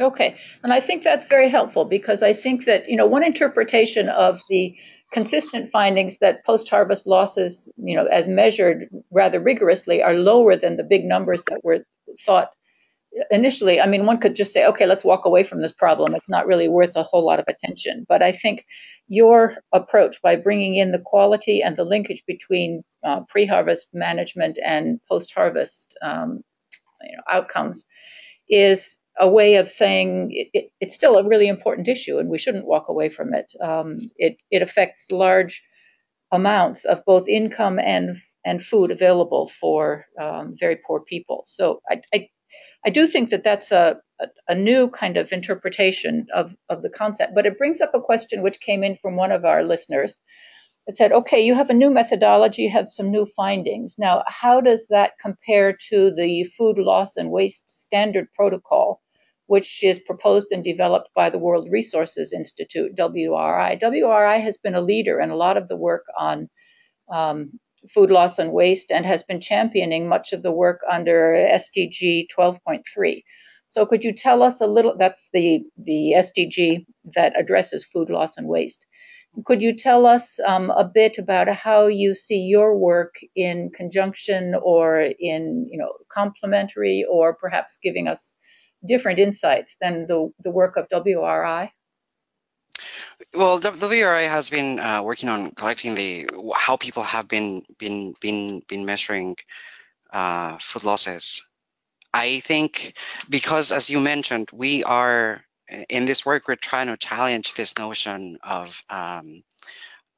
Okay, 0.00 0.36
and 0.62 0.72
I 0.72 0.80
think 0.80 1.02
that's 1.02 1.26
very 1.26 1.50
helpful 1.50 1.84
because 1.84 2.22
I 2.22 2.32
think 2.32 2.64
that 2.66 2.88
you 2.88 2.96
know 2.96 3.06
one 3.06 3.24
interpretation 3.24 4.08
of 4.08 4.38
the 4.48 4.74
consistent 5.12 5.70
findings 5.72 6.18
that 6.18 6.44
post-harvest 6.44 7.06
losses, 7.06 7.72
you 7.78 7.96
know, 7.96 8.04
as 8.06 8.28
measured 8.28 8.88
rather 9.10 9.40
rigorously, 9.40 10.02
are 10.02 10.14
lower 10.14 10.54
than 10.54 10.76
the 10.76 10.82
big 10.82 11.04
numbers 11.04 11.42
that 11.48 11.64
were 11.64 11.78
thought 12.26 12.50
initially, 13.30 13.80
I 13.80 13.86
mean, 13.86 14.06
one 14.06 14.18
could 14.18 14.34
just 14.34 14.52
say, 14.52 14.64
okay, 14.66 14.86
let's 14.86 15.04
walk 15.04 15.24
away 15.24 15.44
from 15.44 15.62
this 15.62 15.72
problem. 15.72 16.14
It's 16.14 16.28
not 16.28 16.46
really 16.46 16.68
worth 16.68 16.96
a 16.96 17.02
whole 17.02 17.24
lot 17.24 17.40
of 17.40 17.46
attention. 17.48 18.06
But 18.08 18.22
I 18.22 18.32
think 18.32 18.64
your 19.08 19.56
approach 19.72 20.20
by 20.22 20.36
bringing 20.36 20.76
in 20.76 20.92
the 20.92 21.02
quality 21.04 21.62
and 21.62 21.76
the 21.76 21.84
linkage 21.84 22.22
between 22.26 22.82
uh, 23.04 23.20
pre-harvest 23.28 23.88
management 23.92 24.58
and 24.64 25.00
post-harvest 25.08 25.94
um, 26.02 26.42
you 27.02 27.16
know, 27.16 27.22
outcomes 27.30 27.84
is 28.48 28.97
a 29.20 29.28
way 29.28 29.56
of 29.56 29.70
saying 29.70 30.30
it, 30.32 30.48
it, 30.52 30.72
it's 30.80 30.94
still 30.94 31.16
a 31.16 31.26
really 31.26 31.48
important 31.48 31.88
issue 31.88 32.18
and 32.18 32.28
we 32.28 32.38
shouldn't 32.38 32.66
walk 32.66 32.88
away 32.88 33.10
from 33.10 33.34
it. 33.34 33.52
Um, 33.62 33.96
it, 34.16 34.36
it 34.50 34.62
affects 34.62 35.10
large 35.10 35.62
amounts 36.32 36.84
of 36.84 37.04
both 37.04 37.28
income 37.28 37.78
and 37.78 38.18
and 38.44 38.64
food 38.64 38.90
available 38.90 39.50
for 39.60 40.06
um, 40.20 40.54
very 40.58 40.78
poor 40.86 41.00
people. 41.00 41.44
So 41.46 41.80
I, 41.90 42.00
I, 42.14 42.28
I 42.86 42.90
do 42.90 43.06
think 43.06 43.30
that 43.30 43.44
that's 43.44 43.72
a, 43.72 43.96
a, 44.20 44.26
a, 44.48 44.54
new 44.54 44.88
kind 44.88 45.16
of 45.16 45.32
interpretation 45.32 46.26
of, 46.34 46.52
of 46.70 46.82
the 46.82 46.88
concept. 46.88 47.34
But 47.34 47.46
it 47.46 47.58
brings 47.58 47.80
up 47.80 47.92
a 47.94 48.00
question 48.00 48.42
which 48.42 48.60
came 48.60 48.82
in 48.82 48.96
from 49.02 49.16
one 49.16 49.32
of 49.32 49.44
our 49.44 49.64
listeners 49.64 50.16
that 50.86 50.96
said, 50.96 51.12
okay, 51.12 51.40
you 51.44 51.54
have 51.54 51.68
a 51.68 51.74
new 51.74 51.90
methodology, 51.90 52.62
you 52.62 52.70
have 52.70 52.90
some 52.90 53.10
new 53.10 53.26
findings. 53.36 53.96
Now, 53.98 54.22
how 54.26 54.60
does 54.62 54.86
that 54.88 55.12
compare 55.20 55.76
to 55.90 56.12
the 56.16 56.44
food 56.56 56.78
loss 56.78 57.16
and 57.16 57.30
waste 57.30 57.68
standard 57.68 58.28
protocol, 58.34 59.02
which 59.48 59.82
is 59.82 59.98
proposed 60.00 60.52
and 60.52 60.62
developed 60.62 61.08
by 61.14 61.30
the 61.30 61.38
World 61.38 61.68
Resources 61.70 62.32
Institute, 62.32 62.94
WRI? 62.96 63.78
WRI 63.80 64.38
has 64.38 64.58
been 64.58 64.74
a 64.74 64.80
leader 64.80 65.20
in 65.20 65.30
a 65.30 65.36
lot 65.36 65.56
of 65.56 65.68
the 65.68 65.76
work 65.76 66.04
on 66.18 66.48
um, 67.10 67.58
food 67.94 68.10
loss 68.10 68.38
and 68.38 68.52
waste 68.52 68.90
and 68.90 69.06
has 69.06 69.22
been 69.22 69.40
championing 69.40 70.06
much 70.06 70.34
of 70.34 70.42
the 70.42 70.52
work 70.52 70.80
under 70.90 71.34
SDG 71.34 72.26
12.3. 72.36 73.22
So 73.68 73.86
could 73.86 74.04
you 74.04 74.12
tell 74.14 74.42
us 74.42 74.60
a 74.60 74.66
little, 74.66 74.94
that's 74.98 75.30
the, 75.32 75.60
the 75.82 76.14
SDG 76.16 76.84
that 77.14 77.32
addresses 77.38 77.86
food 77.86 78.10
loss 78.10 78.36
and 78.36 78.48
waste. 78.48 78.84
Could 79.46 79.62
you 79.62 79.74
tell 79.74 80.04
us 80.04 80.38
um, 80.46 80.70
a 80.70 80.84
bit 80.84 81.16
about 81.16 81.48
how 81.48 81.86
you 81.86 82.14
see 82.14 82.38
your 82.38 82.76
work 82.76 83.14
in 83.34 83.70
conjunction 83.74 84.54
or 84.62 85.00
in, 85.00 85.66
you 85.70 85.78
know, 85.78 85.92
complementary 86.12 87.06
or 87.10 87.34
perhaps 87.34 87.78
giving 87.82 88.08
us 88.08 88.32
different 88.86 89.18
insights 89.18 89.76
than 89.80 90.06
the, 90.06 90.32
the 90.42 90.50
work 90.50 90.76
of 90.76 90.88
WRI? 90.88 91.70
Well, 93.34 93.60
WRI 93.60 94.28
has 94.28 94.48
been 94.48 94.78
uh, 94.78 95.02
working 95.02 95.28
on 95.28 95.50
collecting 95.52 95.94
the 95.94 96.26
how 96.54 96.76
people 96.76 97.02
have 97.02 97.26
been 97.28 97.62
been 97.78 98.14
been 98.20 98.62
been 98.68 98.84
measuring 98.84 99.36
uh, 100.12 100.58
food 100.58 100.84
losses. 100.84 101.42
I 102.14 102.40
think 102.40 102.96
because, 103.28 103.72
as 103.72 103.90
you 103.90 104.00
mentioned, 104.00 104.48
we 104.52 104.84
are 104.84 105.42
in 105.88 106.06
this 106.06 106.24
work, 106.24 106.48
we're 106.48 106.56
trying 106.56 106.86
to 106.86 106.96
challenge 106.96 107.54
this 107.54 107.76
notion 107.76 108.38
of 108.42 108.80
um, 108.88 109.42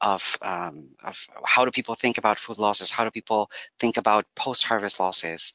of 0.01 0.37
um, 0.43 0.89
of 1.05 1.19
how 1.45 1.65
do 1.65 1.71
people 1.71 1.95
think 1.95 2.19
about 2.19 2.39
food 2.39 2.59
losses? 2.59 2.91
How 2.91 3.05
do 3.05 3.11
people 3.11 3.51
think 3.79 3.97
about 3.97 4.27
post-harvest 4.37 5.01
losses? 5.01 5.53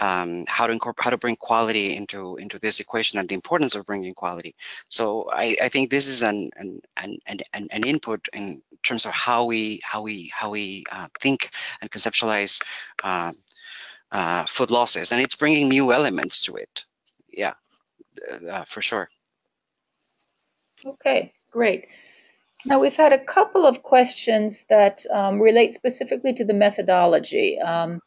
Um, 0.00 0.44
how 0.48 0.66
to 0.66 0.72
incorporate, 0.72 1.04
how 1.04 1.10
to 1.10 1.16
bring 1.16 1.36
quality 1.36 1.96
into 1.96 2.36
into 2.36 2.58
this 2.58 2.80
equation 2.80 3.18
and 3.18 3.28
the 3.28 3.34
importance 3.34 3.74
of 3.74 3.86
bringing 3.86 4.14
quality. 4.14 4.54
So 4.88 5.30
I, 5.32 5.56
I 5.62 5.68
think 5.68 5.90
this 5.90 6.06
is 6.06 6.22
an 6.22 6.50
an, 6.56 6.80
an 6.96 7.18
an 7.52 7.68
an 7.70 7.84
input 7.84 8.28
in 8.32 8.62
terms 8.82 9.06
of 9.06 9.12
how 9.12 9.44
we 9.44 9.80
how 9.84 10.02
we 10.02 10.30
how 10.34 10.50
we 10.50 10.84
uh, 10.90 11.08
think 11.20 11.50
and 11.80 11.90
conceptualize 11.90 12.60
uh, 13.02 13.32
uh, 14.12 14.44
food 14.46 14.70
losses, 14.70 15.12
and 15.12 15.20
it's 15.20 15.36
bringing 15.36 15.68
new 15.68 15.92
elements 15.92 16.40
to 16.42 16.56
it. 16.56 16.84
Yeah, 17.32 17.54
uh, 18.50 18.64
for 18.64 18.82
sure. 18.82 19.08
Okay, 20.84 21.32
great. 21.50 21.86
Now 22.66 22.78
we've 22.80 22.94
had 22.94 23.12
a 23.12 23.24
couple 23.24 23.66
of 23.66 23.82
questions 23.82 24.64
that 24.70 25.04
um, 25.12 25.40
relate 25.40 25.74
specifically 25.74 26.32
to 26.34 26.44
the 26.44 26.54
methodology. 26.54 27.58
Um, 27.60 28.00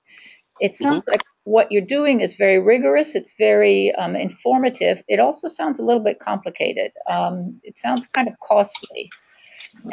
it 0.60 0.76
sounds 0.76 1.06
mm 1.06 1.10
-hmm. 1.10 1.12
like 1.12 1.24
what 1.48 1.72
you're 1.72 1.94
doing 1.98 2.20
is 2.20 2.36
very 2.36 2.60
rigorous. 2.60 3.16
It's 3.16 3.34
very 3.38 3.94
um, 3.98 4.18
informative. 4.18 5.02
It 5.08 5.22
also 5.22 5.48
sounds 5.48 5.80
a 5.80 5.82
little 5.82 6.04
bit 6.04 6.20
complicated. 6.20 6.92
Um, 7.10 7.62
it 7.64 7.80
sounds 7.80 8.06
kind 8.14 8.28
of 8.28 8.34
costly. 8.46 9.10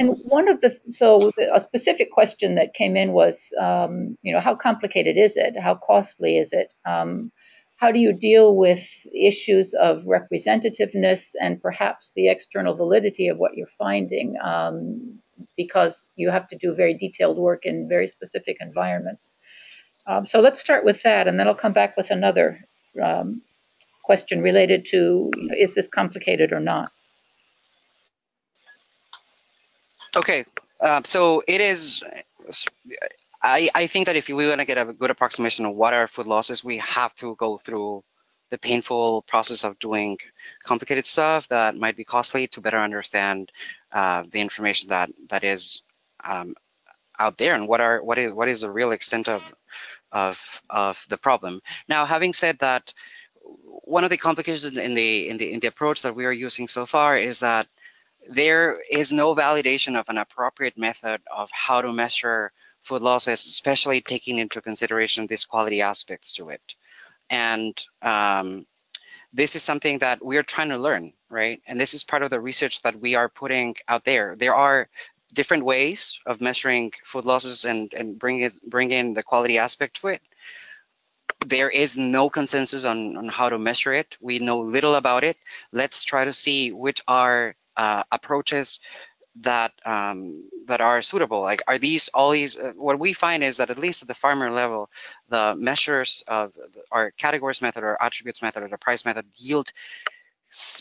And 0.00 0.16
one 0.24 0.48
of 0.48 0.60
the 0.60 0.76
so 0.88 1.30
a 1.54 1.60
specific 1.60 2.10
question 2.10 2.56
that 2.56 2.74
came 2.74 2.96
in 2.96 3.12
was, 3.12 3.40
um, 3.60 4.18
you 4.22 4.32
know, 4.32 4.40
how 4.40 4.56
complicated 4.56 5.16
is 5.16 5.36
it? 5.36 5.54
How 5.56 5.76
costly 5.76 6.38
is 6.38 6.52
it? 6.52 6.74
Um, 6.84 7.30
how 7.76 7.92
do 7.92 8.00
you 8.00 8.12
deal 8.12 8.56
with 8.56 8.84
issues 9.14 9.74
of 9.74 10.02
representativeness 10.06 11.34
and 11.40 11.62
perhaps 11.62 12.10
the 12.16 12.30
external 12.30 12.74
validity 12.74 13.28
of 13.28 13.38
what 13.38 13.54
you're 13.54 13.76
finding? 13.78 14.34
Um, 14.42 15.20
because 15.56 16.10
you 16.16 16.30
have 16.30 16.48
to 16.48 16.58
do 16.58 16.74
very 16.74 16.94
detailed 16.94 17.36
work 17.36 17.64
in 17.64 17.88
very 17.88 18.08
specific 18.08 18.56
environments. 18.60 19.32
Um, 20.06 20.26
so 20.26 20.40
let's 20.40 20.60
start 20.60 20.84
with 20.84 21.02
that, 21.02 21.26
and 21.28 21.38
then 21.38 21.48
I'll 21.48 21.54
come 21.54 21.72
back 21.72 21.96
with 21.96 22.10
another 22.10 22.60
um, 23.02 23.42
question 24.02 24.42
related 24.42 24.86
to 24.90 25.30
is 25.58 25.74
this 25.74 25.88
complicated 25.88 26.52
or 26.52 26.60
not? 26.60 26.90
Okay, 30.14 30.44
uh, 30.80 31.00
so 31.04 31.42
it 31.48 31.60
is. 31.60 32.02
I, 33.42 33.68
I 33.74 33.86
think 33.86 34.06
that 34.06 34.16
if 34.16 34.28
we 34.28 34.46
want 34.46 34.60
to 34.60 34.66
get 34.66 34.78
a 34.78 34.92
good 34.92 35.10
approximation 35.10 35.66
of 35.66 35.74
what 35.74 35.92
are 35.92 36.08
food 36.08 36.26
losses, 36.26 36.64
we 36.64 36.78
have 36.78 37.14
to 37.16 37.34
go 37.36 37.58
through 37.58 38.02
the 38.50 38.58
painful 38.58 39.22
process 39.22 39.64
of 39.64 39.78
doing 39.78 40.16
complicated 40.62 41.04
stuff 41.04 41.48
that 41.48 41.76
might 41.76 41.96
be 41.96 42.04
costly 42.04 42.46
to 42.46 42.60
better 42.60 42.78
understand 42.78 43.50
uh, 43.92 44.22
the 44.30 44.40
information 44.40 44.88
that 44.88 45.10
that 45.28 45.42
is 45.42 45.82
um, 46.24 46.54
out 47.18 47.38
there 47.38 47.54
and 47.54 47.66
what 47.66 47.80
are 47.80 48.02
what 48.02 48.18
is 48.18 48.32
what 48.32 48.48
is 48.48 48.60
the 48.60 48.70
real 48.70 48.92
extent 48.92 49.28
of 49.28 49.54
of 50.14 50.62
of 50.70 51.04
the 51.10 51.18
problem. 51.18 51.60
Now, 51.88 52.06
having 52.06 52.32
said 52.32 52.58
that, 52.60 52.94
one 53.42 54.04
of 54.04 54.10
the 54.10 54.16
complications 54.16 54.76
in 54.76 54.94
the 54.94 55.28
in 55.28 55.36
the 55.36 55.52
in 55.52 55.60
the 55.60 55.66
approach 55.66 56.00
that 56.02 56.14
we 56.14 56.24
are 56.24 56.32
using 56.32 56.66
so 56.68 56.86
far 56.86 57.18
is 57.18 57.38
that 57.40 57.66
there 58.30 58.78
is 58.90 59.12
no 59.12 59.34
validation 59.34 59.98
of 59.98 60.08
an 60.08 60.18
appropriate 60.18 60.78
method 60.78 61.20
of 61.34 61.50
how 61.52 61.82
to 61.82 61.92
measure 61.92 62.52
food 62.82 63.02
losses, 63.02 63.44
especially 63.44 64.00
taking 64.00 64.38
into 64.38 64.62
consideration 64.62 65.26
these 65.26 65.44
quality 65.44 65.82
aspects 65.82 66.32
to 66.32 66.50
it. 66.50 66.74
And 67.30 67.74
um, 68.02 68.66
this 69.32 69.56
is 69.56 69.62
something 69.62 69.98
that 69.98 70.24
we 70.24 70.36
are 70.36 70.42
trying 70.42 70.68
to 70.68 70.78
learn, 70.78 71.12
right? 71.28 71.60
And 71.66 71.78
this 71.78 71.92
is 71.92 72.04
part 72.04 72.22
of 72.22 72.30
the 72.30 72.40
research 72.40 72.82
that 72.82 72.98
we 73.00 73.14
are 73.14 73.28
putting 73.28 73.74
out 73.88 74.04
there. 74.04 74.36
There 74.38 74.54
are 74.54 74.88
different 75.34 75.64
ways 75.64 76.20
of 76.26 76.40
measuring 76.40 76.92
food 77.04 77.24
losses 77.26 77.64
and 77.64 77.92
and 77.94 78.18
bring 78.18 78.40
it 78.40 78.54
bring 78.70 78.90
in 78.92 79.14
the 79.14 79.22
quality 79.22 79.58
aspect 79.58 80.00
to 80.00 80.08
it 80.08 80.22
there 81.46 81.70
is 81.70 81.96
no 81.96 82.28
consensus 82.30 82.84
on, 82.84 83.16
on 83.16 83.28
how 83.28 83.48
to 83.48 83.58
measure 83.58 83.92
it. 83.92 84.16
We 84.20 84.38
know 84.38 84.58
little 84.60 84.96
about 84.96 85.24
it. 85.24 85.36
Let's 85.72 86.04
try 86.04 86.24
to 86.24 86.32
see 86.32 86.72
which 86.72 87.02
are 87.08 87.56
uh, 87.76 88.04
approaches 88.12 88.80
that 89.40 89.72
um, 89.84 90.48
that 90.66 90.80
are 90.80 91.02
suitable. 91.02 91.40
Like, 91.40 91.62
are 91.66 91.78
these 91.78 92.08
all 92.14 92.30
these? 92.30 92.56
Uh, 92.56 92.72
what 92.76 92.98
we 92.98 93.12
find 93.12 93.42
is 93.42 93.56
that 93.56 93.70
at 93.70 93.78
least 93.78 94.02
at 94.02 94.08
the 94.08 94.14
farmer 94.14 94.50
level, 94.50 94.90
the 95.28 95.54
measures 95.56 96.22
of 96.28 96.52
our 96.92 97.10
categories 97.12 97.60
method 97.60 97.82
or 97.82 98.00
attributes 98.02 98.42
method 98.42 98.62
or 98.62 98.68
the 98.68 98.78
price 98.78 99.04
method 99.04 99.26
yield 99.36 99.72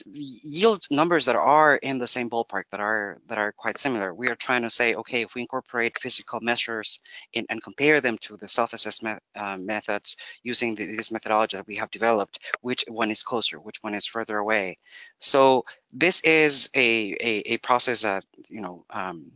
yield 0.06 0.86
numbers 0.92 1.26
that 1.26 1.36
are 1.36 1.78
in 1.78 1.98
the 1.98 2.08
same 2.08 2.30
ballpark 2.30 2.64
that 2.72 2.80
are 2.80 3.20
that 3.28 3.38
are 3.38 3.52
quite 3.52 3.80
similar. 3.80 4.14
We 4.14 4.28
are 4.28 4.36
trying 4.36 4.62
to 4.64 4.70
say, 4.70 4.96
okay, 4.96 5.22
if 5.22 5.34
we 5.34 5.42
incorporate 5.42 6.00
physical 6.00 6.40
measures 6.42 7.00
in, 7.34 7.46
and 7.50 7.64
compare 7.64 8.00
them 8.02 8.18
to 8.20 8.38
the 8.38 8.48
self-assessment 8.48 9.22
uh, 9.36 9.58
methods 9.58 10.16
using 10.44 10.76
the, 10.76 10.96
this 10.96 11.12
methodology 11.12 11.58
that 11.58 11.68
we 11.68 11.76
have 11.76 11.92
developed, 11.92 12.40
which 12.62 12.84
one 12.88 13.12
is 13.12 13.24
closer, 13.24 13.60
which 13.60 13.82
one 13.82 13.96
is 13.96 14.06
further 14.06 14.38
away. 14.38 14.78
So 15.20 15.66
this 15.92 16.22
is 16.22 16.70
a 16.76 17.14
a, 17.22 17.54
a 17.54 17.58
process 17.60 18.02
that 18.02 18.26
you 18.50 18.62
know 18.62 18.86
um, 18.92 19.32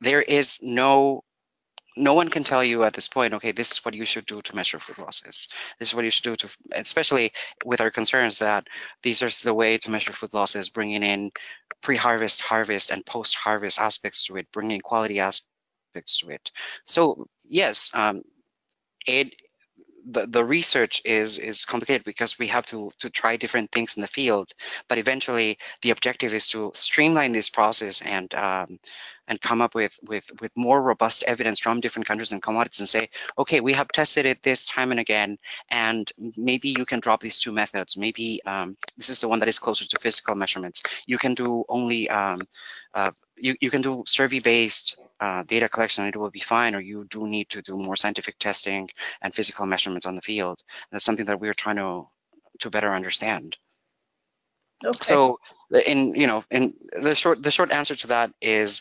there 0.00 0.22
is 0.22 0.58
no 0.62 1.24
no 1.96 2.14
one 2.14 2.28
can 2.28 2.44
tell 2.44 2.64
you 2.64 2.84
at 2.84 2.92
this 2.92 3.08
point, 3.08 3.34
okay, 3.34 3.52
this 3.52 3.70
is 3.72 3.84
what 3.84 3.94
you 3.94 4.04
should 4.04 4.26
do 4.26 4.42
to 4.42 4.56
measure 4.56 4.78
food 4.78 4.98
losses. 4.98 5.48
This 5.78 5.88
is 5.90 5.94
what 5.94 6.04
you 6.04 6.10
should 6.10 6.24
do 6.24 6.36
to, 6.36 6.48
especially 6.72 7.32
with 7.64 7.80
our 7.80 7.90
concerns 7.90 8.38
that 8.40 8.66
these 9.02 9.22
are 9.22 9.30
the 9.42 9.54
way 9.54 9.78
to 9.78 9.90
measure 9.90 10.12
food 10.12 10.34
losses, 10.34 10.68
bringing 10.68 11.02
in 11.02 11.30
pre-harvest, 11.82 12.40
harvest, 12.40 12.90
and 12.90 13.04
post-harvest 13.06 13.78
aspects 13.78 14.24
to 14.24 14.36
it, 14.36 14.50
bringing 14.52 14.80
quality 14.80 15.20
aspects 15.20 16.16
to 16.18 16.30
it. 16.30 16.50
So 16.84 17.26
yes, 17.44 17.90
um, 17.94 18.22
it 19.06 19.34
the, 20.10 20.26
the 20.26 20.44
research 20.44 21.00
is 21.04 21.38
is 21.38 21.64
complicated 21.64 22.04
because 22.04 22.38
we 22.38 22.46
have 22.46 22.66
to 22.66 22.90
to 22.98 23.10
try 23.10 23.36
different 23.36 23.70
things 23.72 23.96
in 23.96 24.02
the 24.02 24.08
field 24.08 24.52
but 24.88 24.98
eventually 24.98 25.58
the 25.82 25.90
objective 25.90 26.32
is 26.32 26.48
to 26.48 26.70
streamline 26.74 27.32
this 27.32 27.50
process 27.50 28.02
and 28.02 28.34
um, 28.34 28.78
and 29.28 29.40
come 29.40 29.62
up 29.62 29.74
with 29.74 29.98
with 30.06 30.30
with 30.40 30.52
more 30.54 30.82
robust 30.82 31.22
evidence 31.26 31.58
from 31.58 31.80
different 31.80 32.06
countries 32.06 32.32
and 32.32 32.42
commodities 32.42 32.80
and 32.80 32.88
say 32.88 33.08
okay 33.38 33.60
we 33.60 33.72
have 33.72 33.88
tested 33.88 34.26
it 34.26 34.42
this 34.42 34.66
time 34.66 34.90
and 34.90 35.00
again 35.00 35.38
and 35.70 36.12
maybe 36.36 36.74
you 36.76 36.84
can 36.84 37.00
drop 37.00 37.20
these 37.20 37.38
two 37.38 37.52
methods. 37.52 37.96
Maybe 37.96 38.40
um, 38.46 38.76
this 38.96 39.08
is 39.08 39.20
the 39.20 39.28
one 39.28 39.38
that 39.40 39.48
is 39.48 39.58
closer 39.58 39.86
to 39.86 39.98
physical 40.00 40.34
measurements. 40.34 40.82
You 41.06 41.18
can 41.18 41.34
do 41.34 41.64
only 41.68 42.08
um, 42.10 42.42
uh, 42.94 43.10
you, 43.36 43.54
you 43.60 43.70
can 43.70 43.82
do 43.82 44.04
survey 44.06 44.38
based 44.38 44.96
uh, 45.20 45.42
data 45.44 45.68
collection 45.68 46.04
it 46.04 46.16
will 46.16 46.30
be 46.30 46.40
fine, 46.40 46.74
or 46.74 46.80
you 46.80 47.04
do 47.10 47.26
need 47.26 47.48
to 47.50 47.62
do 47.62 47.76
more 47.76 47.96
scientific 47.96 48.38
testing 48.38 48.88
and 49.22 49.34
physical 49.34 49.66
measurements 49.66 50.06
on 50.06 50.16
the 50.16 50.22
field. 50.22 50.62
And 50.68 50.96
that's 50.96 51.04
something 51.04 51.26
that 51.26 51.40
we're 51.40 51.54
trying 51.54 51.76
to 51.76 52.08
to 52.60 52.70
better 52.70 52.90
understand. 52.90 53.56
Okay. 54.84 54.98
So, 55.00 55.38
in 55.86 56.14
you 56.14 56.26
know, 56.26 56.44
in 56.50 56.74
the 57.00 57.14
short 57.14 57.42
the 57.42 57.50
short 57.50 57.72
answer 57.72 57.94
to 57.96 58.06
that 58.08 58.32
is 58.40 58.80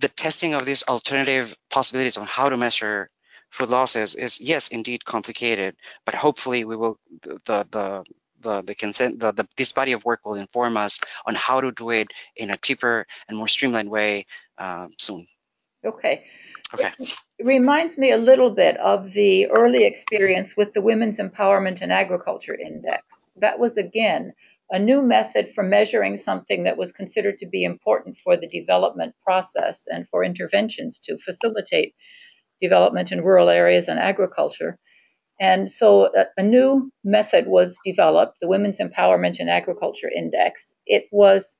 the 0.00 0.08
testing 0.08 0.54
of 0.54 0.64
these 0.66 0.82
alternative 0.84 1.56
possibilities 1.70 2.16
on 2.16 2.26
how 2.26 2.48
to 2.48 2.56
measure 2.56 3.08
food 3.50 3.68
losses 3.68 4.14
is 4.14 4.40
yes, 4.40 4.68
indeed 4.68 5.04
complicated, 5.04 5.76
but 6.06 6.14
hopefully 6.14 6.64
we 6.64 6.76
will 6.76 6.98
the 7.22 7.66
the 7.70 8.04
the, 8.42 8.62
the 8.62 8.74
consent 8.74 9.20
the, 9.20 9.32
the 9.32 9.46
this 9.56 9.72
body 9.72 9.92
of 9.92 10.04
work 10.04 10.20
will 10.24 10.34
inform 10.34 10.76
us 10.76 10.98
on 11.26 11.34
how 11.34 11.60
to 11.60 11.70
do 11.72 11.90
it 11.90 12.08
in 12.36 12.50
a 12.50 12.56
cheaper 12.56 13.06
and 13.28 13.36
more 13.36 13.48
streamlined 13.48 13.90
way 13.90 14.24
uh, 14.58 14.88
soon. 14.98 15.26
Okay. 15.84 16.24
Okay. 16.74 16.90
It 17.38 17.46
reminds 17.46 17.98
me 17.98 18.12
a 18.12 18.16
little 18.16 18.50
bit 18.50 18.76
of 18.76 19.12
the 19.12 19.46
early 19.46 19.84
experience 19.84 20.56
with 20.56 20.72
the 20.72 20.80
Women's 20.80 21.18
Empowerment 21.18 21.82
in 21.82 21.90
Agriculture 21.90 22.54
Index. 22.54 23.32
That 23.36 23.58
was, 23.58 23.76
again, 23.76 24.32
a 24.70 24.78
new 24.78 25.02
method 25.02 25.52
for 25.52 25.64
measuring 25.64 26.16
something 26.16 26.62
that 26.64 26.76
was 26.76 26.92
considered 26.92 27.38
to 27.40 27.46
be 27.46 27.64
important 27.64 28.18
for 28.18 28.36
the 28.36 28.48
development 28.48 29.14
process 29.24 29.84
and 29.88 30.06
for 30.10 30.22
interventions 30.22 31.00
to 31.04 31.18
facilitate 31.24 31.94
development 32.62 33.10
in 33.10 33.24
rural 33.24 33.48
areas 33.48 33.88
and 33.88 33.98
agriculture. 33.98 34.78
And 35.40 35.72
so 35.72 36.10
a, 36.14 36.26
a 36.36 36.42
new 36.42 36.92
method 37.02 37.46
was 37.46 37.76
developed, 37.84 38.36
the 38.40 38.48
Women's 38.48 38.78
Empowerment 38.78 39.40
in 39.40 39.48
Agriculture 39.48 40.10
Index. 40.14 40.74
It 40.86 41.06
was 41.10 41.56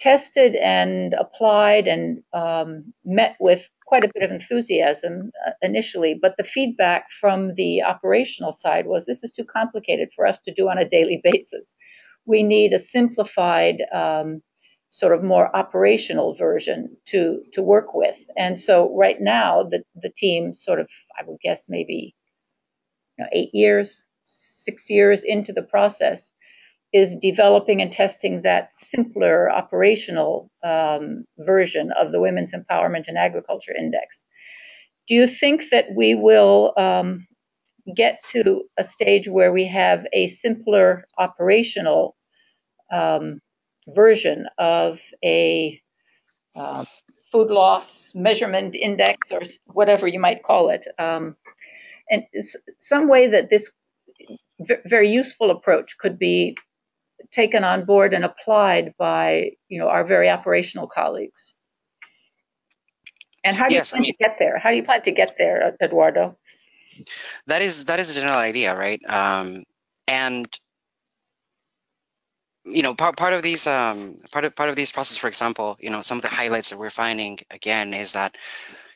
tested 0.00 0.56
and 0.56 1.14
applied 1.14 1.86
and 1.86 2.22
um, 2.32 2.92
met 3.04 3.36
with 3.40 3.68
quite 3.86 4.04
a 4.04 4.10
bit 4.12 4.22
of 4.22 4.30
enthusiasm 4.30 5.30
uh, 5.46 5.52
initially, 5.62 6.18
but 6.20 6.34
the 6.36 6.44
feedback 6.44 7.06
from 7.20 7.54
the 7.54 7.82
operational 7.82 8.52
side 8.52 8.86
was 8.86 9.06
this 9.06 9.22
is 9.22 9.32
too 9.32 9.44
complicated 9.44 10.08
for 10.14 10.26
us 10.26 10.40
to 10.40 10.54
do 10.54 10.68
on 10.68 10.78
a 10.78 10.88
daily 10.88 11.20
basis. 11.24 11.70
We 12.26 12.42
need 12.42 12.72
a 12.72 12.78
simplified, 12.78 13.76
um, 13.94 14.42
sort 14.90 15.12
of 15.12 15.24
more 15.24 15.54
operational 15.56 16.36
version 16.36 16.96
to 17.06 17.42
to 17.52 17.60
work 17.62 17.94
with. 17.94 18.16
And 18.36 18.60
so 18.60 18.96
right 18.96 19.20
now, 19.20 19.64
the 19.64 19.82
the 20.00 20.10
team 20.16 20.54
sort 20.54 20.78
of 20.80 20.88
I 21.18 21.24
would 21.26 21.40
guess 21.42 21.66
maybe 21.68 22.14
you 23.18 23.24
know, 23.24 23.28
eight 23.32 23.50
years, 23.52 24.04
six 24.24 24.88
years 24.88 25.24
into 25.24 25.52
the 25.52 25.62
process 25.62 26.30
is 26.94 27.16
developing 27.20 27.82
and 27.82 27.92
testing 27.92 28.42
that 28.42 28.70
simpler 28.76 29.50
operational 29.50 30.48
um, 30.62 31.24
version 31.38 31.90
of 32.00 32.12
the 32.12 32.20
Women's 32.20 32.52
Empowerment 32.54 33.08
in 33.08 33.16
Agriculture 33.16 33.74
Index. 33.76 34.24
Do 35.08 35.14
you 35.16 35.26
think 35.26 35.70
that 35.70 35.86
we 35.94 36.14
will 36.14 36.72
um, 36.78 37.26
get 37.96 38.20
to 38.30 38.62
a 38.78 38.84
stage 38.84 39.28
where 39.28 39.52
we 39.52 39.66
have 39.66 40.06
a 40.12 40.28
simpler 40.28 41.04
operational 41.18 42.16
um, 42.92 43.40
version 43.88 44.46
of 44.56 45.00
a 45.24 45.82
uh, 46.54 46.84
food 47.32 47.50
loss 47.50 48.12
measurement 48.14 48.76
index 48.76 49.32
or 49.32 49.42
whatever 49.66 50.06
you 50.06 50.20
might 50.20 50.44
call 50.44 50.70
it? 50.70 50.86
Um, 51.00 51.34
and 52.08 52.22
some 52.78 53.08
way 53.08 53.26
that 53.26 53.50
this 53.50 53.68
very 54.86 55.10
useful 55.10 55.50
approach 55.50 55.98
could 55.98 56.20
be 56.20 56.56
taken 57.32 57.64
on 57.64 57.84
board 57.84 58.14
and 58.14 58.24
applied 58.24 58.94
by 58.98 59.50
you 59.68 59.78
know 59.78 59.88
our 59.88 60.04
very 60.04 60.30
operational 60.30 60.86
colleagues. 60.86 61.54
And 63.44 63.56
how 63.56 63.68
do 63.68 63.74
yes, 63.74 63.92
you 63.92 63.96
plan 63.96 64.00
I 64.00 64.02
mean, 64.02 64.12
to 64.12 64.18
get 64.18 64.36
there? 64.38 64.58
How 64.58 64.70
do 64.70 64.76
you 64.76 64.84
plan 64.84 65.02
to 65.02 65.12
get 65.12 65.34
there, 65.36 65.76
Eduardo? 65.82 66.36
That 67.46 67.62
is 67.62 67.84
that 67.86 68.00
is 68.00 68.08
the 68.08 68.14
general 68.14 68.38
idea, 68.38 68.76
right? 68.76 69.00
Um, 69.08 69.64
and 70.08 70.48
you 72.64 72.82
know, 72.82 72.94
part 72.94 73.16
part 73.16 73.34
of 73.34 73.42
these 73.42 73.66
um, 73.66 74.18
part 74.32 74.44
of 74.44 74.56
part 74.56 74.70
of 74.70 74.76
these 74.76 74.90
process, 74.90 75.16
for 75.16 75.28
example, 75.28 75.76
you 75.80 75.90
know, 75.90 76.02
some 76.02 76.18
of 76.18 76.22
the 76.22 76.28
highlights 76.28 76.70
that 76.70 76.78
we're 76.78 76.90
finding 76.90 77.38
again 77.50 77.92
is 77.92 78.12
that 78.12 78.36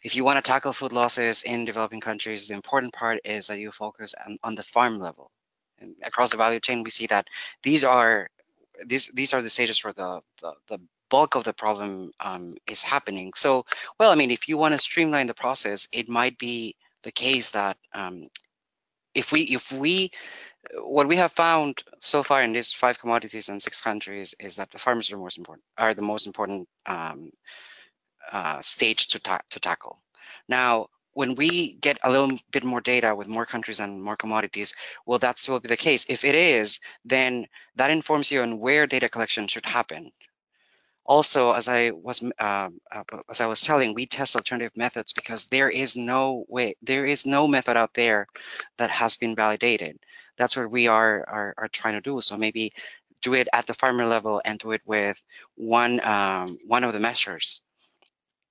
if 0.03 0.15
you 0.17 0.25
want 0.25 0.43
to 0.43 0.49
tackle 0.49 0.73
food 0.73 0.93
losses 0.93 1.43
in 1.43 1.65
developing 1.65 2.01
countries, 2.01 2.49
the 2.49 2.55
important 2.55 2.93
part 2.93 3.19
is 3.25 3.49
that 3.49 3.59
you 3.59 3.71
focus 3.73 4.15
on, 4.25 4.39
on 4.45 4.55
the 4.55 4.63
farm 4.63 4.99
level 4.99 5.31
across 6.05 6.31
the 6.31 6.37
value 6.37 6.61
chain, 6.61 6.83
we 6.83 6.91
see 6.91 7.07
that 7.07 7.27
these 7.63 7.85
are 7.85 8.29
these 8.87 9.11
these 9.15 9.35
are 9.35 9.43
the 9.43 9.51
stages 9.51 9.83
where 9.83 9.93
the 9.93 10.21
the, 10.41 10.53
the 10.69 10.81
bulk 11.11 11.35
of 11.35 11.45
the 11.45 11.53
problem 11.53 12.13
um, 12.21 12.57
is 12.67 12.83
happening. 12.83 13.33
So, 13.35 13.65
well, 13.99 14.11
I 14.11 14.15
mean, 14.15 14.31
if 14.31 14.49
you 14.49 14.59
want 14.59 14.75
to 14.75 14.79
streamline 14.79 15.27
the 15.27 15.35
process, 15.35 15.89
it 15.93 16.09
might 16.09 16.39
be 16.39 16.77
the 17.03 17.13
case 17.13 17.51
that 17.51 17.77
um, 17.95 18.29
if 19.15 19.33
we 19.33 19.43
if 19.43 19.73
we 19.73 20.11
what 20.83 21.09
we 21.09 21.17
have 21.17 21.33
found 21.33 21.83
so 21.99 22.23
far 22.23 22.43
in 22.43 22.53
these 22.53 22.73
five 22.73 22.99
commodities 22.99 23.49
and 23.49 23.63
six 23.63 23.81
countries 23.81 24.35
is 24.41 24.57
that 24.57 24.71
the 24.71 24.79
farmers 24.79 25.11
are 25.11 25.17
most 25.17 25.39
important 25.39 25.65
are 25.79 25.95
the 25.95 26.03
most 26.03 26.27
important 26.27 26.69
um, 26.87 27.31
uh, 28.33 28.61
stage 28.61 29.09
to 29.09 29.19
ta 29.19 29.41
to 29.51 29.61
tackle. 29.61 30.01
Now, 30.49 30.89
when 31.15 31.35
we 31.35 31.75
get 31.75 31.99
a 32.05 32.11
little 32.11 32.39
bit 32.53 32.65
more 32.65 32.81
data 32.81 33.15
with 33.15 33.29
more 33.29 33.47
countries 33.47 33.81
and 33.81 34.03
more 34.03 34.17
commodities, 34.17 34.75
will 35.07 35.19
that 35.19 35.39
still 35.39 35.59
be 35.61 35.69
the 35.69 35.77
case? 35.77 36.07
If 36.09 36.25
it 36.25 36.35
is, 36.35 36.79
then 37.05 37.47
that 37.77 37.91
informs 37.91 38.31
you 38.31 38.43
on 38.43 38.59
where 38.59 38.87
data 38.87 39.09
collection 39.09 39.49
should 39.49 39.67
happen. 39.67 40.13
Also, 41.07 41.53
as 41.53 41.69
I 41.69 41.91
was 41.91 42.23
uh, 42.39 42.69
uh, 42.93 43.03
as 43.31 43.41
I 43.41 43.47
was 43.47 43.63
telling, 43.63 43.95
we 43.95 44.07
test 44.07 44.37
alternative 44.37 44.77
methods 44.77 45.13
because 45.13 45.47
there 45.47 45.71
is 45.71 45.97
no 45.97 46.45
way, 46.49 46.77
there 46.83 47.07
is 47.07 47.25
no 47.25 47.49
method 47.49 47.79
out 47.79 47.95
there 47.95 48.27
that 48.77 48.91
has 48.91 49.17
been 49.17 49.35
validated. 49.35 49.99
That's 50.37 50.55
what 50.57 50.71
we 50.71 50.87
are 50.87 51.25
are, 51.29 51.55
are 51.57 51.69
trying 51.69 51.95
to 51.95 52.03
do. 52.03 52.21
So 52.21 52.37
maybe 52.37 52.73
do 53.23 53.35
it 53.35 53.49
at 53.55 53.67
the 53.67 53.75
farmer 53.75 54.05
level 54.07 54.41
and 54.45 54.59
do 54.59 54.73
it 54.73 54.83
with 54.85 55.21
one 55.57 56.05
um, 56.07 56.59
one 56.67 56.85
of 56.85 56.93
the 56.93 57.01
measures 57.01 57.63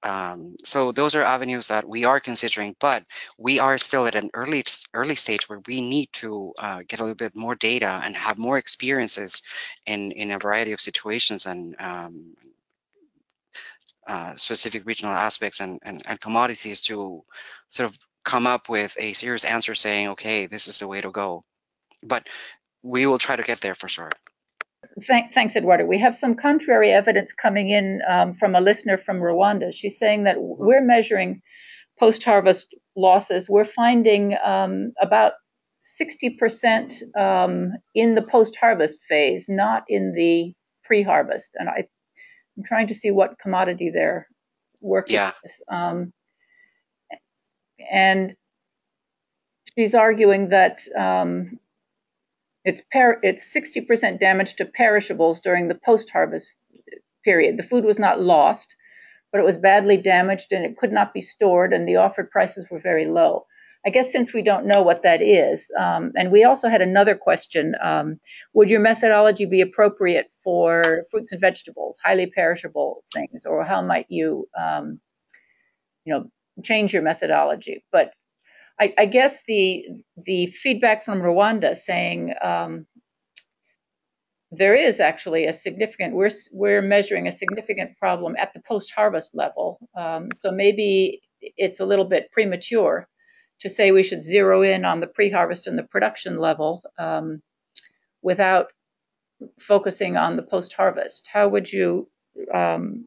um, 0.03 0.55
so 0.63 0.91
those 0.91 1.15
are 1.15 1.23
avenues 1.23 1.67
that 1.67 1.87
we 1.87 2.03
are 2.05 2.19
considering, 2.19 2.75
but 2.79 3.03
we 3.37 3.59
are 3.59 3.77
still 3.77 4.05
at 4.05 4.15
an 4.15 4.29
early 4.33 4.63
early 4.93 5.15
stage 5.15 5.49
where 5.49 5.61
we 5.67 5.81
need 5.81 6.09
to 6.13 6.53
uh, 6.59 6.83
get 6.87 6.99
a 6.99 7.03
little 7.03 7.15
bit 7.15 7.35
more 7.35 7.55
data 7.55 7.99
and 8.03 8.15
have 8.15 8.37
more 8.37 8.57
experiences 8.57 9.41
in 9.85 10.11
in 10.11 10.31
a 10.31 10.39
variety 10.39 10.71
of 10.71 10.79
situations 10.79 11.45
and 11.45 11.75
um, 11.79 12.35
uh, 14.07 14.35
specific 14.35 14.85
regional 14.85 15.13
aspects 15.13 15.59
and, 15.59 15.79
and, 15.83 16.01
and 16.05 16.21
commodities 16.21 16.79
to 16.81 17.23
sort 17.69 17.89
of 17.89 17.97
come 18.23 18.47
up 18.47 18.69
with 18.69 18.95
a 18.97 19.13
serious 19.13 19.43
answer 19.43 19.75
saying, 19.75 20.07
okay, 20.07 20.45
this 20.45 20.67
is 20.67 20.79
the 20.79 20.87
way 20.87 21.01
to 21.01 21.11
go. 21.11 21.43
But 22.03 22.27
we 22.83 23.05
will 23.05 23.17
try 23.17 23.35
to 23.35 23.43
get 23.43 23.59
there 23.59 23.75
for 23.75 23.89
sure. 23.89 24.11
Thank, 25.05 25.33
thanks, 25.33 25.55
Eduardo. 25.55 25.85
We 25.85 25.99
have 25.99 26.15
some 26.15 26.35
contrary 26.35 26.91
evidence 26.91 27.31
coming 27.33 27.69
in 27.69 28.01
um, 28.09 28.33
from 28.35 28.55
a 28.55 28.61
listener 28.61 28.97
from 28.97 29.17
Rwanda. 29.17 29.73
She's 29.73 29.97
saying 29.97 30.23
that 30.23 30.37
we're 30.39 30.81
measuring 30.81 31.41
post 31.99 32.23
harvest 32.23 32.67
losses. 32.95 33.49
We're 33.49 33.65
finding 33.65 34.35
um, 34.45 34.93
about 35.01 35.33
60% 35.99 37.17
um, 37.17 37.73
in 37.95 38.15
the 38.15 38.21
post 38.21 38.55
harvest 38.55 38.99
phase, 39.07 39.45
not 39.47 39.83
in 39.87 40.13
the 40.13 40.53
pre 40.83 41.03
harvest. 41.03 41.51
And 41.55 41.69
I, 41.69 41.87
am 42.57 42.63
trying 42.65 42.87
to 42.87 42.95
see 42.95 43.11
what 43.11 43.39
commodity 43.39 43.91
they're 43.93 44.27
working 44.81 45.15
yeah. 45.15 45.33
with. 45.43 45.51
Um, 45.71 46.13
and 47.91 48.35
she's 49.75 49.95
arguing 49.95 50.49
that 50.49 50.81
um, 50.97 51.59
it's, 52.67 52.81
per- 52.91 53.19
it's 53.23 53.53
60% 53.53 54.19
damage 54.19 54.55
to 54.55 54.65
perishables 54.65 55.39
during 55.39 55.69
the 55.69 55.79
post 55.85 56.09
harvest 56.09 56.49
period. 57.23 57.57
The 57.57 57.63
food 57.63 57.85
was 57.85 57.97
not 57.97 58.21
lost, 58.21 58.75
but 59.31 59.39
it 59.39 59.45
was 59.45 59.57
badly 59.57 59.97
damaged 59.97 60.51
and 60.51 60.65
it 60.65 60.77
could 60.77 60.91
not 60.91 61.13
be 61.13 61.21
stored, 61.21 61.71
and 61.71 61.87
the 61.87 61.95
offered 61.95 62.29
prices 62.29 62.67
were 62.69 62.81
very 62.81 63.05
low. 63.05 63.45
I 63.85 63.89
guess 63.89 64.11
since 64.11 64.33
we 64.33 64.41
don't 64.41 64.65
know 64.65 64.81
what 64.81 65.03
that 65.03 65.21
is, 65.21 65.71
um, 65.79 66.11
and 66.17 66.29
we 66.29 66.43
also 66.43 66.67
had 66.67 66.81
another 66.81 67.15
question 67.15 67.73
um, 67.81 68.19
would 68.53 68.69
your 68.69 68.81
methodology 68.81 69.45
be 69.45 69.61
appropriate 69.61 70.25
for 70.43 71.03
fruits 71.09 71.31
and 71.31 71.39
vegetables, 71.39 71.97
highly 72.03 72.25
perishable 72.27 73.03
things, 73.13 73.45
or 73.45 73.63
how 73.63 73.81
might 73.81 74.07
you, 74.09 74.45
um, 74.59 74.99
you 76.03 76.13
know, 76.13 76.25
change 76.63 76.91
your 76.91 77.03
methodology? 77.03 77.85
But 77.93 78.11
I, 78.79 78.93
I, 78.97 79.05
guess 79.05 79.41
the 79.47 79.85
the 80.25 80.47
feedback 80.47 81.03
from 81.03 81.21
Rwanda 81.21 81.75
saying 81.75 82.33
um, 82.43 82.85
there 84.51 84.75
is 84.75 84.99
actually 84.99 85.45
a 85.45 85.53
significant 85.53 86.13
we're 86.13 86.31
we're 86.51 86.81
measuring 86.81 87.27
a 87.27 87.33
significant 87.33 87.97
problem 87.97 88.35
at 88.37 88.53
the 88.53 88.61
post 88.67 88.91
harvest 88.95 89.31
level. 89.33 89.79
Um, 89.97 90.29
so 90.39 90.51
maybe 90.51 91.21
it's 91.41 91.79
a 91.79 91.85
little 91.85 92.05
bit 92.05 92.31
premature 92.31 93.07
to 93.61 93.69
say 93.69 93.91
we 93.91 94.03
should 94.03 94.23
zero 94.23 94.61
in 94.61 94.85
on 94.85 94.99
the 94.99 95.07
pre 95.07 95.31
harvest 95.31 95.67
and 95.67 95.77
the 95.77 95.83
production 95.83 96.37
level 96.39 96.83
um, 96.99 97.41
without 98.21 98.67
focusing 99.59 100.17
on 100.17 100.35
the 100.35 100.43
post 100.43 100.73
harvest. 100.73 101.27
How 101.31 101.47
would 101.47 101.71
you 101.71 102.09
um, 102.53 103.05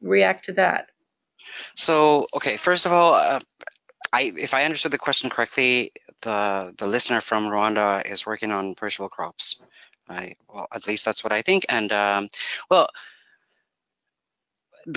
react 0.00 0.46
to 0.46 0.52
that? 0.52 0.86
So 1.76 2.26
okay, 2.34 2.56
first 2.56 2.86
of 2.86 2.92
all, 2.92 3.14
uh, 3.14 3.40
I 4.12 4.32
if 4.36 4.54
I 4.54 4.64
understood 4.64 4.92
the 4.92 4.98
question 4.98 5.30
correctly, 5.30 5.92
the 6.22 6.74
the 6.78 6.86
listener 6.86 7.20
from 7.20 7.46
Rwanda 7.48 8.04
is 8.10 8.26
working 8.26 8.50
on 8.50 8.74
perishable 8.74 9.08
crops. 9.08 9.62
I 10.08 10.34
well, 10.52 10.66
at 10.74 10.86
least 10.86 11.04
that's 11.04 11.24
what 11.24 11.32
I 11.32 11.42
think. 11.42 11.64
And 11.68 11.92
um, 11.92 12.28
well, 12.70 12.88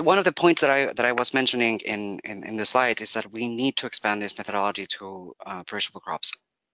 one 0.02 0.18
of 0.18 0.24
the 0.24 0.32
points 0.32 0.60
that 0.60 0.70
I 0.70 0.92
that 0.92 1.06
I 1.06 1.12
was 1.12 1.32
mentioning 1.34 1.80
in 1.80 2.18
in, 2.24 2.44
in 2.44 2.56
the 2.56 2.66
slide 2.66 3.00
is 3.00 3.12
that 3.14 3.32
we 3.32 3.48
need 3.48 3.76
to 3.78 3.86
expand 3.86 4.22
this 4.22 4.36
methodology 4.36 4.86
to 4.98 5.34
uh, 5.46 5.62
perishable 5.64 6.00
crops. 6.00 6.32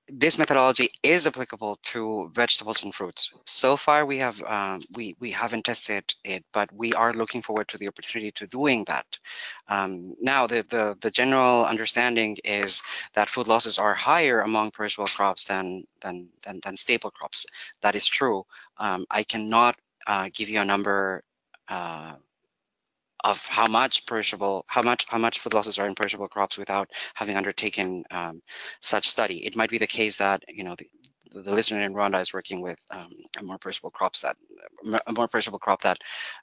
This 0.09 0.37
methodology 0.37 0.91
is 1.05 1.27
applicable 1.27 1.79
to 1.83 2.31
vegetables 2.35 2.83
and 2.83 2.93
fruits. 2.93 3.31
So 3.45 3.77
far, 3.77 4.05
we 4.05 4.19
have 4.19 4.43
um, 4.43 4.83
we 4.95 5.15
we 5.21 5.31
haven't 5.31 5.65
tested 5.65 6.13
it, 6.25 6.45
but 6.53 6.73
we 6.73 6.93
are 6.95 7.15
looking 7.15 7.41
forward 7.41 7.69
to 7.69 7.79
the 7.79 7.87
opportunity 7.87 8.33
to 8.33 8.47
doing 8.49 8.85
that. 8.87 9.07
Um, 9.69 10.17
now, 10.21 10.47
the, 10.49 10.67
the 10.69 10.99
the 11.01 11.11
general 11.11 11.65
understanding 11.67 12.37
is 12.45 12.83
that 13.15 13.31
food 13.31 13.47
losses 13.47 13.79
are 13.79 13.95
higher 13.95 14.41
among 14.41 14.73
perishable 14.73 15.07
crops 15.07 15.45
than 15.45 15.85
than 16.01 16.29
than, 16.43 16.61
than 16.65 16.77
staple 16.77 17.11
crops. 17.13 17.47
That 17.83 17.95
is 17.95 18.07
true. 18.07 18.45
Um, 18.79 19.07
I 19.11 19.23
cannot 19.23 19.77
uh, 20.09 20.31
give 20.35 20.49
you 20.49 20.61
a 20.61 20.65
number. 20.65 21.23
Uh, 21.69 22.17
of 23.25 23.45
how 23.47 23.67
much 23.67 24.07
perishable, 24.07 24.65
how 24.69 24.83
much 24.83 25.07
how 25.09 25.19
much 25.19 25.39
food 25.41 25.55
losses 25.55 25.79
are 25.79 25.87
in 25.87 25.95
perishable 25.95 26.29
crops 26.29 26.59
without 26.59 26.91
having 27.15 27.37
undertaken 27.37 28.05
um, 28.11 28.43
such 28.81 29.09
study. 29.09 29.45
It 29.47 29.57
might 29.57 29.71
be 29.71 29.79
the 29.79 29.87
case 29.87 30.17
that 30.19 30.43
you 30.49 30.65
know 30.65 30.75
the, 30.77 30.89
the 31.41 31.53
listener 31.53 31.81
in 31.81 31.95
Rwanda 31.95 32.21
is 32.21 32.35
working 32.35 32.61
with 32.61 32.79
um, 32.91 33.11
a 33.39 33.43
more 33.43 33.59
perishable 33.59 33.91
crops 33.91 34.21
that 34.21 34.37
a 35.07 35.13
more 35.13 35.29
perishable 35.29 35.59
crop 35.59 35.83
that 35.83 35.99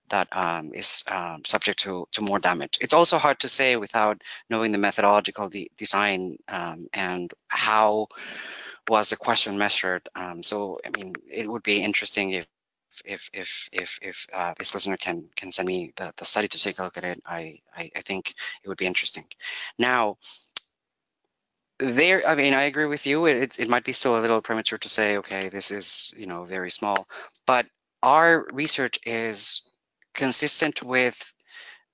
that 0.09 0.27
um, 0.31 0.71
is 0.73 1.03
um, 1.07 1.43
subject 1.45 1.79
to 1.81 2.07
to 2.13 2.21
more 2.21 2.39
damage. 2.39 2.77
It's 2.81 2.93
also 2.93 3.17
hard 3.17 3.39
to 3.41 3.49
say 3.49 3.75
without 3.75 4.21
knowing 4.49 4.71
the 4.71 4.77
methodological 4.77 5.49
de 5.49 5.69
design 5.77 6.37
um, 6.47 6.87
and 6.93 7.33
how 7.49 8.07
was 8.87 9.09
the 9.09 9.17
question 9.17 9.57
measured. 9.57 10.07
Um, 10.15 10.41
so 10.41 10.79
I 10.85 10.89
mean, 10.97 11.13
it 11.31 11.47
would 11.49 11.63
be 11.63 11.81
interesting 11.83 12.31
if 12.31 12.47
if 13.05 13.29
if 13.33 13.69
if 13.71 13.99
if 14.01 14.27
uh, 14.33 14.53
this 14.57 14.73
listener 14.73 14.97
can 14.97 15.29
can 15.35 15.51
send 15.51 15.67
me 15.67 15.93
the, 15.97 16.13
the 16.17 16.25
study 16.25 16.47
to 16.47 16.57
take 16.57 16.79
a 16.79 16.83
look 16.83 16.97
at 16.97 17.03
it, 17.03 17.21
I, 17.25 17.59
I, 17.75 17.91
I 17.95 18.01
think 18.01 18.33
it 18.63 18.69
would 18.69 18.77
be 18.77 18.85
interesting. 18.85 19.25
Now, 19.77 20.17
there, 21.79 22.27
I 22.27 22.35
mean, 22.35 22.53
I 22.53 22.63
agree 22.63 22.85
with 22.85 23.05
you. 23.05 23.25
It, 23.25 23.37
it, 23.37 23.59
it 23.59 23.69
might 23.69 23.85
be 23.85 23.93
still 23.93 24.17
a 24.17 24.21
little 24.21 24.41
premature 24.41 24.77
to 24.79 24.89
say, 24.89 25.17
okay, 25.17 25.49
this 25.49 25.71
is 25.71 26.13
you 26.15 26.27
know 26.27 26.43
very 26.43 26.71
small, 26.71 27.07
but 27.45 27.65
our 28.03 28.47
research 28.51 28.99
is 29.05 29.69
consistent 30.13 30.81
with 30.83 31.33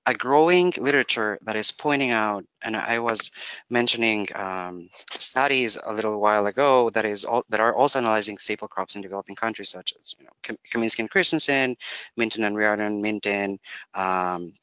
a 0.08 0.14
growing 0.14 0.74
literature 0.78 1.40
that 1.44 1.56
is 1.56 1.72
pointing 1.72 2.12
out, 2.12 2.46
and 2.66 2.76
I 2.76 3.00
was 3.00 3.32
mentioning 3.70 4.28
um, 4.36 4.90
studies 5.12 5.78
a 5.86 5.94
little 5.94 6.20
while 6.20 6.48
ago 6.48 6.90
that 6.90 7.06
is 7.06 7.24
all, 7.24 7.46
that 7.50 7.60
are 7.60 7.76
also 7.76 8.00
analyzing 8.00 8.38
staple 8.38 8.68
crops 8.68 8.96
in 8.96 9.02
developing 9.02 9.36
countries, 9.36 9.70
such 9.70 9.94
as 10.00 10.16
you 10.20 10.26
know 10.26 10.58
Kaminski 10.72 11.00
and 11.00 11.10
Christiaensen, 11.10 11.78
Minten 12.18 12.46
and 12.46 12.58
Reardon, 12.58 13.02
Minten, 13.02 13.60
um, 13.94 14.54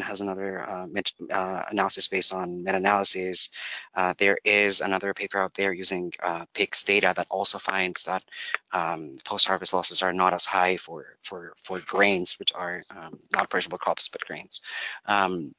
has 0.00 0.20
another 0.20 0.68
uh, 0.68 0.86
uh, 1.30 1.62
analysis 1.70 2.08
based 2.08 2.32
on 2.32 2.64
meta-analysis. 2.64 3.50
Uh, 3.94 4.14
there 4.18 4.38
is 4.44 4.80
another 4.80 5.12
paper 5.12 5.38
out 5.38 5.52
there 5.54 5.72
using 5.72 6.12
uh, 6.22 6.46
PICS 6.54 6.82
data 6.84 7.12
that 7.14 7.26
also 7.30 7.58
finds 7.58 8.02
that 8.04 8.24
um, 8.72 9.18
post-harvest 9.24 9.74
losses 9.74 10.02
are 10.02 10.12
not 10.12 10.32
as 10.32 10.46
high 10.46 10.76
for 10.78 11.16
for 11.22 11.54
for 11.62 11.78
grains, 11.80 12.38
which 12.38 12.52
are 12.54 12.82
um, 12.90 13.18
not 13.32 13.50
perishable 13.50 13.78
crops 13.78 14.08
but 14.08 14.24
grains. 14.24 14.60
Um, 15.06 15.54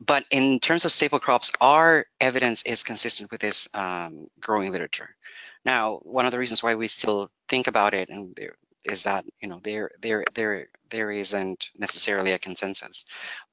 but 0.00 0.24
in 0.30 0.58
terms 0.60 0.84
of 0.84 0.92
staple 0.92 1.20
crops, 1.20 1.52
our 1.60 2.06
evidence 2.20 2.62
is 2.62 2.82
consistent 2.82 3.30
with 3.30 3.40
this 3.40 3.68
um, 3.74 4.26
growing 4.40 4.72
literature. 4.72 5.14
Now, 5.64 6.00
one 6.02 6.24
of 6.24 6.32
the 6.32 6.38
reasons 6.38 6.62
why 6.62 6.74
we 6.74 6.88
still 6.88 7.30
think 7.48 7.66
about 7.66 7.92
it 7.92 8.08
and 8.08 8.34
there 8.36 8.54
is 8.84 9.02
that 9.02 9.26
you 9.42 9.48
know 9.48 9.60
there 9.62 9.90
there 10.00 10.24
there 10.34 10.68
there 10.88 11.10
isn't 11.10 11.68
necessarily 11.76 12.32
a 12.32 12.38
consensus, 12.38 13.04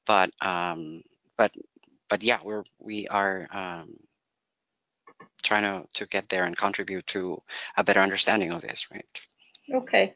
but 0.06 0.32
um, 0.41 1.04
but 1.38 1.54
but 2.10 2.24
yeah, 2.24 2.39
we're 2.43 2.64
we 2.80 3.08
are 3.10 3.48
um, 3.52 3.98
trying 5.43 5.64
to 5.64 5.88
to 5.95 6.06
get 6.06 6.30
there 6.30 6.45
and 6.45 6.56
contribute 6.56 7.06
to 7.08 7.41
a 7.76 7.84
better 7.84 8.00
understanding 8.00 8.52
of 8.52 8.62
this, 8.62 8.88
right? 8.91 9.06
Okay. 9.74 10.14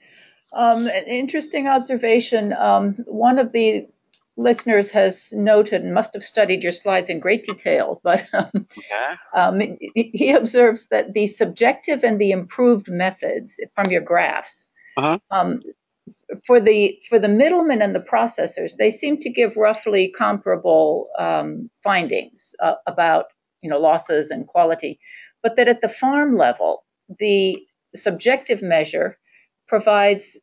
Um, 0.53 0.88
an 0.88 1.05
interesting 1.05 1.67
observation. 1.67 2.53
Um, 2.53 2.95
one 3.05 3.39
of 3.39 3.51
the 3.51 3.88
listeners 4.38 4.91
has 4.91 5.32
noted 5.34 5.84
and 5.84 5.93
must 5.93 6.13
have 6.13 6.23
studied 6.23 6.63
your 6.63 6.71
slides 6.71 7.09
in 7.09 7.19
great 7.19 7.45
detail, 7.45 7.99
but 8.03 8.25
um, 8.34 8.67
yeah. 8.89 9.15
um, 9.36 9.61
he 9.93 10.32
observes 10.32 10.88
that 10.88 11.13
the 11.13 11.27
subjective 11.27 12.03
and 12.03 12.19
the 12.19 12.32
improved 12.32 12.88
methods 12.89 13.59
from 13.75 13.91
your 13.91 14.01
graphs 14.01 14.69
uh-huh. 14.97 15.17
um, 15.32 15.61
for 16.45 16.59
the 16.59 16.97
for 17.09 17.19
the 17.19 17.27
middlemen 17.27 17.82
and 17.82 17.93
the 17.93 17.99
processors, 17.99 18.77
they 18.77 18.91
seem 18.91 19.17
to 19.21 19.29
give 19.29 19.57
roughly 19.57 20.13
comparable 20.17 21.07
um, 21.19 21.69
findings 21.84 22.55
uh, 22.61 22.75
about 22.88 23.25
you 23.61 23.69
know 23.69 23.79
losses 23.79 24.32
and 24.32 24.47
quality, 24.47 24.99
but 25.43 25.55
that 25.57 25.67
at 25.67 25.82
the 25.82 25.89
farm 25.89 26.38
level, 26.38 26.84
the 27.19 27.57
subjective 27.95 28.61
measure 28.61 29.17
provides 29.67 30.38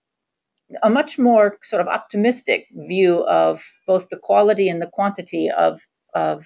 a 0.83 0.91
much 0.91 1.19
more 1.19 1.59
sort 1.63 1.81
of 1.81 1.89
optimistic 1.89 2.67
view 2.73 3.25
of 3.27 3.63
both 3.87 4.09
the 4.11 4.19
quality 4.19 4.69
and 4.69 4.83
the 4.83 4.91
quantity 4.93 5.49
of 5.57 5.81
of 6.15 6.45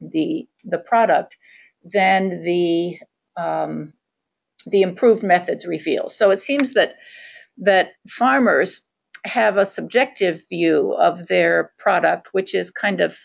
the 0.00 0.46
the 0.64 0.78
product 0.78 1.36
than 1.84 2.42
the 2.44 2.98
um, 3.36 3.92
the 4.66 4.82
improved 4.82 5.22
methods 5.22 5.66
reveal. 5.66 6.10
So 6.10 6.30
it 6.30 6.42
seems 6.42 6.74
that 6.74 6.94
that 7.58 7.92
farmers 8.08 8.82
have 9.24 9.56
a 9.56 9.66
subjective 9.66 10.42
view 10.48 10.92
of 10.92 11.26
their 11.26 11.72
product, 11.78 12.28
which 12.32 12.54
is 12.54 12.70
kind 12.70 13.00
of 13.00 13.16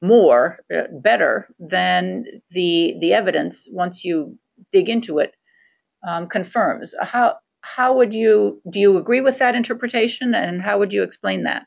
more 0.00 0.58
uh, 0.74 0.82
better 1.02 1.48
than 1.58 2.24
the 2.50 2.94
the 3.00 3.12
evidence 3.12 3.68
once 3.70 4.04
you 4.04 4.38
dig 4.72 4.88
into 4.88 5.18
it 5.18 5.34
um, 6.06 6.28
confirms. 6.28 6.94
How 7.00 7.36
how 7.62 7.96
would 7.96 8.12
you 8.12 8.60
do 8.70 8.78
you 8.78 8.98
agree 8.98 9.20
with 9.20 9.38
that 9.38 9.54
interpretation 9.54 10.34
and 10.34 10.60
how 10.62 10.78
would 10.78 10.92
you 10.92 11.02
explain 11.02 11.44
that? 11.44 11.66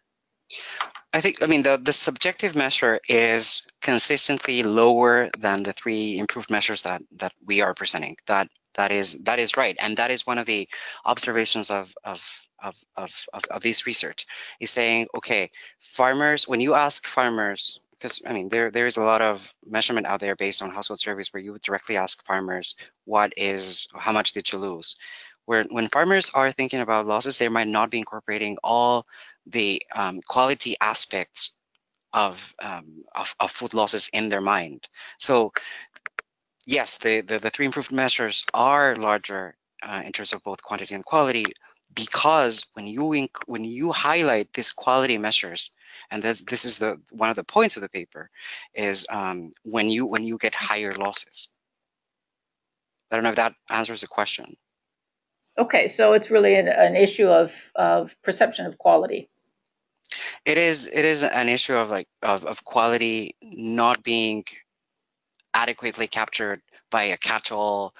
I 1.13 1.21
think 1.21 1.41
i 1.41 1.45
mean 1.45 1.63
the, 1.63 1.77
the 1.77 1.93
subjective 1.93 2.55
measure 2.55 2.99
is 3.09 3.65
consistently 3.81 4.63
lower 4.63 5.29
than 5.37 5.63
the 5.63 5.73
three 5.73 6.17
improved 6.17 6.51
measures 6.51 6.81
that 6.83 7.01
that 7.17 7.33
we 7.45 7.61
are 7.61 7.73
presenting. 7.73 8.15
That 8.27 8.49
that 8.75 8.91
is 8.91 9.17
that 9.23 9.39
is 9.39 9.57
right 9.57 9.75
and 9.79 9.97
that 9.97 10.11
is 10.11 10.27
one 10.27 10.37
of 10.37 10.45
the 10.45 10.67
observations 11.05 11.69
of 11.69 11.93
of 12.03 12.21
of, 12.63 12.75
of, 12.95 13.11
of, 13.33 13.43
of 13.51 13.61
this 13.61 13.85
research 13.85 14.25
is 14.59 14.71
saying 14.71 15.07
okay 15.15 15.49
farmers 15.79 16.47
when 16.47 16.61
you 16.61 16.73
ask 16.73 17.05
farmers 17.05 17.79
because 17.97 18.21
I 18.25 18.33
mean 18.33 18.49
there 18.49 18.71
there 18.71 18.85
is 18.85 18.97
a 18.97 19.01
lot 19.01 19.21
of 19.21 19.53
measurement 19.65 20.07
out 20.07 20.19
there 20.19 20.35
based 20.35 20.61
on 20.61 20.69
household 20.69 20.99
surveys 20.99 21.33
where 21.33 21.41
you 21.41 21.51
would 21.53 21.61
directly 21.61 21.97
ask 21.97 22.23
farmers 22.25 22.75
what 23.05 23.33
is 23.37 23.87
how 23.95 24.11
much 24.11 24.33
did 24.33 24.51
you 24.51 24.59
lose 24.59 24.95
where 25.45 25.63
when 25.69 25.87
farmers 25.89 26.31
are 26.33 26.51
thinking 26.51 26.81
about 26.81 27.07
losses, 27.07 27.37
they 27.37 27.49
might 27.49 27.67
not 27.67 27.89
be 27.89 27.99
incorporating 27.99 28.57
all 28.63 29.05
the 29.45 29.81
um, 29.95 30.21
quality 30.27 30.75
aspects 30.81 31.51
of, 32.13 32.53
um, 32.61 33.03
of, 33.15 33.35
of 33.39 33.51
food 33.51 33.73
losses 33.73 34.09
in 34.13 34.29
their 34.29 34.41
mind. 34.41 34.87
So 35.19 35.51
yes, 36.65 36.97
the, 36.97 37.21
the, 37.21 37.39
the 37.39 37.49
three 37.49 37.65
improved 37.65 37.91
measures 37.91 38.43
are 38.53 38.95
larger 38.95 39.55
uh, 39.83 40.01
in 40.05 40.11
terms 40.11 40.33
of 40.33 40.43
both 40.43 40.61
quantity 40.61 40.95
and 40.95 41.05
quality 41.05 41.45
because 41.95 42.65
when 42.73 42.85
you 42.85 43.29
when 43.45 43.63
you 43.63 43.91
highlight 43.91 44.51
these 44.53 44.71
quality 44.71 45.17
measures, 45.17 45.71
and 46.11 46.21
this, 46.21 46.43
this 46.43 46.65
is 46.65 46.77
the 46.77 46.99
one 47.11 47.29
of 47.29 47.35
the 47.35 47.43
points 47.43 47.77
of 47.77 47.81
the 47.81 47.89
paper, 47.89 48.29
is 48.73 49.05
um, 49.09 49.51
when 49.63 49.87
you 49.87 50.05
when 50.05 50.23
you 50.23 50.37
get 50.37 50.53
higher 50.53 50.93
losses. 50.95 51.49
I 53.11 53.15
don't 53.15 53.23
know 53.23 53.29
if 53.29 53.35
that 53.37 53.53
answers 53.69 54.01
the 54.01 54.07
question. 54.07 54.57
Okay, 55.57 55.87
so 55.87 56.13
it's 56.13 56.29
really 56.29 56.55
an, 56.55 56.67
an 56.67 56.95
issue 56.95 57.27
of, 57.27 57.51
of 57.75 58.15
perception 58.23 58.65
of 58.65 58.77
quality. 58.77 59.29
It 60.45 60.57
is 60.57 60.87
it 60.87 61.05
is 61.05 61.23
an 61.23 61.49
issue 61.49 61.73
of 61.73 61.89
like 61.89 62.07
of, 62.21 62.45
of 62.45 62.63
quality 62.63 63.35
not 63.41 64.03
being 64.03 64.43
adequately 65.53 66.07
captured 66.07 66.61
by 66.91 67.03
a 67.03 67.17
catch-all 67.17 67.93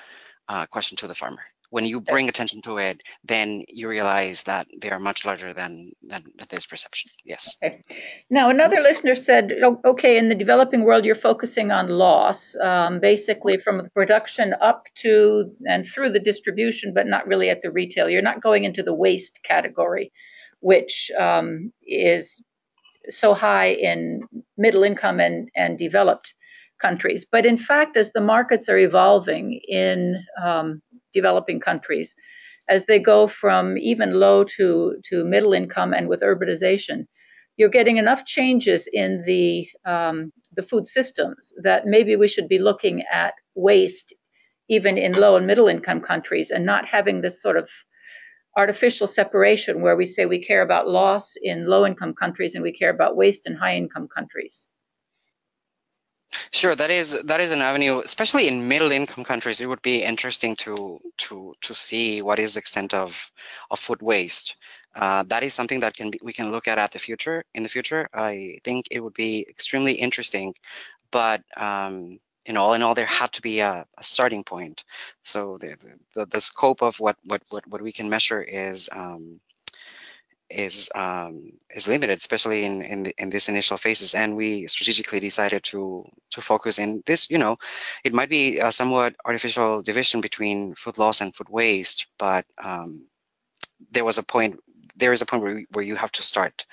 uh, 0.48 0.66
question 0.68 0.98
to 0.98 1.08
the 1.08 1.16
farmer 1.16 1.42
when 1.76 1.84
you 1.84 2.00
bring 2.00 2.30
attention 2.30 2.62
to 2.62 2.78
it, 2.78 3.02
then 3.26 3.66
you 3.68 3.90
realize 3.90 4.44
that 4.44 4.66
they 4.82 4.90
are 4.90 5.00
much 5.10 5.26
larger 5.26 5.54
than 5.54 5.92
than 6.12 6.24
this 6.50 6.66
perception. 6.66 7.12
Yes. 7.26 7.54
Okay. 7.62 7.84
Now, 8.30 8.50
another 8.50 8.80
listener 8.80 9.16
said, 9.30 9.52
"Okay, 9.92 10.18
in 10.18 10.30
the 10.30 10.42
developing 10.44 10.86
world, 10.86 11.04
you're 11.04 11.28
focusing 11.32 11.72
on 11.72 11.90
loss, 11.90 12.56
um, 12.70 13.02
basically 13.02 13.58
from 13.58 13.76
the 13.80 13.90
production 13.90 14.56
up 14.62 14.84
to 15.04 15.52
and 15.68 15.86
through 15.86 16.12
the 16.14 16.26
distribution, 16.32 16.94
but 16.94 17.08
not 17.08 17.28
really 17.28 17.50
at 17.50 17.62
the 17.62 17.72
retail. 17.72 18.10
You're 18.10 18.32
not 18.32 18.42
going 18.48 18.64
into 18.64 18.82
the 18.82 19.00
waste 19.06 19.44
category, 19.44 20.14
which 20.62 21.12
um, 21.20 21.74
is 21.86 22.42
so 23.10 23.34
high 23.34 23.72
in 23.92 24.22
middle 24.56 24.84
income 24.84 25.20
and 25.20 25.50
and 25.58 25.78
developed." 25.78 26.34
Countries. 26.82 27.26
But 27.30 27.46
in 27.46 27.58
fact, 27.58 27.98
as 27.98 28.12
the 28.12 28.22
markets 28.22 28.70
are 28.70 28.78
evolving 28.78 29.60
in 29.68 30.24
um, 30.44 30.82
developing 31.14 31.60
countries 31.60 32.14
as 32.70 32.86
they 32.86 33.00
go 33.00 33.28
from 33.28 33.78
even 33.78 34.20
low 34.20 34.44
to, 34.44 34.96
to 35.10 35.24
middle 35.24 35.54
income 35.54 35.94
and 35.94 36.08
with 36.08 36.22
urbanization. 36.22 37.06
You're 37.58 37.70
getting 37.70 37.98
enough 37.98 38.26
changes 38.26 38.88
in 38.92 39.24
the, 39.26 39.68
um, 39.86 40.34
the 40.56 40.64
food 40.64 40.88
systems 40.88 41.54
that 41.64 41.86
maybe 41.86 42.16
we 42.16 42.28
should 42.28 42.50
be 42.50 42.60
looking 42.60 43.04
at 43.12 43.34
waste 43.56 44.14
even 44.68 44.98
in 44.98 45.14
low 45.14 45.36
and 45.38 45.46
middle 45.46 45.68
income 45.68 46.02
countries 46.02 46.50
and 46.50 46.66
not 46.66 46.86
having 46.86 47.22
this 47.22 47.42
sort 47.42 47.56
of 47.56 47.70
artificial 48.58 49.08
separation 49.08 49.82
where 49.82 49.96
we 49.96 50.06
say 50.08 50.26
we 50.26 50.44
care 50.44 50.64
about 50.64 50.88
loss 50.88 51.34
in 51.42 51.68
low 51.68 51.86
income 51.86 52.14
countries 52.14 52.56
and 52.56 52.64
we 52.64 52.74
care 52.74 52.90
about 52.90 53.16
waste 53.16 53.46
in 53.46 53.56
high 53.56 53.76
income 53.76 54.08
countries. 54.08 54.68
Sure, 56.52 56.76
that 56.76 56.90
is 56.92 57.12
that 57.24 57.40
is 57.40 57.52
an 57.52 57.62
avenue, 57.62 58.00
especially 58.00 58.48
in 58.48 58.68
middle 58.68 58.92
income 58.92 59.24
countries. 59.24 59.62
It 59.62 59.68
would 59.68 59.82
be 59.82 60.04
interesting 60.04 60.56
to 60.58 61.00
to 61.18 61.54
to 61.62 61.74
see 61.74 62.22
what 62.22 62.40
is 62.40 62.54
the 62.54 62.60
extent 62.60 62.94
of 62.94 63.32
of 63.72 63.80
food 63.80 64.02
waste. 64.02 64.56
Uh, 64.96 65.24
that 65.24 65.44
is 65.44 65.54
something 65.54 65.80
that 65.82 65.94
can 65.96 66.10
be, 66.10 66.20
we 66.24 66.34
can 66.34 66.52
look 66.52 66.68
at 66.68 66.78
at 66.78 66.92
the 66.92 67.00
future. 67.00 67.44
In 67.54 67.64
the 67.64 67.70
future, 67.70 68.08
I 68.14 68.60
think 68.64 68.88
it 68.92 69.02
would 69.02 69.14
be 69.14 69.46
extremely 69.50 69.94
interesting, 69.94 70.54
but 71.12 71.42
um, 71.58 72.20
in 72.46 72.58
all 72.58 72.74
in 72.74 72.82
all, 72.84 72.96
there 72.96 73.06
had 73.06 73.32
to 73.34 73.42
be 73.42 73.60
a, 73.60 73.86
a 73.98 74.04
starting 74.04 74.44
point. 74.44 74.84
So 75.24 75.58
the, 75.60 75.76
the, 76.16 76.26
the 76.28 76.42
scope 76.42 76.82
of 76.82 77.00
what 77.00 77.18
what 77.26 77.42
what 77.50 77.68
what 77.68 77.82
we 77.82 77.92
can 77.92 78.10
measure 78.10 78.42
is 78.44 78.90
um, 78.92 79.40
is 80.50 80.90
um, 80.96 81.52
is 81.76 81.88
limited, 81.88 82.20
especially 82.20 82.66
in 82.66 82.82
in, 82.82 83.04
the, 83.04 83.14
in 83.18 83.30
these 83.30 83.50
initial 83.50 83.78
phases. 83.78 84.14
And 84.14 84.36
we 84.36 84.68
strategically 84.68 85.20
decided 85.20 85.64
to 85.66 86.06
to 86.32 86.42
focus 86.42 86.80
in 86.80 87.02
this. 87.06 87.30
You 87.30 87.38
know, 87.38 87.58
it 88.04 88.14
might 88.14 88.30
be 88.30 88.60
a 88.60 88.72
somewhat 88.72 89.16
artificial 89.26 89.82
division 89.82 90.22
between 90.22 90.76
food 90.76 90.98
loss 90.98 91.22
and 91.22 91.36
food 91.36 91.50
waste, 91.50 92.08
but 92.20 92.46
um, 92.64 93.08
there 93.92 94.06
was 94.06 94.18
a 94.18 94.24
point. 94.24 94.60
There 94.98 95.12
is 95.12 95.22
a 95.22 95.26
point 95.26 95.44
where, 95.44 95.62
where 95.74 95.84
you 95.84 95.96
have 95.96 96.12
to 96.14 96.24
start. 96.24 96.66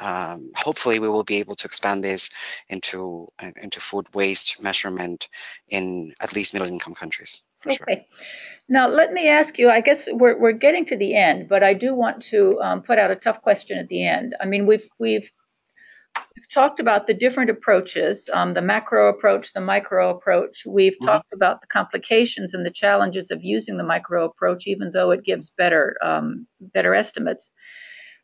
Um, 0.00 0.50
hopefully, 0.54 0.98
we 0.98 1.08
will 1.08 1.24
be 1.24 1.36
able 1.36 1.54
to 1.56 1.66
expand 1.66 2.04
this 2.04 2.28
into 2.68 3.26
into 3.62 3.80
food 3.80 4.06
waste 4.14 4.60
measurement 4.60 5.28
in 5.68 6.12
at 6.20 6.34
least 6.34 6.52
middle 6.52 6.68
income 6.68 6.94
countries. 6.94 7.42
Okay. 7.66 7.76
Sure. 7.76 7.96
Now, 8.68 8.88
let 8.88 9.12
me 9.12 9.28
ask 9.28 9.58
you. 9.58 9.68
I 9.68 9.80
guess 9.80 10.08
we're 10.08 10.38
we're 10.38 10.52
getting 10.52 10.86
to 10.86 10.96
the 10.96 11.16
end, 11.16 11.48
but 11.48 11.62
I 11.62 11.74
do 11.74 11.94
want 11.94 12.22
to 12.26 12.60
um, 12.60 12.82
put 12.82 12.98
out 12.98 13.10
a 13.10 13.16
tough 13.16 13.42
question 13.42 13.78
at 13.78 13.88
the 13.88 14.06
end. 14.06 14.36
I 14.40 14.46
mean, 14.46 14.64
we've 14.64 14.88
we've 15.00 15.28
we've 16.36 16.50
talked 16.54 16.78
about 16.78 17.08
the 17.08 17.14
different 17.14 17.50
approaches, 17.50 18.30
um, 18.32 18.54
the 18.54 18.62
macro 18.62 19.08
approach, 19.08 19.52
the 19.52 19.60
micro 19.60 20.10
approach. 20.10 20.62
We've 20.64 20.92
mm-hmm. 20.92 21.06
talked 21.06 21.32
about 21.32 21.60
the 21.60 21.66
complications 21.66 22.54
and 22.54 22.64
the 22.64 22.70
challenges 22.70 23.32
of 23.32 23.42
using 23.42 23.76
the 23.76 23.82
micro 23.84 24.24
approach, 24.24 24.68
even 24.68 24.92
though 24.92 25.10
it 25.10 25.24
gives 25.24 25.50
better 25.50 25.96
um, 26.02 26.46
better 26.60 26.94
estimates. 26.94 27.50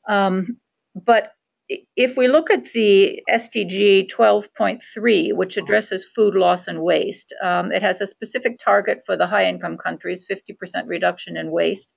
Um, 0.09 0.59
but 0.95 1.33
if 1.69 2.17
we 2.17 2.29
look 2.29 2.51
at 2.51 2.73
the 2.73 3.23
SDG 3.31 4.11
12.3, 4.11 5.35
which 5.35 5.57
addresses 5.57 6.07
food 6.15 6.35
loss 6.35 6.69
and 6.69 6.83
waste, 6.83 7.35
um, 7.43 7.73
it 7.73 7.83
has 7.83 8.01
a 8.01 8.07
specific 8.07 8.59
target 8.65 9.03
for 9.05 9.17
the 9.17 9.27
high 9.27 9.47
income 9.47 9.77
countries 9.77 10.27
50% 10.31 10.85
reduction 10.87 11.37
in 11.37 11.51
waste. 11.51 11.93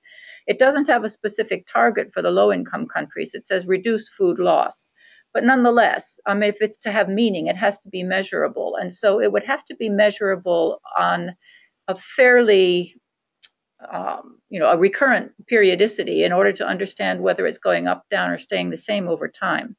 It 0.46 0.58
doesn't 0.58 0.88
have 0.88 1.04
a 1.04 1.10
specific 1.10 1.66
target 1.72 2.10
for 2.12 2.22
the 2.22 2.30
low 2.30 2.52
income 2.52 2.86
countries. 2.92 3.32
It 3.34 3.46
says 3.46 3.66
reduce 3.66 4.08
food 4.08 4.38
loss. 4.38 4.90
But 5.32 5.44
nonetheless, 5.44 6.18
I 6.26 6.34
mean, 6.34 6.50
if 6.50 6.56
it's 6.60 6.78
to 6.80 6.90
have 6.90 7.08
meaning, 7.08 7.46
it 7.46 7.56
has 7.56 7.78
to 7.82 7.88
be 7.88 8.02
measurable. 8.02 8.74
And 8.80 8.92
so 8.92 9.20
it 9.20 9.30
would 9.30 9.44
have 9.44 9.64
to 9.66 9.76
be 9.76 9.88
measurable 9.88 10.80
on 10.98 11.36
a 11.86 11.96
fairly 12.16 12.96
um, 13.92 14.38
you 14.50 14.60
know, 14.60 14.70
a 14.70 14.76
recurrent 14.76 15.32
periodicity 15.46 16.24
in 16.24 16.32
order 16.32 16.52
to 16.52 16.66
understand 16.66 17.20
whether 17.20 17.46
it's 17.46 17.58
going 17.58 17.86
up, 17.86 18.04
down, 18.10 18.30
or 18.30 18.38
staying 18.38 18.70
the 18.70 18.76
same 18.76 19.08
over 19.08 19.28
time. 19.28 19.76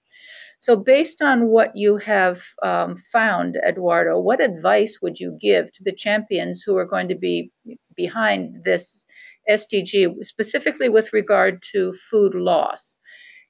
So, 0.60 0.76
based 0.76 1.24
on 1.24 1.48
what 1.48 1.76
you 1.76 1.98
have 1.98 2.42
um, 2.62 3.02
found, 3.12 3.58
Eduardo, 3.68 4.20
what 4.20 4.42
advice 4.42 5.00
would 5.02 5.20
you 5.20 5.38
give 5.42 5.74
to 5.74 5.84
the 5.84 5.92
champions 5.92 6.62
who 6.64 6.78
are 6.78 6.86
going 6.86 7.08
to 7.10 7.16
be 7.16 7.52
behind 7.96 8.64
this 8.64 9.06
SDG, 9.50 10.24
specifically 10.24 10.88
with 10.88 11.14
regard 11.14 11.64
to 11.72 11.96
food 12.12 12.36
loss? 12.36 13.00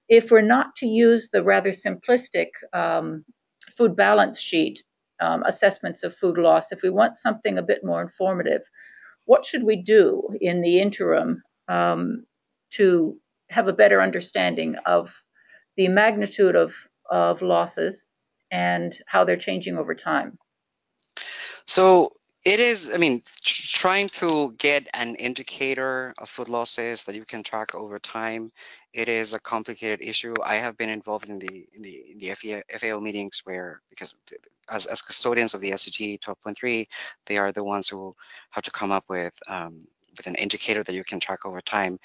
If 0.08 0.32
we're 0.32 0.41
not 0.41 0.76
to 0.78 0.86
use 0.86 1.30
the 1.32 1.43
rather 1.43 1.72
simplistic 1.72 2.47
um, 2.74 3.26
food 3.78 3.95
balance 3.95 4.39
sheet 4.39 4.82
um, 5.20 5.43
assessments 5.43 6.04
of 6.04 6.16
food 6.16 6.38
loss, 6.38 6.72
if 6.72 6.82
we 6.82 6.89
want 6.89 7.18
something 7.18 7.58
a 7.58 7.62
bit 7.62 7.84
more 7.84 8.02
informative, 8.02 8.62
what 9.26 9.46
should 9.46 9.64
we 9.64 9.82
do 9.82 10.28
in 10.40 10.62
the 10.62 10.80
interim 10.80 11.42
um, 11.68 12.26
to 12.74 13.18
have 13.50 13.68
a 13.68 13.74
better 13.74 14.02
understanding 14.02 14.76
of 14.86 15.14
the 15.78 15.88
magnitude 15.88 16.56
of, 16.56 16.74
of 17.10 17.42
losses 17.42 18.08
and 18.52 18.98
how 19.08 19.24
they're 19.24 19.38
changing 19.38 19.78
over 19.78 19.96
time? 19.96 20.38
So 21.66 22.14
it 22.46 22.60
is, 22.60 22.90
I 22.94 22.98
mean, 22.98 23.24
trying 23.82 24.08
to 24.10 24.54
get 24.60 24.88
an 24.94 25.16
indicator 25.16 26.14
of 26.20 26.30
food 26.30 26.48
losses 26.48 27.04
that 27.04 27.16
you 27.16 27.26
can 27.26 27.42
track 27.42 27.74
over 27.74 27.98
time. 27.98 28.52
It 28.94 29.10
is 29.10 29.34
a 29.34 29.40
complicated 29.40 30.02
issue. 30.04 30.36
I 30.44 30.58
have 30.58 30.78
been 30.78 30.90
involved 30.90 31.30
in 31.30 31.40
the 31.40 31.68
in 31.74 31.82
the 31.82 31.96
in 32.12 32.20
the 32.20 32.64
FAO 32.80 33.00
meetings 33.00 33.42
where 33.44 33.82
because 33.90 34.14
as 34.70 34.86
as 34.86 35.02
custodians 35.02 35.56
of 35.56 35.62
the 35.62 35.72
SDG 35.72 36.20
12.3, 36.20 36.86
they 37.26 37.40
are 37.40 37.52
the 37.52 37.64
ones 37.64 37.90
who 37.90 38.16
have 38.52 38.64
to 38.64 38.70
come 38.70 38.92
up 38.92 39.06
with 39.10 39.34
um, 39.48 39.88
with 40.16 40.28
an 40.28 40.36
indicator 40.36 40.84
that 40.84 40.94
you 40.94 41.04
can 41.04 41.20
track 41.20 41.44
over 41.44 41.60
time. 41.60 41.98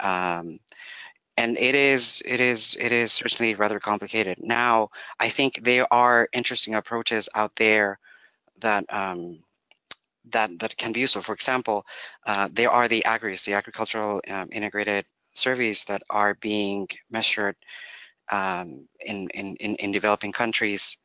Um, 0.00 0.58
and 1.36 1.58
it 1.58 1.74
is 1.74 2.22
it 2.24 2.40
is 2.40 2.74
it 2.80 2.90
is 2.90 3.12
certainly 3.12 3.54
rather 3.54 3.78
complicated. 3.78 4.38
Now, 4.40 4.88
I 5.20 5.28
think 5.28 5.62
there 5.62 5.86
are 5.92 6.26
interesting 6.32 6.74
approaches 6.74 7.28
out 7.34 7.54
there 7.56 7.98
that 8.60 8.86
um, 8.88 9.44
that 10.32 10.58
that 10.58 10.76
can 10.76 10.92
be 10.92 11.00
useful. 11.00 11.22
For 11.22 11.34
example, 11.34 11.84
uh, 12.26 12.48
there 12.52 12.70
are 12.70 12.88
the 12.88 13.04
AGRIS, 13.04 13.44
the 13.44 13.54
agricultural 13.54 14.20
um, 14.28 14.48
integrated 14.52 15.06
surveys 15.34 15.84
that 15.84 16.02
are 16.10 16.34
being 16.40 16.88
measured 17.10 17.56
um, 18.30 18.86
in, 19.00 19.28
in, 19.30 19.56
in 19.56 19.74
in 19.76 19.92
developing 19.92 20.32
countries, 20.32 20.96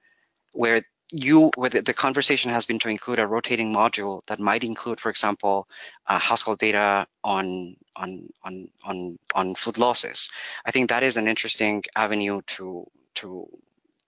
where 0.51 0.81
you 1.11 1.51
where 1.55 1.69
the, 1.69 1.81
the, 1.81 1.93
conversation 1.93 2.49
has 2.49 2.65
been 2.65 2.79
to 2.79 2.89
include 2.89 3.19
a 3.19 3.27
rotating 3.27 3.71
module 3.71 4.21
that 4.27 4.39
might 4.39 4.63
include, 4.63 4.99
for 4.99 5.09
example, 5.09 5.67
uh, 6.07 6.17
household 6.17 6.59
data 6.59 7.05
on 7.23 7.75
on 7.95 8.27
on 8.43 8.67
on 8.83 9.19
on 9.35 9.55
food 9.55 9.77
losses. 9.77 10.29
I 10.65 10.71
think 10.71 10.89
that 10.89 11.03
is 11.03 11.15
an 11.17 11.27
interesting 11.27 11.83
avenue 11.95 12.41
to 12.47 12.85
to 13.15 13.47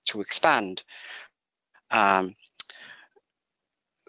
to 0.06 0.22
expand. 0.22 0.84
Um, 1.92 2.36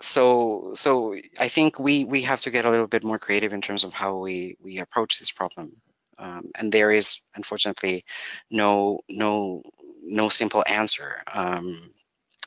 so 0.01 0.73
so 0.75 1.15
I 1.39 1.49
think 1.49 1.79
we 1.79 2.05
we 2.05 2.23
have 2.23 2.41
to 2.43 2.51
get 2.51 2.65
a 2.65 2.71
little 2.71 2.87
bit 2.87 3.05
more 3.05 3.19
creative 3.19 3.53
in 3.53 3.61
terms 3.61 3.85
of 3.85 3.93
how 3.93 4.19
we 4.19 4.57
we 4.61 4.79
approach 4.79 5.19
this 5.19 5.31
problem. 5.31 5.77
Um, 6.19 6.51
and 6.59 6.73
there 6.73 6.91
is 6.91 7.21
unfortunately 7.35 8.03
no 8.51 9.01
no 9.09 9.63
no 10.03 10.29
simple 10.29 10.65
answer 10.67 11.23
um, 11.33 11.93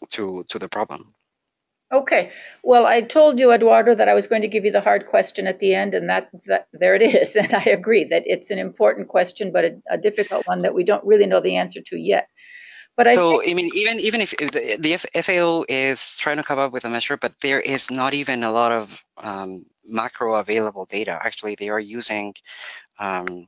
to 0.09 0.43
to 0.49 0.59
the 0.59 0.69
problem. 0.69 1.13
Okay. 1.91 2.31
Well, 2.63 2.85
I 2.85 3.01
told 3.01 3.39
you, 3.39 3.51
Eduardo, 3.51 3.95
that 3.95 4.07
I 4.07 4.13
was 4.13 4.27
going 4.27 4.43
to 4.43 4.47
give 4.47 4.63
you 4.63 4.71
the 4.71 4.79
hard 4.81 5.07
question 5.07 5.47
at 5.47 5.59
the 5.59 5.73
end, 5.73 5.95
and 5.95 6.07
that, 6.07 6.29
that 6.45 6.67
there 6.71 6.93
it 6.93 7.01
is. 7.01 7.35
And 7.35 7.53
I 7.53 7.63
agree 7.63 8.03
that 8.05 8.23
it's 8.27 8.51
an 8.51 8.59
important 8.59 9.07
question, 9.07 9.51
but 9.51 9.65
a, 9.65 9.81
a 9.89 9.97
difficult 9.97 10.45
one 10.45 10.59
that 10.59 10.75
we 10.75 10.83
don't 10.83 11.03
really 11.03 11.25
know 11.25 11.41
the 11.41 11.55
answer 11.55 11.81
to 11.87 11.97
yet. 11.97 12.27
But 12.99 13.11
so 13.11 13.39
I, 13.39 13.45
think, 13.45 13.51
I 13.51 13.53
mean, 13.53 13.71
even 13.73 13.97
even 14.01 14.19
if, 14.19 14.33
if 14.33 14.51
the, 14.51 14.75
the, 14.77 15.21
FAO 15.23 15.63
is 15.69 16.17
trying 16.17 16.35
to 16.35 16.43
come 16.43 16.59
up 16.59 16.73
with 16.73 16.83
a 16.83 16.89
measure, 16.89 17.15
but 17.15 17.33
there 17.39 17.61
is 17.61 17.89
not 17.89 18.13
even 18.13 18.43
a 18.43 18.51
lot 18.51 18.73
of 18.73 19.01
um, 19.19 19.65
macro 19.85 20.35
available 20.35 20.83
data. 20.83 21.17
Actually, 21.23 21.55
they 21.55 21.69
are 21.69 21.79
using 21.79 22.33
um, 22.99 23.47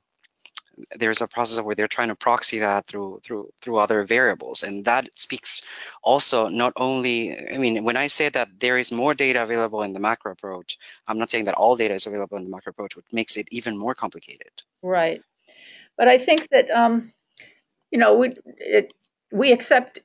there's 0.96 1.22
a 1.22 1.28
process 1.28 1.60
where 1.60 1.76
they're 1.76 1.90
trying 1.90 2.08
to 2.08 2.16
proxy 2.16 2.60
that 2.60 2.88
through 2.88 3.20
through 3.26 3.52
through 3.62 3.76
other 3.76 4.06
variables, 4.06 4.64
and 4.64 4.86
that 4.86 5.10
speaks 5.16 5.62
also 6.02 6.48
not 6.48 6.72
only. 6.78 7.38
I 7.54 7.58
mean, 7.58 7.84
when 7.84 7.98
I 7.98 8.08
say 8.08 8.30
that 8.30 8.48
there 8.58 8.78
is 8.78 8.90
more 8.90 9.14
data 9.14 9.44
available 9.44 9.84
in 9.84 9.92
the 9.92 10.00
macro 10.00 10.32
approach, 10.32 10.78
I'm 11.10 11.20
not 11.20 11.30
saying 11.30 11.44
that 11.44 11.56
all 11.56 11.76
data 11.76 11.96
is 11.96 12.08
available 12.08 12.38
in 12.38 12.46
the 12.46 12.50
macro 12.50 12.70
approach, 12.70 12.96
which 12.96 13.12
makes 13.12 13.36
it 13.36 13.50
even 13.52 13.76
more 13.76 13.96
complicated. 13.96 14.54
Right, 14.82 15.22
but 15.98 16.08
I 16.08 16.18
think 16.18 16.48
that 16.52 16.72
um, 16.72 17.12
you 17.92 18.00
know 18.00 18.16
we 18.16 18.32
it, 18.58 18.94
we 19.32 19.52
accept 19.52 20.00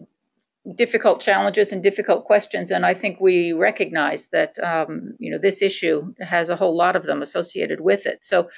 difficult 0.75 1.21
challenges 1.21 1.73
and 1.73 1.83
difficult 1.83 2.25
questions, 2.25 2.71
and 2.71 2.85
I 2.85 2.95
think 2.95 3.21
we 3.21 3.53
recognize 3.53 4.29
that 4.33 4.59
um, 4.59 5.15
you 5.19 5.31
know 5.31 5.39
this 5.39 5.63
issue 5.63 6.15
has 6.21 6.49
a 6.49 6.57
whole 6.57 6.77
lot 6.77 6.97
of 6.97 7.05
them 7.05 7.23
associated 7.23 7.81
with 7.81 8.07
it. 8.07 8.21
So. 8.23 8.49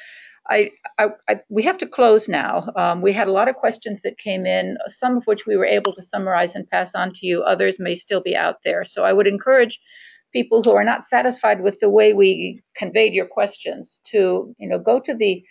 I, 0.51 0.71
I, 0.99 1.09
I, 1.29 1.41
we 1.51 1.63
have 1.65 1.77
to 1.77 1.87
close 1.87 2.27
now. 2.27 2.73
Um, 2.75 3.03
we 3.03 3.13
had 3.13 3.29
a 3.29 3.33
lot 3.33 3.49
of 3.49 3.57
questions 3.57 4.01
that 4.03 4.17
came 4.17 4.47
in, 4.47 4.79
some 4.89 5.19
of 5.19 5.25
which 5.27 5.45
we 5.45 5.59
were 5.59 5.67
able 5.67 5.93
to 5.93 6.03
summarize 6.03 6.55
and 6.55 6.67
pass 6.71 6.95
on 6.95 7.13
to 7.17 7.27
you. 7.27 7.43
Others 7.43 7.79
may 7.79 7.95
still 7.95 8.23
be 8.23 8.35
out 8.35 8.57
there. 8.65 8.87
So 8.87 9.05
I 9.05 9.13
would 9.13 9.27
encourage 9.27 9.79
people 10.33 10.63
who 10.63 10.71
are 10.73 10.85
not 10.85 11.07
satisfied 11.07 11.61
with 11.61 11.79
the 11.81 11.91
way 11.91 12.13
we 12.13 12.63
conveyed 12.77 13.13
your 13.13 13.27
questions 13.27 14.01
to, 14.07 14.55
you 14.59 14.69
know, 14.69 14.79
go 14.79 15.01
to 15.01 15.15
the 15.15 15.43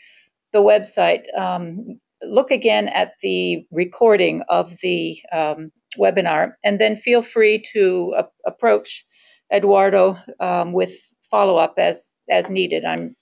the 0.53 0.59
website, 0.59 1.23
um, 1.37 1.99
look 2.29 2.51
again 2.51 2.87
at 2.87 3.13
the 3.21 3.65
recording 3.71 4.43
of 4.49 4.73
the 4.81 5.17
um, 5.33 5.71
webinar, 5.97 6.53
and 6.63 6.79
then 6.79 6.97
feel 6.97 7.21
free 7.23 7.63
to 7.73 8.15
approach 8.45 9.05
Eduardo 9.53 10.17
um, 10.39 10.73
with 10.73 10.93
follow 11.31 11.57
up 11.57 11.75
as 11.77 12.11
as 12.29 12.49
needed. 12.49 12.83
I'm 12.85 13.15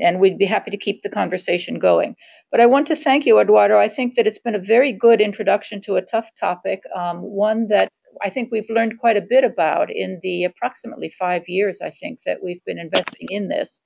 and 0.00 0.20
we'd 0.20 0.38
be 0.38 0.46
happy 0.46 0.70
to 0.70 0.76
keep 0.76 1.02
the 1.02 1.10
conversation 1.10 1.78
going. 1.78 2.16
But 2.50 2.60
I 2.60 2.66
want 2.66 2.86
to 2.88 2.96
thank 2.96 3.26
you, 3.26 3.38
Eduardo. 3.38 3.78
I 3.78 3.88
think 3.88 4.14
that 4.14 4.26
it's 4.26 4.38
been 4.38 4.54
a 4.54 4.60
very 4.60 4.92
good 4.92 5.20
introduction 5.20 5.82
to 5.82 5.96
a 5.96 6.02
tough 6.02 6.26
topic, 6.38 6.80
um, 6.96 7.18
one 7.18 7.68
that 7.68 7.90
I 8.24 8.30
think 8.30 8.50
we've 8.50 8.68
learned 8.68 8.98
quite 8.98 9.16
a 9.16 9.26
bit 9.28 9.44
about 9.44 9.90
in 9.90 10.18
the 10.22 10.44
approximately 10.44 11.12
five 11.18 11.42
years 11.46 11.80
I 11.80 11.90
think 11.90 12.18
that 12.26 12.38
we've 12.42 12.64
been 12.64 12.78
investing 12.78 13.28
in 13.30 13.48
this. 13.48 13.80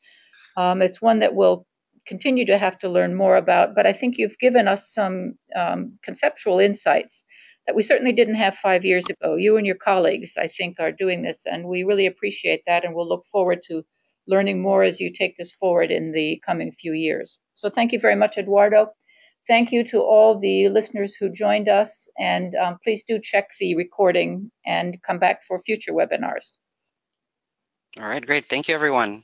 Um, 0.57 0.83
it's 0.83 1.03
one 1.03 1.19
that 1.19 1.35
we'll 1.35 1.67
continue 2.07 2.47
to 2.47 2.59
have 2.59 2.79
to 2.81 2.89
learn 2.89 3.15
more 3.15 3.37
about, 3.37 3.75
but 3.75 3.87
I 3.87 3.93
think 3.93 4.17
you've 4.17 4.39
given 4.39 4.69
us 4.69 4.93
some 4.93 5.35
um, 5.57 5.99
conceptual 6.03 6.59
insights 6.59 7.25
that 7.67 7.75
we 7.75 7.83
certainly 7.83 8.13
didn't 8.13 8.35
have 8.35 8.57
five 8.57 8.85
years 8.85 9.07
ago. 9.09 9.37
You 9.37 9.57
and 9.57 9.67
your 9.67 9.77
colleagues, 9.77 10.33
I 10.37 10.49
think, 10.49 10.77
are 10.79 10.93
doing 10.93 11.23
this, 11.23 11.43
and 11.47 11.67
we 11.67 11.83
really 11.83 12.07
appreciate 12.07 12.63
that, 12.67 12.85
and 12.85 12.95
we'll 12.95 13.09
look 13.09 13.25
forward 13.33 13.61
to 13.69 13.85
learning 14.27 14.61
more 14.61 14.85
as 14.85 15.01
you 15.01 15.13
take 15.13 15.37
this 15.37 15.53
forward 15.53 15.91
in 15.91 16.13
the 16.13 16.41
coming 16.47 16.73
few 16.81 16.93
years. 16.93 17.39
So 17.55 17.71
thank 17.71 17.93
you 17.93 18.01
very 18.01 18.17
much, 18.17 18.37
Eduardo. 18.37 18.89
Thank 19.47 19.73
you 19.73 19.85
to 19.89 19.99
all 20.01 20.39
the 20.39 20.69
listeners 20.69 21.15
who 21.15 21.29
joined 21.31 21.69
us, 21.69 22.09
and 22.19 22.55
um, 22.55 22.79
please 22.83 23.05
do 23.07 23.19
check 23.23 23.49
the 23.61 23.75
recording 23.77 24.51
and 24.65 24.97
come 25.07 25.19
back 25.19 25.41
for 25.47 25.61
future 25.63 25.93
webinars. 25.93 26.57
All 28.01 28.09
right, 28.09 28.25
great. 28.25 28.47
Thank 28.47 28.69
you, 28.69 28.75
everyone. 28.75 29.23